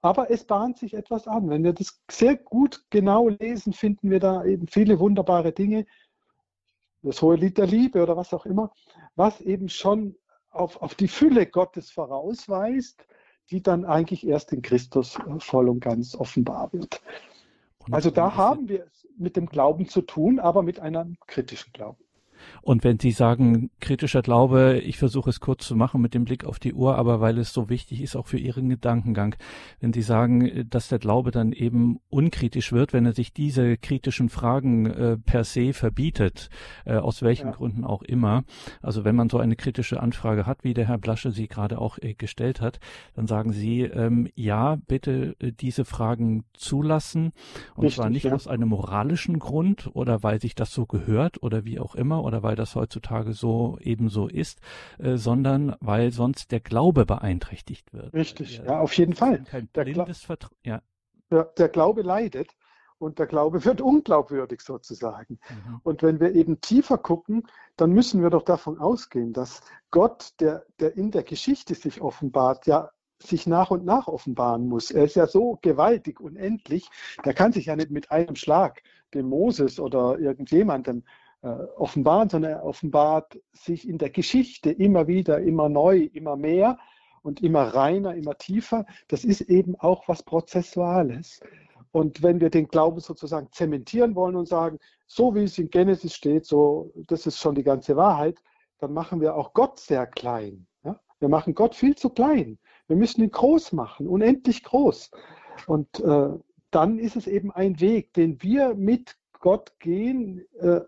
Aber 0.00 0.30
es 0.30 0.44
bahnt 0.44 0.78
sich 0.78 0.94
etwas 0.94 1.26
an. 1.26 1.50
Wenn 1.50 1.64
wir 1.64 1.72
das 1.72 2.00
sehr 2.08 2.36
gut 2.36 2.84
genau 2.90 3.28
lesen, 3.28 3.72
finden 3.72 4.10
wir 4.10 4.20
da 4.20 4.44
eben 4.44 4.68
viele 4.68 5.00
wunderbare 5.00 5.52
Dinge, 5.52 5.86
das 7.02 7.22
hohe 7.22 7.36
Lied 7.36 7.58
der 7.58 7.66
Liebe 7.66 8.02
oder 8.02 8.16
was 8.16 8.32
auch 8.34 8.46
immer, 8.46 8.72
was 9.16 9.40
eben 9.40 9.68
schon 9.68 10.16
auf, 10.50 10.80
auf 10.82 10.94
die 10.94 11.08
Fülle 11.08 11.46
Gottes 11.46 11.90
vorausweist, 11.90 13.06
die 13.50 13.62
dann 13.62 13.84
eigentlich 13.84 14.26
erst 14.26 14.52
in 14.52 14.62
Christus 14.62 15.16
äh, 15.16 15.40
voll 15.40 15.68
und 15.68 15.80
ganz 15.80 16.14
offenbar 16.14 16.72
wird. 16.72 17.00
Also 17.90 18.10
da 18.10 18.34
haben 18.34 18.68
wir 18.68 18.84
es 18.84 19.08
mit 19.16 19.36
dem 19.36 19.46
Glauben 19.46 19.88
zu 19.88 20.02
tun, 20.02 20.38
aber 20.38 20.62
mit 20.62 20.80
einem 20.80 21.16
kritischen 21.26 21.72
Glauben. 21.72 22.04
Und 22.62 22.84
wenn 22.84 22.98
Sie 22.98 23.10
sagen, 23.10 23.70
kritischer 23.80 24.22
Glaube, 24.22 24.80
ich 24.84 24.98
versuche 24.98 25.30
es 25.30 25.40
kurz 25.40 25.66
zu 25.66 25.76
machen 25.76 26.00
mit 26.00 26.14
dem 26.14 26.24
Blick 26.24 26.44
auf 26.44 26.58
die 26.58 26.74
Uhr, 26.74 26.96
aber 26.96 27.20
weil 27.20 27.38
es 27.38 27.52
so 27.52 27.68
wichtig 27.68 28.02
ist, 28.02 28.16
auch 28.16 28.26
für 28.26 28.38
Ihren 28.38 28.68
Gedankengang, 28.68 29.36
wenn 29.80 29.92
Sie 29.92 30.02
sagen, 30.02 30.66
dass 30.68 30.88
der 30.88 30.98
Glaube 30.98 31.30
dann 31.30 31.52
eben 31.52 32.00
unkritisch 32.10 32.72
wird, 32.72 32.92
wenn 32.92 33.06
er 33.06 33.12
sich 33.12 33.32
diese 33.32 33.76
kritischen 33.76 34.28
Fragen 34.28 34.86
äh, 34.86 35.16
per 35.18 35.44
se 35.44 35.72
verbietet, 35.72 36.50
äh, 36.84 36.96
aus 36.96 37.22
welchen 37.22 37.48
ja. 37.48 37.52
Gründen 37.52 37.84
auch 37.84 38.02
immer, 38.02 38.44
also 38.82 39.04
wenn 39.04 39.16
man 39.16 39.28
so 39.28 39.38
eine 39.38 39.56
kritische 39.56 40.00
Anfrage 40.00 40.46
hat, 40.46 40.64
wie 40.64 40.74
der 40.74 40.86
Herr 40.88 40.98
Blasche 40.98 41.30
sie 41.30 41.48
gerade 41.48 41.78
auch 41.78 41.98
äh, 41.98 42.14
gestellt 42.14 42.60
hat, 42.60 42.80
dann 43.14 43.26
sagen 43.26 43.52
Sie, 43.52 43.82
ähm, 43.82 44.28
ja, 44.34 44.76
bitte 44.86 45.36
äh, 45.40 45.52
diese 45.52 45.84
Fragen 45.84 46.44
zulassen 46.52 47.32
und 47.74 47.84
Richtig, 47.84 47.96
zwar 47.96 48.10
nicht 48.10 48.24
ja. 48.24 48.34
aus 48.34 48.46
einem 48.46 48.68
moralischen 48.68 49.38
Grund 49.38 49.90
oder 49.94 50.22
weil 50.22 50.40
sich 50.40 50.54
das 50.54 50.72
so 50.72 50.86
gehört 50.86 51.42
oder 51.42 51.64
wie 51.64 51.80
auch 51.80 51.94
immer 51.94 52.22
oder 52.24 52.37
weil 52.42 52.56
das 52.56 52.74
heutzutage 52.74 53.32
so 53.32 53.78
ebenso 53.80 54.28
ist, 54.28 54.60
äh, 54.98 55.16
sondern 55.16 55.76
weil 55.80 56.12
sonst 56.12 56.52
der 56.52 56.60
Glaube 56.60 57.06
beeinträchtigt 57.06 57.92
wird. 57.92 58.12
Richtig, 58.14 58.62
ja, 58.64 58.80
auf 58.80 58.92
jeden 58.94 59.14
Fall. 59.14 59.44
Kein 59.44 59.68
der, 59.74 59.84
Gla 59.84 60.06
ja. 60.64 60.82
der, 61.30 61.44
der 61.44 61.68
Glaube 61.68 62.02
leidet 62.02 62.54
und 62.98 63.18
der 63.18 63.26
Glaube 63.26 63.64
wird 63.64 63.80
unglaubwürdig 63.80 64.60
sozusagen. 64.60 65.38
Mhm. 65.48 65.80
Und 65.82 66.02
wenn 66.02 66.20
wir 66.20 66.34
eben 66.34 66.60
tiefer 66.60 66.98
gucken, 66.98 67.46
dann 67.76 67.90
müssen 67.90 68.22
wir 68.22 68.30
doch 68.30 68.42
davon 68.42 68.78
ausgehen, 68.78 69.32
dass 69.32 69.62
Gott, 69.90 70.34
der, 70.40 70.64
der 70.80 70.96
in 70.96 71.10
der 71.10 71.22
Geschichte 71.22 71.74
sich 71.74 72.00
offenbart, 72.00 72.66
ja 72.66 72.90
sich 73.20 73.46
nach 73.46 73.70
und 73.70 73.84
nach 73.84 74.06
offenbaren 74.06 74.68
muss. 74.68 74.90
Er 74.90 75.04
ist 75.04 75.16
ja 75.16 75.26
so 75.26 75.58
gewaltig, 75.60 76.20
unendlich, 76.20 76.88
der 77.24 77.34
kann 77.34 77.52
sich 77.52 77.66
ja 77.66 77.76
nicht 77.76 77.90
mit 77.90 78.10
einem 78.10 78.36
Schlag 78.36 78.82
dem 79.14 79.28
Moses 79.28 79.80
oder 79.80 80.18
irgendjemandem 80.18 81.04
äh, 81.42 81.48
offenbaren, 81.48 82.28
sondern 82.28 82.52
er 82.52 82.64
offenbart 82.64 83.38
sich 83.52 83.88
in 83.88 83.98
der 83.98 84.10
Geschichte 84.10 84.70
immer 84.70 85.06
wieder, 85.06 85.40
immer 85.40 85.68
neu, 85.68 86.08
immer 86.12 86.36
mehr 86.36 86.78
und 87.22 87.42
immer 87.42 87.62
reiner, 87.62 88.14
immer 88.14 88.36
tiefer. 88.38 88.86
Das 89.08 89.24
ist 89.24 89.42
eben 89.42 89.76
auch 89.76 90.08
was 90.08 90.22
Prozessuales. 90.22 91.40
Und 91.92 92.22
wenn 92.22 92.40
wir 92.40 92.50
den 92.50 92.68
Glauben 92.68 93.00
sozusagen 93.00 93.48
zementieren 93.52 94.14
wollen 94.14 94.36
und 94.36 94.48
sagen, 94.48 94.78
so 95.06 95.34
wie 95.34 95.44
es 95.44 95.58
in 95.58 95.70
Genesis 95.70 96.14
steht, 96.14 96.44
so, 96.44 96.92
das 97.06 97.26
ist 97.26 97.38
schon 97.38 97.54
die 97.54 97.62
ganze 97.62 97.96
Wahrheit, 97.96 98.42
dann 98.78 98.92
machen 98.92 99.20
wir 99.20 99.34
auch 99.34 99.52
Gott 99.54 99.78
sehr 99.78 100.06
klein. 100.06 100.66
Ja? 100.84 101.00
Wir 101.18 101.28
machen 101.28 101.54
Gott 101.54 101.74
viel 101.74 101.96
zu 101.96 102.10
klein. 102.10 102.58
Wir 102.86 102.96
müssen 102.96 103.22
ihn 103.22 103.30
groß 103.30 103.72
machen, 103.72 104.06
unendlich 104.06 104.62
groß. 104.64 105.10
Und 105.66 106.00
äh, 106.00 106.30
dann 106.70 106.98
ist 106.98 107.16
es 107.16 107.26
eben 107.26 107.50
ein 107.50 107.80
Weg, 107.80 108.12
den 108.14 108.42
wir 108.42 108.74
mit 108.74 109.16
Gott 109.40 109.78
gehen, 109.78 110.44
äh, 110.60 110.80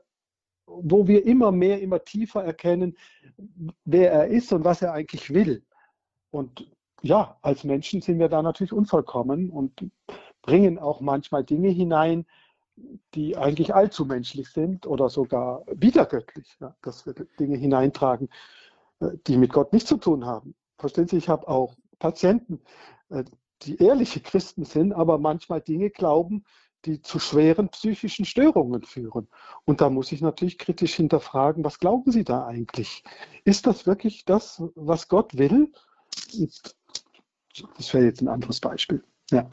wo 0.82 1.06
wir 1.06 1.26
immer 1.26 1.52
mehr, 1.52 1.80
immer 1.80 2.04
tiefer 2.04 2.44
erkennen, 2.44 2.96
wer 3.84 4.12
er 4.12 4.26
ist 4.28 4.52
und 4.52 4.64
was 4.64 4.82
er 4.82 4.92
eigentlich 4.92 5.32
will. 5.32 5.64
Und 6.30 6.70
ja, 7.02 7.38
als 7.42 7.64
Menschen 7.64 8.02
sind 8.02 8.18
wir 8.18 8.28
da 8.28 8.42
natürlich 8.42 8.72
unvollkommen 8.72 9.50
und 9.50 9.90
bringen 10.42 10.78
auch 10.78 11.00
manchmal 11.00 11.44
Dinge 11.44 11.68
hinein, 11.68 12.26
die 13.14 13.36
eigentlich 13.36 13.74
allzu 13.74 14.06
menschlich 14.06 14.48
sind 14.48 14.86
oder 14.86 15.08
sogar 15.08 15.64
wiedergöttlich, 15.70 16.56
ja, 16.60 16.74
dass 16.82 17.04
wir 17.04 17.14
Dinge 17.38 17.56
hineintragen, 17.56 18.28
äh, 19.00 19.10
die 19.26 19.36
mit 19.36 19.52
Gott 19.52 19.72
nichts 19.72 19.88
zu 19.88 19.96
tun 19.98 20.24
haben. 20.24 20.54
Verstehen 20.78 21.08
Sie, 21.08 21.18
ich 21.18 21.28
habe 21.28 21.46
auch 21.48 21.76
Patienten, 21.98 22.60
äh, 23.10 23.24
die 23.62 23.76
ehrliche 23.82 24.20
Christen 24.20 24.64
sind, 24.64 24.92
aber 24.92 25.18
manchmal 25.18 25.60
Dinge 25.60 25.90
glauben, 25.90 26.44
die 26.84 27.02
zu 27.02 27.18
schweren 27.18 27.68
psychischen 27.68 28.24
Störungen 28.24 28.82
führen. 28.82 29.28
Und 29.64 29.80
da 29.80 29.90
muss 29.90 30.12
ich 30.12 30.20
natürlich 30.20 30.58
kritisch 30.58 30.94
hinterfragen, 30.94 31.64
was 31.64 31.78
glauben 31.78 32.10
Sie 32.10 32.24
da 32.24 32.46
eigentlich? 32.46 33.04
Ist 33.44 33.66
das 33.66 33.86
wirklich 33.86 34.24
das, 34.24 34.62
was 34.74 35.08
Gott 35.08 35.36
will? 35.36 35.72
Das 37.76 37.94
wäre 37.94 38.04
jetzt 38.04 38.22
ein 38.22 38.28
anderes 38.28 38.60
Beispiel. 38.60 39.04
Ja. 39.30 39.48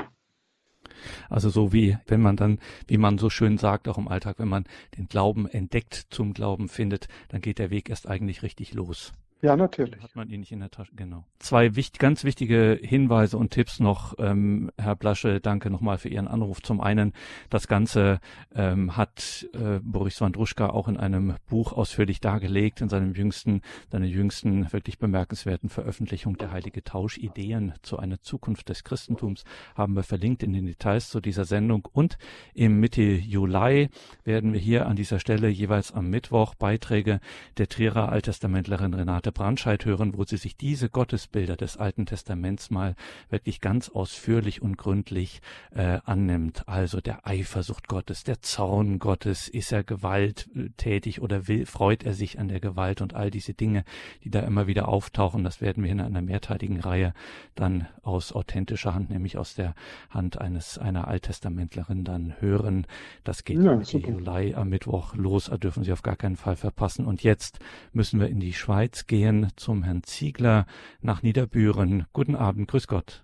Also 1.30 1.50
so 1.50 1.74
wie, 1.74 1.98
wenn 2.08 2.22
man 2.22 2.38
dann, 2.38 2.60
wie 2.88 2.98
man 2.98 3.18
so 3.18 3.30
schön 3.30 3.58
sagt, 3.58 3.88
auch 3.88 3.98
im 3.98 4.08
Alltag, 4.08 4.40
wenn 4.40 4.48
man 4.48 4.66
den 4.98 5.08
Glauben 5.08 5.48
entdeckt, 5.48 6.08
zum 6.10 6.34
Glauben 6.34 6.70
findet, 6.70 7.08
dann 7.30 7.42
geht 7.42 7.60
der 7.60 7.70
Weg 7.70 7.90
erst 7.90 8.08
eigentlich 8.08 8.42
richtig 8.42 8.74
los. 8.74 9.14
Ja, 9.42 9.56
natürlich. 9.56 10.02
Hat 10.02 10.16
man 10.16 10.30
ihn 10.30 10.40
nicht 10.40 10.52
in 10.52 10.62
der 10.62 10.72
Tasche, 10.72 10.92
genau. 10.96 11.24
Zwei 11.38 11.76
wichtig, 11.76 12.00
ganz 12.00 12.24
wichtige 12.24 12.80
Hinweise 12.82 13.38
und 13.38 13.52
Tipps 13.52 13.80
noch, 13.80 14.16
ähm, 14.18 14.72
Herr 14.80 14.96
Blasche, 14.96 15.40
danke 15.40 15.70
nochmal 15.70 16.00
für 16.00 16.10
Ihren 16.10 16.28
Anruf. 16.28 16.64
Zum 16.64 16.82
einen, 16.82 17.14
das 17.52 17.68
Ganze 17.68 18.20
ähm, 18.56 18.98
hat 18.98 19.48
äh, 19.54 19.80
Boris 19.84 20.22
Wandruschka 20.22 20.72
auch 20.72 20.88
in 20.88 20.98
einem 20.98 21.36
Buch 21.50 21.74
ausführlich 21.74 22.20
dargelegt, 22.20 22.82
in 22.82 22.90
seinem 22.90 23.14
jüngsten, 23.14 23.62
seiner 23.92 24.08
jüngsten 24.08 24.74
wirklich 24.74 24.98
bemerkenswerten 24.98 25.70
Veröffentlichung 25.70 26.38
der 26.38 26.52
Heilige 26.52 26.84
Tausch, 26.84 27.20
Ideen 27.20 27.74
zu 27.84 28.00
einer 28.00 28.20
Zukunft 28.20 28.70
des 28.70 28.84
Christentums, 28.84 29.44
haben 29.76 29.94
wir 29.94 30.04
verlinkt 30.04 30.42
in 30.42 30.54
den 30.54 30.66
Details 30.66 31.10
zu 31.10 31.22
dieser 31.22 31.46
Sendung. 31.46 31.88
Und 31.94 32.18
im 32.56 32.80
Mitte 32.80 33.04
Juli 33.04 33.90
werden 34.24 34.54
wir 34.54 34.60
hier 34.60 34.88
an 34.88 34.96
dieser 34.96 35.20
Stelle 35.20 35.48
jeweils 35.48 35.92
am 35.92 36.10
Mittwoch 36.10 36.56
Beiträge 36.56 37.20
der 37.58 37.68
Trierer 37.68 38.10
Alttestamentlerin 38.10 38.96
Renate 38.96 39.27
Renate 39.28 39.32
Brandscheid 39.32 39.86
hören, 39.86 40.18
wo 40.18 40.24
sie 40.24 40.38
sich 40.38 40.56
diese 40.56 40.90
Gottesbilder 40.90 41.58
des 41.58 41.76
Alten 41.78 42.06
Testaments 42.06 42.70
mal 42.70 42.96
wirklich 43.30 43.60
ganz 43.60 43.90
ausführlich 43.90 44.62
und 44.62 44.78
gründlich 44.78 45.42
äh, 45.76 46.00
annimmt. 46.06 46.68
Also 46.68 47.02
der 47.02 47.28
Eifersucht 47.28 47.88
Gottes, 47.88 48.24
der 48.24 48.42
Zorn 48.42 49.00
Gottes, 49.00 49.50
ist 49.50 49.72
er 49.72 49.84
gewalttätig 49.84 51.22
oder 51.22 51.48
will, 51.48 51.66
freut 51.66 52.04
er 52.04 52.14
sich 52.14 52.40
an 52.40 52.48
der 52.48 52.60
Gewalt 52.60 53.02
und 53.02 53.16
all 53.16 53.30
diese 53.30 53.54
Dinge, 53.54 53.84
die 54.24 54.30
da 54.30 54.40
immer 54.42 54.68
wieder 54.68 54.88
auftauchen, 54.88 55.44
das 55.44 55.60
werden 55.62 55.84
wir 55.84 55.92
in 55.92 56.00
einer 56.00 56.22
mehrteiligen 56.22 56.80
Reihe 56.80 57.14
dann 57.56 57.88
aus 58.04 58.32
authentischer 58.32 58.94
Hand, 58.94 59.10
nämlich 59.10 59.38
aus 59.38 59.56
der 59.56 59.76
Hand 60.10 60.40
eines 60.40 60.78
einer 60.78 61.08
Alttestamentlerin 61.08 62.06
dann 62.06 62.36
hören. 62.40 62.88
Das 63.24 63.44
geht 63.44 63.62
ja, 63.62 63.76
mit 63.76 63.92
Juli 63.92 64.54
am 64.56 64.70
Mittwoch 64.70 65.16
los, 65.16 65.52
dürfen 65.62 65.84
Sie 65.84 65.92
auf 65.92 66.02
gar 66.02 66.16
keinen 66.16 66.38
Fall 66.38 66.56
verpassen. 66.56 67.06
Und 67.06 67.24
jetzt 67.24 67.60
müssen 67.92 68.20
wir 68.20 68.28
in 68.28 68.40
die 68.40 68.54
Schweiz 68.54 69.06
gehen 69.08 69.17
gehen 69.18 69.48
zum 69.56 69.84
Herrn 69.84 70.04
Ziegler 70.04 70.66
nach 71.02 71.24
Niederbüren. 71.24 72.06
Guten 72.14 72.36
Abend, 72.36 72.68
grüß 72.68 72.88
Gott. 72.88 73.24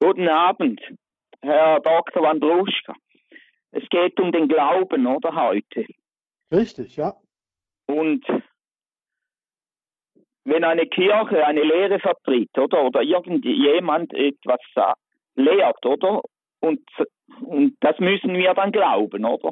Guten 0.00 0.28
Abend, 0.28 0.80
Herr 1.40 1.78
Dr. 1.80 2.22
Wandruschka. 2.24 2.94
Es 3.70 3.84
geht 3.90 4.18
um 4.18 4.32
den 4.32 4.48
Glauben, 4.48 5.06
oder 5.06 5.34
heute? 5.34 5.86
Richtig, 6.50 6.96
ja. 6.96 7.14
Und 7.86 8.24
wenn 10.44 10.64
eine 10.64 10.86
Kirche 10.86 11.46
eine 11.46 11.62
Lehre 11.62 12.00
vertritt, 12.00 12.58
oder, 12.58 12.84
oder 12.86 13.02
irgendjemand 13.02 14.12
etwas 14.14 14.60
sagt, 14.74 15.00
lehrt, 15.36 15.86
oder? 15.86 16.22
Und, 16.60 16.80
und 17.42 17.76
das 17.80 17.98
müssen 18.00 18.34
wir 18.34 18.52
dann 18.54 18.72
glauben, 18.72 19.24
oder? 19.24 19.50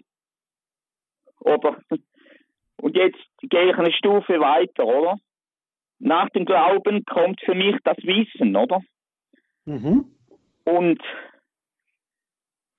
Oder 1.38 1.76
und 2.84 2.96
jetzt 2.96 3.18
gehe 3.40 3.70
ich 3.70 3.78
eine 3.78 3.94
Stufe 3.94 4.40
weiter, 4.40 4.84
oder? 4.84 5.16
Nach 6.00 6.28
dem 6.28 6.44
Glauben 6.44 7.02
kommt 7.06 7.40
für 7.40 7.54
mich 7.54 7.76
das 7.82 7.96
Wissen, 8.02 8.54
oder? 8.54 8.82
Mhm. 9.64 10.14
Und 10.66 11.02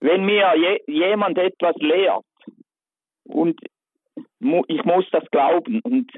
wenn 0.02 0.24
mir 0.26 0.54
je, 0.58 0.94
jemand 0.94 1.40
etwas 1.40 1.76
lehrt 1.78 2.24
und 3.24 3.60
mu 4.38 4.62
ich 4.68 4.84
muss 4.84 5.06
das 5.12 5.26
glauben 5.32 5.80
und 5.82 6.12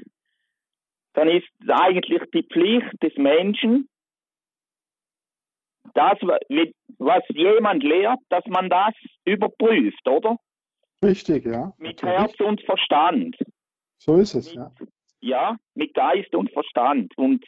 dann 1.13 1.29
ist 1.29 1.47
eigentlich 1.69 2.23
die 2.33 2.43
Pflicht 2.43 2.91
des 3.01 3.15
Menschen, 3.15 3.87
das, 5.93 6.19
was 6.99 7.23
jemand 7.29 7.83
lehrt, 7.83 8.19
dass 8.27 8.45
man 8.47 8.69
das 8.69 8.93
überprüft, 9.23 10.05
oder? 10.09 10.35
Richtig, 11.01 11.45
ja. 11.45 11.71
Mit 11.77 12.03
Herz 12.03 12.37
und 12.41 12.61
Verstand. 12.63 13.37
So 13.97 14.17
ist 14.17 14.35
es, 14.35 14.53
mit, 14.53 14.55
ja. 14.55 14.71
Ja, 15.19 15.57
mit 15.73 15.93
Geist 15.93 16.33
und 16.35 16.51
Verstand. 16.51 17.17
Und 17.17 17.45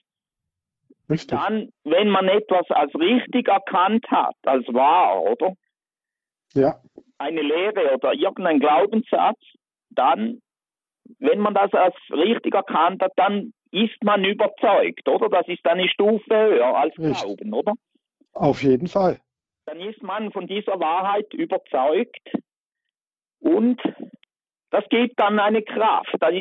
richtig. 1.10 1.38
dann, 1.38 1.70
wenn 1.84 2.10
man 2.10 2.28
etwas 2.28 2.70
als 2.70 2.94
richtig 2.96 3.48
erkannt 3.48 4.06
hat, 4.10 4.36
als 4.44 4.66
wahr, 4.68 5.24
oder? 5.24 5.54
Ja. 6.54 6.82
Eine 7.18 7.42
Lehre 7.42 7.96
oder 7.96 8.14
irgendein 8.14 8.60
Glaubenssatz, 8.60 9.40
dann, 9.90 10.42
wenn 11.20 11.40
man 11.40 11.54
das 11.54 11.74
als 11.74 11.96
richtig 12.12 12.54
erkannt 12.54 13.02
hat, 13.02 13.12
dann 13.16 13.54
ist 13.72 14.04
man 14.04 14.24
überzeugt, 14.26 15.08
oder? 15.08 15.30
Das 15.30 15.48
ist 15.48 15.66
eine 15.66 15.88
Stufe 15.90 16.34
höher 16.34 16.76
als 16.76 16.98
richtig. 16.98 17.22
Glauben, 17.22 17.54
oder? 17.54 17.74
Auf 18.34 18.64
jeden 18.64 18.88
Fall. 18.88 19.20
Dann 19.66 19.80
ist 19.80 20.02
man 20.02 20.32
von 20.32 20.48
dieser 20.48 20.80
Wahrheit 20.80 21.32
überzeugt 21.34 22.32
und 23.40 23.80
das 24.72 24.84
gibt 24.90 25.20
dann 25.20 25.40
eine 25.40 25.64
Kraft, 25.64 26.16
dann, 26.20 26.34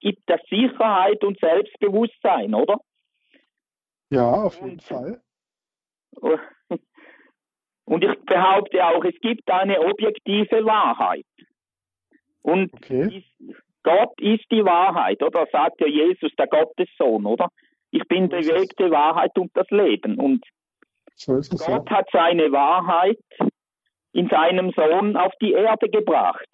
gibt 0.00 0.22
das 0.26 0.40
Sicherheit 0.48 1.22
und 1.24 1.38
Selbstbewusstsein, 1.40 2.54
oder? 2.54 2.78
Ja, 4.10 4.30
auf 4.30 4.56
jeden 4.56 4.72
und, 4.72 4.82
Fall. 4.82 5.20
Und 7.86 8.02
ich 8.02 8.18
behaupte 8.24 8.82
auch, 8.82 9.04
es 9.04 9.18
gibt 9.20 9.50
eine 9.50 9.78
objektive 9.80 10.64
Wahrheit. 10.64 11.26
Und 12.40 12.72
okay. 12.72 13.24
Gott 13.82 14.18
ist 14.20 14.44
die 14.50 14.64
Wahrheit, 14.64 15.22
oder? 15.22 15.46
Sagt 15.52 15.80
ja 15.80 15.86
Jesus, 15.86 16.32
der 16.38 16.46
Gottessohn, 16.46 17.26
oder? 17.26 17.48
Ich 17.90 18.02
bin 18.08 18.30
der 18.30 18.40
Weg, 18.40 18.74
die 18.78 18.90
Wahrheit 18.90 19.36
und 19.38 19.50
das 19.54 19.68
Leben. 19.70 20.18
Und 20.18 20.44
so 21.14 21.34
Gott 21.34 21.90
ja. 21.90 21.96
hat 21.98 22.08
seine 22.10 22.50
Wahrheit 22.50 23.18
in 24.12 24.28
seinem 24.28 24.72
Sohn 24.72 25.16
auf 25.16 25.32
die 25.40 25.52
Erde 25.52 25.88
gebracht. 25.88 26.48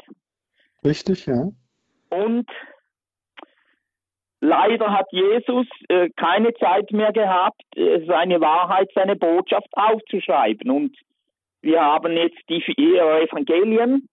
Richtig, 0.84 1.26
ja. 1.26 1.50
Und 2.10 2.48
leider 4.40 4.92
hat 4.92 5.06
Jesus 5.12 5.66
äh, 5.88 6.10
keine 6.16 6.54
Zeit 6.54 6.90
mehr 6.90 7.12
gehabt, 7.12 7.62
äh, 7.76 8.04
seine 8.06 8.40
Wahrheit, 8.40 8.90
seine 8.94 9.16
Botschaft 9.16 9.68
aufzuschreiben. 9.72 10.70
Und 10.70 10.96
wir 11.60 11.80
haben 11.82 12.16
jetzt 12.16 12.40
die 12.48 12.62
vier 12.62 13.02
Evangelien 13.20 14.08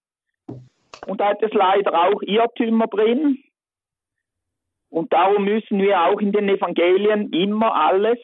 und 1.05 1.21
da 1.21 1.29
hat 1.29 1.41
es 1.41 1.53
leider 1.53 1.93
auch 1.93 2.21
Irrtümer 2.21 2.87
drin. 2.87 3.43
Und 4.89 5.13
darum 5.13 5.45
müssen 5.45 5.79
wir 5.79 6.01
auch 6.01 6.19
in 6.19 6.31
den 6.31 6.49
Evangelien 6.49 7.31
immer 7.31 7.75
alles 7.75 8.19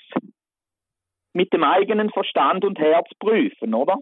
mit 1.33 1.51
dem 1.53 1.63
eigenen 1.63 2.09
Verstand 2.09 2.63
und 2.63 2.79
Herz 2.79 3.07
prüfen, 3.19 3.73
oder? 3.73 3.97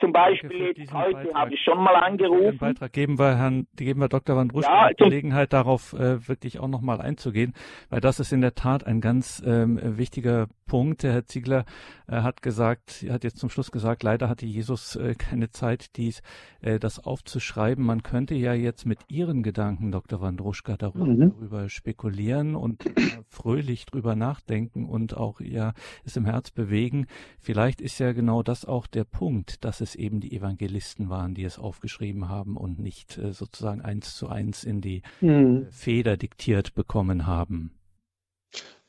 Zum 0.00 0.12
Beispiel 0.12 0.72
jetzt 0.76 0.92
heute 0.92 1.34
habe 1.34 1.52
ich 1.52 1.60
schon 1.60 1.82
mal 1.82 1.96
angerufen. 1.96 2.52
Den 2.52 2.58
Beitrag 2.58 2.92
geben 2.92 3.18
wir 3.18 3.36
Herrn, 3.36 3.66
geben 3.74 4.00
wir 4.00 4.08
Dr. 4.08 4.36
Van 4.36 4.48
Druschka 4.48 4.90
ja, 4.90 4.92
Gelegenheit 4.96 5.52
darauf 5.52 5.92
äh, 5.92 6.26
wirklich 6.28 6.60
auch 6.60 6.68
nochmal 6.68 7.00
einzugehen, 7.00 7.52
weil 7.90 8.00
das 8.00 8.20
ist 8.20 8.32
in 8.32 8.40
der 8.40 8.54
Tat 8.54 8.86
ein 8.86 9.00
ganz 9.00 9.42
ähm, 9.44 9.80
wichtiger 9.98 10.46
Punkt. 10.68 11.02
Der 11.02 11.12
Herr 11.12 11.24
Ziegler 11.24 11.64
äh, 12.06 12.20
hat 12.20 12.42
gesagt, 12.42 13.04
hat 13.08 13.24
jetzt 13.24 13.38
zum 13.38 13.50
Schluss 13.50 13.72
gesagt, 13.72 14.04
leider 14.04 14.28
hatte 14.28 14.46
Jesus 14.46 14.94
äh, 14.94 15.14
keine 15.16 15.50
Zeit, 15.50 15.96
dies, 15.96 16.22
äh, 16.60 16.78
das 16.78 17.04
aufzuschreiben. 17.04 17.84
Man 17.84 18.04
könnte 18.04 18.36
ja 18.36 18.54
jetzt 18.54 18.86
mit 18.86 19.00
Ihren 19.08 19.42
Gedanken, 19.42 19.90
Dr. 19.90 20.20
Van 20.20 20.36
Druschka, 20.36 20.76
darüber, 20.76 21.06
mhm. 21.06 21.30
darüber 21.30 21.68
spekulieren 21.68 22.54
und 22.54 22.84
fröhlich 23.28 23.86
drüber 23.86 24.14
nachdenken 24.14 24.86
und 24.88 25.16
auch 25.16 25.40
ja 25.40 25.72
es 26.04 26.16
im 26.16 26.24
Herz 26.24 26.52
bewegen. 26.52 27.06
Vielleicht 27.40 27.80
ist 27.80 27.98
ja 27.98 28.12
genau 28.12 28.44
das 28.44 28.64
auch 28.64 28.86
der 28.86 29.04
Punkt, 29.04 29.64
dass 29.64 29.80
es 29.80 29.87
es 29.88 29.94
eben 29.94 30.20
die 30.20 30.36
Evangelisten 30.36 31.08
waren, 31.08 31.34
die 31.34 31.44
es 31.44 31.58
aufgeschrieben 31.58 32.28
haben 32.28 32.56
und 32.56 32.78
nicht 32.78 33.18
äh, 33.18 33.32
sozusagen 33.32 33.80
eins 33.80 34.14
zu 34.16 34.28
eins 34.28 34.64
in 34.64 34.80
die 34.80 35.02
mhm. 35.20 35.66
Feder 35.70 36.16
diktiert 36.16 36.74
bekommen 36.74 37.26
haben. 37.26 37.74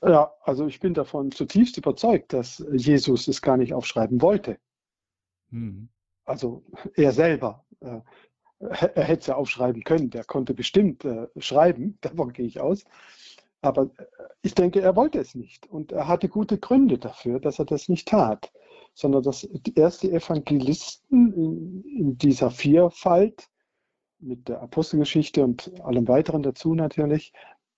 Ja, 0.02 0.32
also 0.44 0.68
ich 0.68 0.80
bin 0.80 0.94
davon 0.94 1.32
zutiefst 1.32 1.78
überzeugt, 1.78 2.34
dass 2.34 2.64
Jesus 2.72 3.28
es 3.28 3.42
gar 3.42 3.58
nicht 3.58 3.74
aufschreiben 3.74 4.22
wollte. 4.22 4.58
Mhm. 5.50 5.90
Also 6.26 6.64
er 6.96 7.12
selber. 7.12 7.66
Äh, 7.82 8.00
er 8.60 9.04
hätte 9.04 9.22
es 9.22 9.28
ja 9.28 9.36
aufschreiben 9.36 9.84
können, 9.84 10.10
der 10.10 10.26
konnte 10.26 10.54
bestimmt 10.54 11.06
äh, 11.06 11.28
schreiben, 11.38 11.98
davon 12.02 12.34
gehe 12.34 12.46
ich 12.46 12.60
aus. 12.60 12.84
Aber 13.62 13.84
äh, 13.98 14.06
ich 14.42 14.54
denke, 14.54 14.82
er 14.82 14.96
wollte 14.96 15.20
es 15.20 15.36
nicht. 15.36 15.68
Und 15.68 15.92
er 15.92 16.08
hatte 16.08 16.30
gute 16.30 16.58
Gründe 16.58 16.98
dafür, 16.98 17.40
dass 17.40 17.60
er 17.60 17.66
das 17.66 17.90
nicht 17.90 18.08
tat 18.08 18.52
sondern 18.94 19.24
dass 19.24 19.44
erst 19.44 20.04
die 20.04 20.12
Evangelisten 20.12 21.34
in, 21.34 21.84
in 21.84 22.18
dieser 22.18 22.52
Vielfalt 22.52 23.48
mit 24.20 24.50
der 24.50 24.62
Apostelgeschichte 24.62 25.44
und 25.44 25.72
allem 25.82 26.08
weiteren 26.08 26.44
dazu 26.44 26.74
natürlich, 26.74 27.34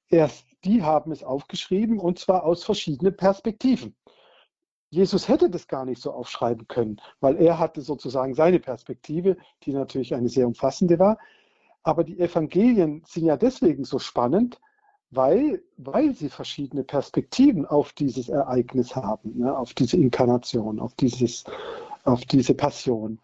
erst 0.10 0.46
die 0.64 0.84
haben 0.84 1.12
es 1.12 1.24
aufgeschrieben 1.24 2.00
und 2.00 2.20
zwar 2.20 2.44
aus 2.44 2.64
verschiedenen 2.64 3.16
Perspektiven. 3.16 3.96
Jesus 4.90 5.30
hätte 5.30 5.50
das 5.50 5.68
gar 5.68 5.86
nicht 5.86 6.02
so 6.02 6.12
aufschreiben 6.12 6.68
können, 6.68 7.00
weil 7.22 7.38
er 7.38 7.60
hatte 7.60 7.82
sozusagen 7.82 8.34
seine 8.34 8.60
Perspektive, 8.60 9.38
die 9.64 9.72
natürlich 9.72 10.14
eine 10.14 10.28
sehr 10.28 10.46
umfassende 10.48 11.00
war. 11.00 11.18
Aber 11.84 12.04
die 12.04 12.20
Evangelien 12.20 13.02
sind 13.08 13.26
ja 13.26 13.38
deswegen 13.38 13.86
so 13.86 14.00
spannend, 14.00 14.60
weil, 15.12 15.62
weil 15.78 16.16
sie 16.16 16.30
verschiedene 16.30 16.84
Perspektiven 16.84 17.66
auf 17.66 17.92
dieses 17.94 18.30
Ereignis 18.30 18.96
haben, 18.96 19.38
ne, 19.40 19.56
auf 19.56 19.74
diese 19.74 19.98
Inkarnation, 19.98 20.80
auf, 20.80 20.96
dieses, 20.96 21.44
auf 22.06 22.22
diese 22.26 22.56
Passion. 22.56 23.20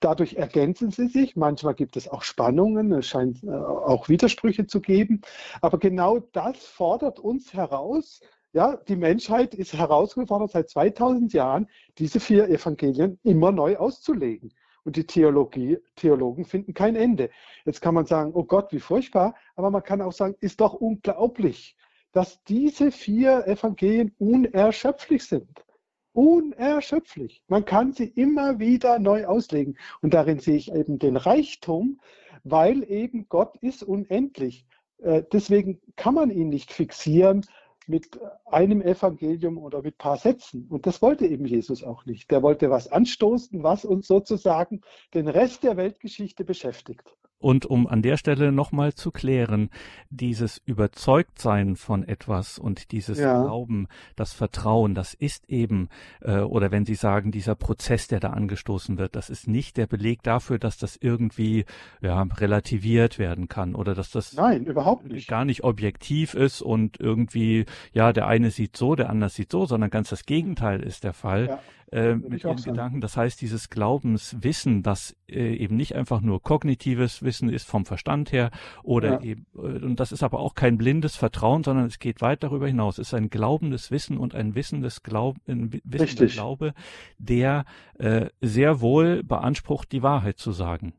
Dadurch 0.00 0.34
ergänzen 0.34 0.90
sie 0.90 1.08
sich, 1.08 1.36
manchmal 1.36 1.74
gibt 1.74 1.96
es 1.96 2.08
auch 2.08 2.22
Spannungen, 2.22 2.92
es 2.92 3.06
scheint 3.06 3.42
äh, 3.44 3.50
auch 3.50 4.08
Widersprüche 4.08 4.66
zu 4.66 4.80
geben, 4.80 5.20
aber 5.60 5.78
genau 5.78 6.20
das 6.20 6.58
fordert 6.58 7.20
uns 7.20 7.52
heraus, 7.52 8.20
ja, 8.52 8.76
die 8.76 8.96
Menschheit 8.96 9.52
ist 9.52 9.74
herausgefordert, 9.74 10.52
seit 10.52 10.70
2000 10.70 11.32
Jahren 11.32 11.68
diese 11.98 12.20
vier 12.20 12.48
Evangelien 12.48 13.18
immer 13.24 13.50
neu 13.50 13.76
auszulegen 13.76 14.52
und 14.84 14.96
die 14.96 15.06
Theologie, 15.06 15.78
Theologen 15.96 16.44
finden 16.44 16.74
kein 16.74 16.96
Ende. 16.96 17.30
Jetzt 17.64 17.80
kann 17.80 17.94
man 17.94 18.06
sagen, 18.06 18.32
oh 18.34 18.44
Gott, 18.44 18.72
wie 18.72 18.80
furchtbar, 18.80 19.34
aber 19.56 19.70
man 19.70 19.82
kann 19.82 20.02
auch 20.02 20.12
sagen, 20.12 20.36
ist 20.40 20.60
doch 20.60 20.74
unglaublich, 20.74 21.76
dass 22.12 22.42
diese 22.44 22.92
vier 22.92 23.46
Evangelien 23.46 24.14
unerschöpflich 24.18 25.24
sind. 25.24 25.64
Unerschöpflich. 26.12 27.42
Man 27.48 27.64
kann 27.64 27.92
sie 27.92 28.06
immer 28.06 28.60
wieder 28.60 29.00
neu 29.00 29.26
auslegen. 29.26 29.76
Und 30.00 30.14
darin 30.14 30.38
sehe 30.38 30.56
ich 30.56 30.72
eben 30.72 31.00
den 31.00 31.16
Reichtum, 31.16 32.00
weil 32.44 32.88
eben 32.88 33.28
Gott 33.28 33.56
ist 33.56 33.82
unendlich. 33.82 34.64
Äh, 34.98 35.24
deswegen 35.32 35.80
kann 35.96 36.14
man 36.14 36.30
ihn 36.30 36.50
nicht 36.50 36.72
fixieren 36.72 37.44
mit 37.86 38.18
einem 38.46 38.82
Evangelium 38.82 39.58
oder 39.58 39.82
mit 39.82 39.94
ein 39.94 39.98
paar 39.98 40.16
Sätzen. 40.16 40.66
Und 40.68 40.86
das 40.86 41.02
wollte 41.02 41.26
eben 41.26 41.44
Jesus 41.46 41.82
auch 41.82 42.06
nicht. 42.06 42.30
Der 42.30 42.42
wollte 42.42 42.70
was 42.70 42.90
anstoßen, 42.90 43.62
was 43.62 43.84
uns 43.84 44.06
sozusagen 44.06 44.80
den 45.12 45.28
Rest 45.28 45.62
der 45.62 45.76
Weltgeschichte 45.76 46.44
beschäftigt. 46.44 47.16
Und 47.44 47.66
um 47.66 47.86
an 47.86 48.00
der 48.00 48.16
Stelle 48.16 48.52
nochmal 48.52 48.94
zu 48.94 49.10
klären, 49.10 49.68
dieses 50.08 50.62
Überzeugtsein 50.64 51.76
von 51.76 52.02
etwas 52.02 52.58
und 52.58 52.90
dieses 52.90 53.18
ja. 53.18 53.42
Glauben, 53.42 53.86
das 54.16 54.32
Vertrauen, 54.32 54.94
das 54.94 55.12
ist 55.12 55.50
eben, 55.50 55.90
äh, 56.22 56.38
oder 56.38 56.70
wenn 56.70 56.86
Sie 56.86 56.94
sagen, 56.94 57.32
dieser 57.32 57.54
Prozess, 57.54 58.08
der 58.08 58.18
da 58.18 58.30
angestoßen 58.30 58.96
wird, 58.96 59.14
das 59.14 59.28
ist 59.28 59.46
nicht 59.46 59.76
der 59.76 59.86
Beleg 59.86 60.22
dafür, 60.22 60.58
dass 60.58 60.78
das 60.78 60.96
irgendwie 60.96 61.66
ja, 62.00 62.22
relativiert 62.22 63.18
werden 63.18 63.46
kann 63.46 63.74
oder 63.74 63.94
dass 63.94 64.10
das 64.10 64.32
Nein, 64.32 64.64
überhaupt 64.64 65.04
nicht. 65.04 65.28
gar 65.28 65.44
nicht 65.44 65.64
objektiv 65.64 66.32
ist 66.32 66.62
und 66.62 66.98
irgendwie, 66.98 67.66
ja, 67.92 68.14
der 68.14 68.26
eine 68.26 68.52
sieht 68.52 68.74
so, 68.74 68.94
der 68.94 69.10
andere 69.10 69.28
sieht 69.28 69.52
so, 69.52 69.66
sondern 69.66 69.90
ganz 69.90 70.08
das 70.08 70.24
Gegenteil 70.24 70.82
ist 70.82 71.04
der 71.04 71.12
Fall. 71.12 71.48
Ja 71.48 71.60
äh, 71.92 72.14
mit 72.14 72.44
ihren 72.44 72.56
Gedanken. 72.56 73.00
Das 73.00 73.16
heißt, 73.16 73.40
dieses 73.40 73.70
Glaubenswissen, 73.70 74.82
das 74.82 75.16
äh, 75.28 75.56
eben 75.56 75.76
nicht 75.76 75.94
einfach 75.94 76.20
nur 76.20 76.42
kognitives 76.42 77.22
Wissen 77.22 77.48
ist 77.48 77.66
vom 77.66 77.84
Verstand 77.84 78.32
her 78.32 78.50
oder 78.82 79.14
ja. 79.14 79.20
eben, 79.22 79.46
äh, 79.54 79.58
und 79.58 80.00
das 80.00 80.12
ist 80.12 80.22
aber 80.22 80.40
auch 80.40 80.54
kein 80.54 80.78
blindes 80.78 81.16
Vertrauen, 81.16 81.64
sondern 81.64 81.86
es 81.86 81.98
geht 81.98 82.20
weit 82.20 82.42
darüber 82.42 82.66
hinaus. 82.66 82.98
Es 82.98 83.08
ist 83.08 83.14
ein 83.14 83.30
glaubendes 83.30 83.90
Wissen 83.90 84.18
und 84.18 84.34
ein 84.34 84.54
wissendes 84.54 85.02
Glaub, 85.02 85.36
ein 85.46 85.80
wissender 85.84 86.26
Glaube, 86.26 86.74
der 87.18 87.64
äh, 87.98 88.26
sehr 88.40 88.80
wohl 88.80 89.22
beansprucht, 89.22 89.92
die 89.92 90.02
Wahrheit 90.02 90.38
zu 90.38 90.52
sagen. 90.52 90.94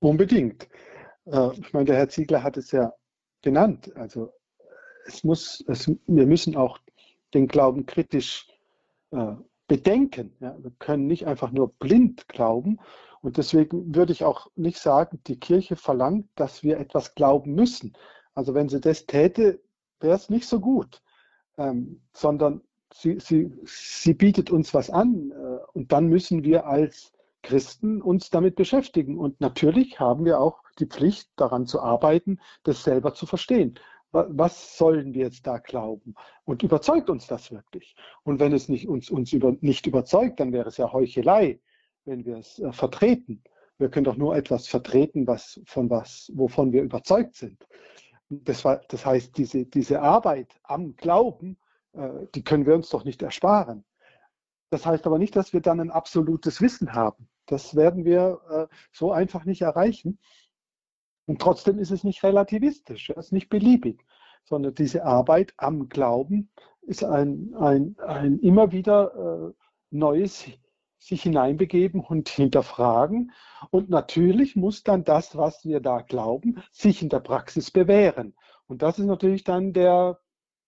Unbedingt. 0.00 0.68
Äh, 1.26 1.50
ich 1.58 1.72
meine, 1.72 1.86
der 1.86 1.96
Herr 1.96 2.08
Ziegler 2.08 2.42
hat 2.42 2.56
es 2.56 2.70
ja 2.72 2.92
genannt. 3.42 3.92
Also 3.96 4.32
es 5.06 5.24
muss, 5.24 5.64
es, 5.68 5.90
wir 6.06 6.26
müssen 6.26 6.56
auch 6.56 6.78
den 7.34 7.46
Glauben 7.46 7.86
kritisch 7.86 8.48
äh, 9.12 9.34
bedenken. 9.70 10.32
Ja, 10.40 10.56
wir 10.60 10.72
können 10.80 11.06
nicht 11.06 11.28
einfach 11.28 11.52
nur 11.52 11.72
blind 11.74 12.26
glauben. 12.26 12.80
Und 13.22 13.36
deswegen 13.36 13.94
würde 13.94 14.12
ich 14.12 14.24
auch 14.24 14.48
nicht 14.56 14.78
sagen, 14.78 15.20
die 15.28 15.38
Kirche 15.38 15.76
verlangt, 15.76 16.26
dass 16.34 16.64
wir 16.64 16.80
etwas 16.80 17.14
glauben 17.14 17.54
müssen. 17.54 17.92
Also 18.34 18.52
wenn 18.52 18.68
sie 18.68 18.80
das 18.80 19.06
täte, 19.06 19.60
wäre 20.00 20.16
es 20.16 20.28
nicht 20.28 20.48
so 20.48 20.58
gut, 20.58 21.02
ähm, 21.56 22.00
sondern 22.12 22.62
sie, 22.92 23.20
sie, 23.20 23.52
sie 23.64 24.14
bietet 24.14 24.50
uns 24.50 24.74
was 24.74 24.90
an 24.90 25.30
äh, 25.30 25.58
und 25.72 25.92
dann 25.92 26.08
müssen 26.08 26.42
wir 26.42 26.66
als 26.66 27.12
Christen 27.44 28.02
uns 28.02 28.28
damit 28.30 28.56
beschäftigen. 28.56 29.18
Und 29.18 29.40
natürlich 29.40 30.00
haben 30.00 30.24
wir 30.24 30.40
auch 30.40 30.64
die 30.80 30.86
Pflicht, 30.86 31.30
daran 31.36 31.66
zu 31.66 31.80
arbeiten, 31.80 32.40
das 32.64 32.82
selber 32.82 33.14
zu 33.14 33.24
verstehen 33.24 33.78
was 34.12 34.76
sollen 34.76 35.14
wir 35.14 35.24
jetzt 35.24 35.46
da 35.46 35.58
glauben? 35.58 36.14
Und 36.44 36.62
überzeugt 36.62 37.10
uns 37.10 37.26
das 37.26 37.50
wirklich? 37.50 37.94
Und 38.24 38.40
wenn 38.40 38.52
es 38.52 38.68
nicht, 38.68 38.88
uns, 38.88 39.10
uns 39.10 39.32
über, 39.32 39.56
nicht 39.60 39.86
überzeugt, 39.86 40.40
dann 40.40 40.52
wäre 40.52 40.68
es 40.68 40.76
ja 40.76 40.92
Heuchelei, 40.92 41.60
wenn 42.04 42.24
wir 42.24 42.38
es 42.38 42.58
äh, 42.58 42.72
vertreten. 42.72 43.42
Wir 43.78 43.88
können 43.88 44.04
doch 44.04 44.16
nur 44.16 44.36
etwas 44.36 44.66
vertreten, 44.66 45.26
was, 45.26 45.60
von 45.64 45.88
was, 45.90 46.30
wovon 46.34 46.72
wir 46.72 46.82
überzeugt 46.82 47.36
sind. 47.36 47.66
Das, 48.28 48.64
war, 48.64 48.80
das 48.88 49.06
heißt, 49.06 49.36
diese, 49.36 49.64
diese 49.64 50.02
Arbeit 50.02 50.60
am 50.64 50.96
Glauben, 50.96 51.56
äh, 51.92 52.26
die 52.34 52.42
können 52.42 52.66
wir 52.66 52.74
uns 52.74 52.90
doch 52.90 53.04
nicht 53.04 53.22
ersparen. 53.22 53.84
Das 54.70 54.86
heißt 54.86 55.06
aber 55.06 55.18
nicht, 55.18 55.34
dass 55.34 55.52
wir 55.52 55.60
dann 55.60 55.80
ein 55.80 55.90
absolutes 55.90 56.60
Wissen 56.60 56.92
haben. 56.94 57.28
Das 57.46 57.74
werden 57.74 58.04
wir 58.04 58.40
äh, 58.50 58.74
so 58.92 59.12
einfach 59.12 59.44
nicht 59.44 59.62
erreichen. 59.62 60.18
Und 61.30 61.40
trotzdem 61.40 61.78
ist 61.78 61.92
es 61.92 62.02
nicht 62.02 62.24
relativistisch, 62.24 63.10
es 63.10 63.26
ist 63.26 63.32
nicht 63.32 63.50
beliebig, 63.50 64.04
sondern 64.42 64.74
diese 64.74 65.04
Arbeit 65.04 65.54
am 65.58 65.88
Glauben 65.88 66.50
ist 66.82 67.04
ein, 67.04 67.54
ein, 67.54 67.94
ein 68.04 68.40
immer 68.40 68.72
wieder 68.72 69.14
äh, 69.14 69.52
neues 69.92 70.46
sich 70.98 71.22
hineinbegeben 71.22 72.00
und 72.00 72.28
hinterfragen. 72.28 73.30
Und 73.70 73.90
natürlich 73.90 74.56
muss 74.56 74.82
dann 74.82 75.04
das, 75.04 75.36
was 75.36 75.64
wir 75.64 75.78
da 75.78 76.00
glauben, 76.00 76.64
sich 76.72 77.00
in 77.00 77.08
der 77.08 77.20
Praxis 77.20 77.70
bewähren. 77.70 78.34
Und 78.66 78.82
das 78.82 78.98
ist 78.98 79.06
natürlich 79.06 79.44
dann 79.44 79.72
der, 79.72 80.18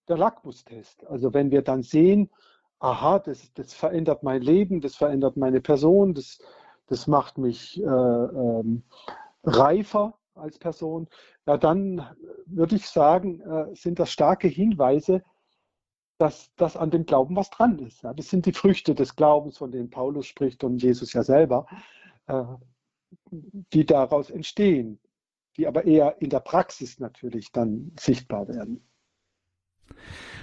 der 0.07 0.17
Lackmustest. 0.17 1.05
Also 1.09 1.35
wenn 1.35 1.51
wir 1.51 1.63
dann 1.63 1.83
sehen, 1.83 2.31
aha, 2.79 3.19
das, 3.19 3.53
das 3.55 3.75
verändert 3.75 4.23
mein 4.23 4.43
Leben, 4.43 4.81
das 4.81 4.95
verändert 4.95 5.37
meine 5.37 5.61
Person, 5.61 6.15
das, 6.15 6.39
das 6.87 7.09
macht 7.09 7.37
mich 7.37 7.83
äh, 7.83 7.85
ähm, 7.85 8.85
reifer 9.43 10.15
als 10.35 10.59
Person, 10.59 11.09
ja, 11.47 11.57
dann 11.57 12.07
würde 12.47 12.77
ich 12.77 12.87
sagen, 12.87 13.41
äh, 13.41 13.75
sind 13.75 13.99
das 13.99 14.11
starke 14.11 14.49
Hinweise, 14.49 15.23
dass, 16.19 16.55
dass 16.57 16.77
an 16.77 16.91
dem 16.91 17.05
Glauben 17.05 17.37
was 17.37 17.51
dran 17.51 17.79
ist. 17.79 18.03
Ja. 18.03 18.15
Das 18.15 18.31
sind 18.31 18.47
die 18.47 18.53
Früchte 18.53 18.95
des 18.95 19.17
Glaubens, 19.17 19.59
von 19.59 19.73
denen 19.73 19.91
Paulus 19.91 20.27
spricht 20.27 20.63
und 20.65 20.83
Jesus 20.83 21.13
ja 21.13 21.23
selber, 21.23 21.67
äh, 22.27 22.45
die 23.31 23.85
daraus 23.85 24.31
entstehen, 24.31 25.01
die 25.57 25.67
aber 25.67 25.85
eher 25.85 26.21
in 26.21 26.31
der 26.31 26.41
Praxis 26.41 26.99
natürlich 26.99 27.53
dann 27.53 27.93
sichtbar 27.99 28.49
werden 28.49 28.87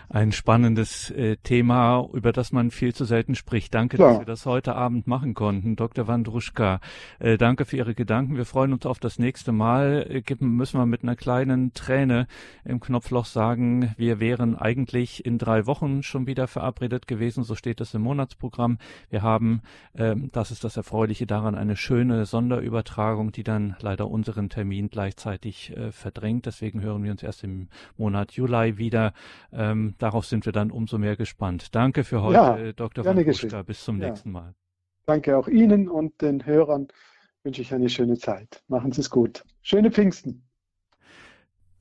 ein 0.09 0.31
spannendes 0.31 1.11
äh, 1.11 1.37
Thema, 1.37 2.07
über 2.13 2.31
das 2.31 2.51
man 2.51 2.71
viel 2.71 2.95
zu 2.95 3.05
selten 3.05 3.35
spricht. 3.35 3.75
Danke, 3.75 3.97
Klar. 3.97 4.09
dass 4.09 4.19
wir 4.19 4.25
das 4.25 4.45
heute 4.47 4.75
Abend 4.75 5.05
machen 5.05 5.35
konnten. 5.35 5.75
Dr. 5.75 6.07
Wandruschka, 6.07 6.79
äh, 7.19 7.37
danke 7.37 7.65
für 7.65 7.77
Ihre 7.77 7.93
Gedanken. 7.93 8.35
Wir 8.35 8.45
freuen 8.45 8.73
uns 8.73 8.87
auf 8.87 8.99
das 8.99 9.19
nächste 9.19 9.51
Mal. 9.51 10.07
Äh, 10.09 10.35
müssen 10.43 10.79
wir 10.79 10.87
mit 10.87 11.03
einer 11.03 11.15
kleinen 11.15 11.73
Träne 11.73 12.27
im 12.65 12.79
Knopfloch 12.79 13.25
sagen, 13.25 13.93
wir 13.97 14.19
wären 14.19 14.55
eigentlich 14.55 15.25
in 15.25 15.37
drei 15.37 15.67
Wochen 15.67 16.01
schon 16.01 16.25
wieder 16.25 16.47
verabredet 16.47 17.05
gewesen. 17.05 17.43
So 17.43 17.53
steht 17.53 17.79
es 17.79 17.93
im 17.93 18.01
Monatsprogramm. 18.01 18.79
Wir 19.11 19.21
haben, 19.21 19.61
äh, 19.93 20.15
das 20.31 20.49
ist 20.49 20.63
das 20.63 20.75
Erfreuliche 20.75 21.27
daran, 21.27 21.53
eine 21.53 21.75
schöne 21.75 22.25
Sonderübertragung, 22.25 23.31
die 23.31 23.43
dann 23.43 23.75
leider 23.79 24.09
unseren 24.09 24.49
Termin 24.49 24.89
gleichzeitig 24.89 25.77
äh, 25.77 25.91
verdrängt. 25.91 26.47
Deswegen 26.47 26.81
hören 26.81 27.03
wir 27.03 27.11
uns 27.11 27.21
erst 27.21 27.43
im 27.43 27.67
Monat 27.95 28.31
Juli 28.31 28.79
wieder. 28.79 29.13
Ähm, 29.53 29.93
darauf 29.99 30.25
sind 30.25 30.45
wir 30.45 30.53
dann 30.53 30.71
umso 30.71 30.97
mehr 30.97 31.15
gespannt. 31.15 31.75
Danke 31.75 32.03
für 32.03 32.21
heute, 32.21 32.33
ja, 32.35 32.73
Dr. 32.73 33.05
Van 33.05 33.23
Buschka. 33.23 33.61
Bis 33.61 33.83
zum 33.83 34.01
ja. 34.01 34.09
nächsten 34.09 34.31
Mal. 34.31 34.55
Danke 35.05 35.37
auch 35.37 35.47
Ihnen 35.47 35.87
und 35.87 36.21
den 36.21 36.45
Hörern 36.45 36.87
wünsche 37.43 37.61
ich 37.61 37.73
eine 37.73 37.89
schöne 37.89 38.17
Zeit. 38.17 38.63
Machen 38.67 38.91
Sie 38.91 39.01
es 39.01 39.09
gut. 39.09 39.43
Schöne 39.61 39.91
Pfingsten. 39.91 40.48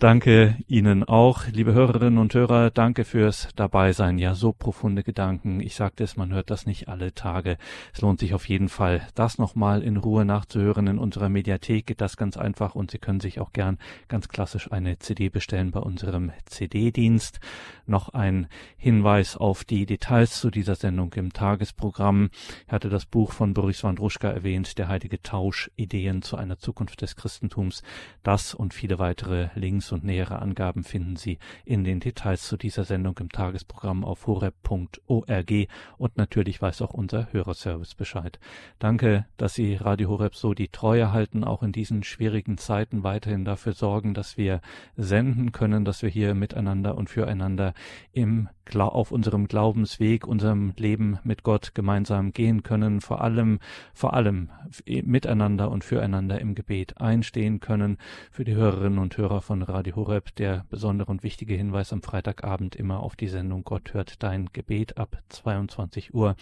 Danke 0.00 0.56
Ihnen 0.68 1.02
auch, 1.02 1.48
liebe 1.48 1.72
Hörerinnen 1.72 2.20
und 2.20 2.32
Hörer. 2.32 2.70
Danke 2.70 3.04
fürs 3.04 3.48
Dabeisein. 3.56 4.18
Ja, 4.18 4.36
so 4.36 4.52
profunde 4.52 5.02
Gedanken. 5.02 5.58
Ich 5.58 5.74
sagte 5.74 6.04
es, 6.04 6.16
man 6.16 6.32
hört 6.32 6.50
das 6.50 6.66
nicht 6.66 6.86
alle 6.86 7.14
Tage. 7.14 7.58
Es 7.92 8.00
lohnt 8.00 8.20
sich 8.20 8.32
auf 8.32 8.48
jeden 8.48 8.68
Fall, 8.68 9.04
das 9.16 9.38
nochmal 9.38 9.82
in 9.82 9.96
Ruhe 9.96 10.24
nachzuhören. 10.24 10.86
In 10.86 10.98
unserer 11.00 11.28
Mediathek 11.28 11.84
geht 11.84 12.00
das 12.00 12.16
ganz 12.16 12.36
einfach 12.36 12.76
und 12.76 12.92
Sie 12.92 12.98
können 12.98 13.18
sich 13.18 13.40
auch 13.40 13.52
gern 13.52 13.76
ganz 14.06 14.28
klassisch 14.28 14.70
eine 14.70 15.00
CD 15.00 15.30
bestellen 15.30 15.72
bei 15.72 15.80
unserem 15.80 16.30
CD-Dienst. 16.44 17.40
Noch 17.84 18.10
ein 18.10 18.46
Hinweis 18.76 19.36
auf 19.36 19.64
die 19.64 19.84
Details 19.84 20.38
zu 20.38 20.52
dieser 20.52 20.76
Sendung 20.76 21.12
im 21.14 21.32
Tagesprogramm. 21.32 22.30
Ich 22.68 22.72
hatte 22.72 22.88
das 22.88 23.04
Buch 23.04 23.32
von 23.32 23.52
Boris 23.52 23.82
Wandruschka 23.82 24.28
erwähnt, 24.28 24.78
Der 24.78 24.86
heilige 24.86 25.20
Tausch, 25.22 25.72
Ideen 25.74 26.22
zu 26.22 26.36
einer 26.36 26.58
Zukunft 26.58 27.02
des 27.02 27.16
Christentums. 27.16 27.82
Das 28.22 28.54
und 28.54 28.74
viele 28.74 29.00
weitere 29.00 29.48
Links 29.56 29.87
und 29.92 30.04
nähere 30.04 30.40
Angaben 30.40 30.84
finden 30.84 31.16
Sie 31.16 31.38
in 31.64 31.84
den 31.84 32.00
Details 32.00 32.46
zu 32.46 32.56
dieser 32.56 32.84
Sendung 32.84 33.16
im 33.18 33.30
Tagesprogramm 33.30 34.04
auf 34.04 34.26
horeb.org 34.26 35.52
und 35.96 36.16
natürlich 36.16 36.60
weiß 36.60 36.82
auch 36.82 36.94
unser 36.94 37.32
Hörerservice 37.32 37.94
Bescheid. 37.94 38.38
Danke, 38.78 39.26
dass 39.36 39.54
Sie 39.54 39.74
Radio 39.74 40.08
Horeb 40.08 40.34
so 40.34 40.54
die 40.54 40.68
Treue 40.68 41.12
halten, 41.12 41.44
auch 41.44 41.62
in 41.62 41.72
diesen 41.72 42.02
schwierigen 42.02 42.58
Zeiten 42.58 43.02
weiterhin 43.02 43.44
dafür 43.44 43.72
sorgen, 43.72 44.14
dass 44.14 44.36
wir 44.36 44.60
senden 44.96 45.52
können, 45.52 45.84
dass 45.84 46.02
wir 46.02 46.08
hier 46.08 46.34
miteinander 46.34 46.96
und 46.96 47.10
füreinander 47.10 47.74
im 48.12 48.48
auf 48.76 49.12
unserem 49.12 49.48
Glaubensweg, 49.48 50.26
unserem 50.26 50.74
Leben 50.76 51.18
mit 51.24 51.42
Gott 51.42 51.74
gemeinsam 51.74 52.32
gehen 52.32 52.62
können, 52.62 53.00
vor 53.00 53.22
allem, 53.22 53.60
vor 53.94 54.14
allem 54.14 54.50
miteinander 54.86 55.70
und 55.70 55.84
füreinander 55.84 56.40
im 56.40 56.54
Gebet 56.54 57.00
einstehen 57.00 57.60
können. 57.60 57.96
Für 58.30 58.44
die 58.44 58.54
Hörerinnen 58.54 58.98
und 58.98 59.16
Hörer 59.16 59.40
von 59.40 59.62
Radio 59.78 59.94
Horeb 59.94 60.34
der 60.34 60.66
besondere 60.70 61.08
und 61.08 61.22
wichtige 61.22 61.54
Hinweis 61.54 61.92
am 61.92 62.02
Freitagabend 62.02 62.74
immer 62.74 62.98
auf 62.98 63.14
die 63.14 63.28
Sendung 63.28 63.62
Gott 63.62 63.94
hört 63.94 64.24
dein 64.24 64.46
Gebet 64.52 64.98
ab 64.98 65.22
22 65.28 66.14
Uhr. 66.14 66.34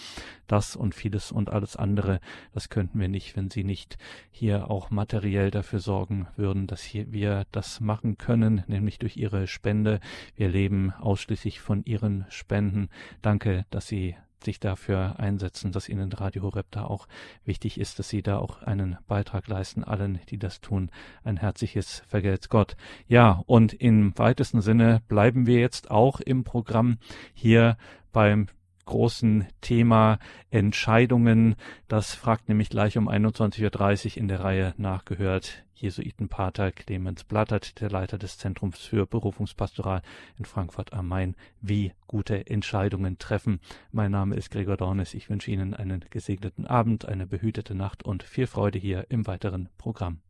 Das 0.47 0.75
und 0.75 0.95
vieles 0.95 1.33
und 1.33 1.51
alles 1.51 1.77
andere, 1.77 2.21
das 2.55 2.71
könnten 2.71 2.99
wir 2.99 3.09
nicht, 3.09 3.37
wenn 3.37 3.51
Sie 3.51 3.63
nicht 3.63 3.99
hier 4.31 4.71
auch 4.71 4.89
materiell 4.89 5.51
dafür 5.51 5.81
sorgen 5.81 6.29
würden, 6.37 6.67
dass 6.67 6.81
hier 6.81 7.13
wir 7.13 7.45
das 7.53 7.81
machen 7.81 8.17
können, 8.17 8.65
nämlich 8.69 8.99
durch 8.99 9.19
Ihre 9.19 9.47
Spende. 9.47 10.01
Wir 10.35 10.49
leben 10.49 10.95
ausschließlich 10.95 11.61
von 11.61 11.85
Ihren 11.85 12.25
Spenden. 12.31 12.89
Danke, 13.21 13.67
dass 13.69 13.87
Sie 13.87 14.17
sich 14.47 14.59
dafür 14.59 15.21
einsetzen, 15.21 15.73
dass 15.73 15.91
Ihnen 15.91 16.11
Radio 16.13 16.43
Horeb 16.43 16.67
da 16.71 16.85
auch 16.85 17.07
wichtig 17.45 17.79
ist, 17.79 17.99
dass 17.99 18.09
Sie 18.09 18.23
da 18.23 18.39
auch 18.39 18.63
einen 18.63 18.97
Beitrag 19.07 19.47
leisten. 19.47 19.85
Allen, 19.85 20.21
die 20.31 20.39
das 20.39 20.63
tun, 20.63 20.91
ein 21.23 21.37
herzliches 21.37 22.03
Vergelt's 22.09 22.49
Gott. 22.49 22.77
Ja, 23.07 23.43
und 23.45 23.75
im 23.75 24.17
weitesten 24.17 24.63
Sinne 24.63 25.03
bleiben 25.09 25.47
wir 25.47 25.61
jetzt 25.61 25.91
auch 25.91 26.21
im 26.21 26.45
Programm 26.45 26.97
hier 27.35 27.77
beim 28.13 28.47
großen 28.87 29.47
Thema 29.61 30.19
Entscheidungen. 30.51 31.57
Das 31.89 32.15
fragt 32.15 32.49
nämlich 32.49 32.71
gleich 32.71 32.97
um 32.97 33.09
21.30 33.09 34.13
Uhr 34.13 34.17
in 34.17 34.29
der 34.29 34.41
Reihe 34.41 34.75
nachgehört 34.79 35.67
Jesuitenpater 35.77 36.73
Clemens 36.73 37.25
Blattert, 37.25 37.81
der 37.81 37.91
Leiter 37.91 38.17
des 38.17 38.39
Zentrums 38.39 38.79
für 38.79 39.07
Berufungspastoral 39.07 40.01
in 40.39 40.47
Frankfurt 40.47 40.95
am 40.95 41.09
Main, 41.09 41.37
wie 41.61 41.93
gute 42.07 42.47
Entscheidungen 42.47 43.19
treffen. 43.19 43.61
Mein 43.93 44.11
Name 44.11 44.37
ist 44.37 44.51
Gregor 44.51 44.79
Dornes. 44.79 45.13
Ich 45.13 45.29
wünsche 45.29 45.51
Ihnen 45.51 45.75
einen 45.75 46.05
gesegneten 46.09 46.67
Abend, 46.67 47.07
eine 47.07 47.27
behütete 47.27 47.75
Nacht 47.75 48.03
und 48.03 48.23
viel 48.23 48.47
Freude 48.47 48.79
hier 48.79 49.07
im 49.11 49.27
weiteren 49.27 49.69
Programm. 49.77 50.21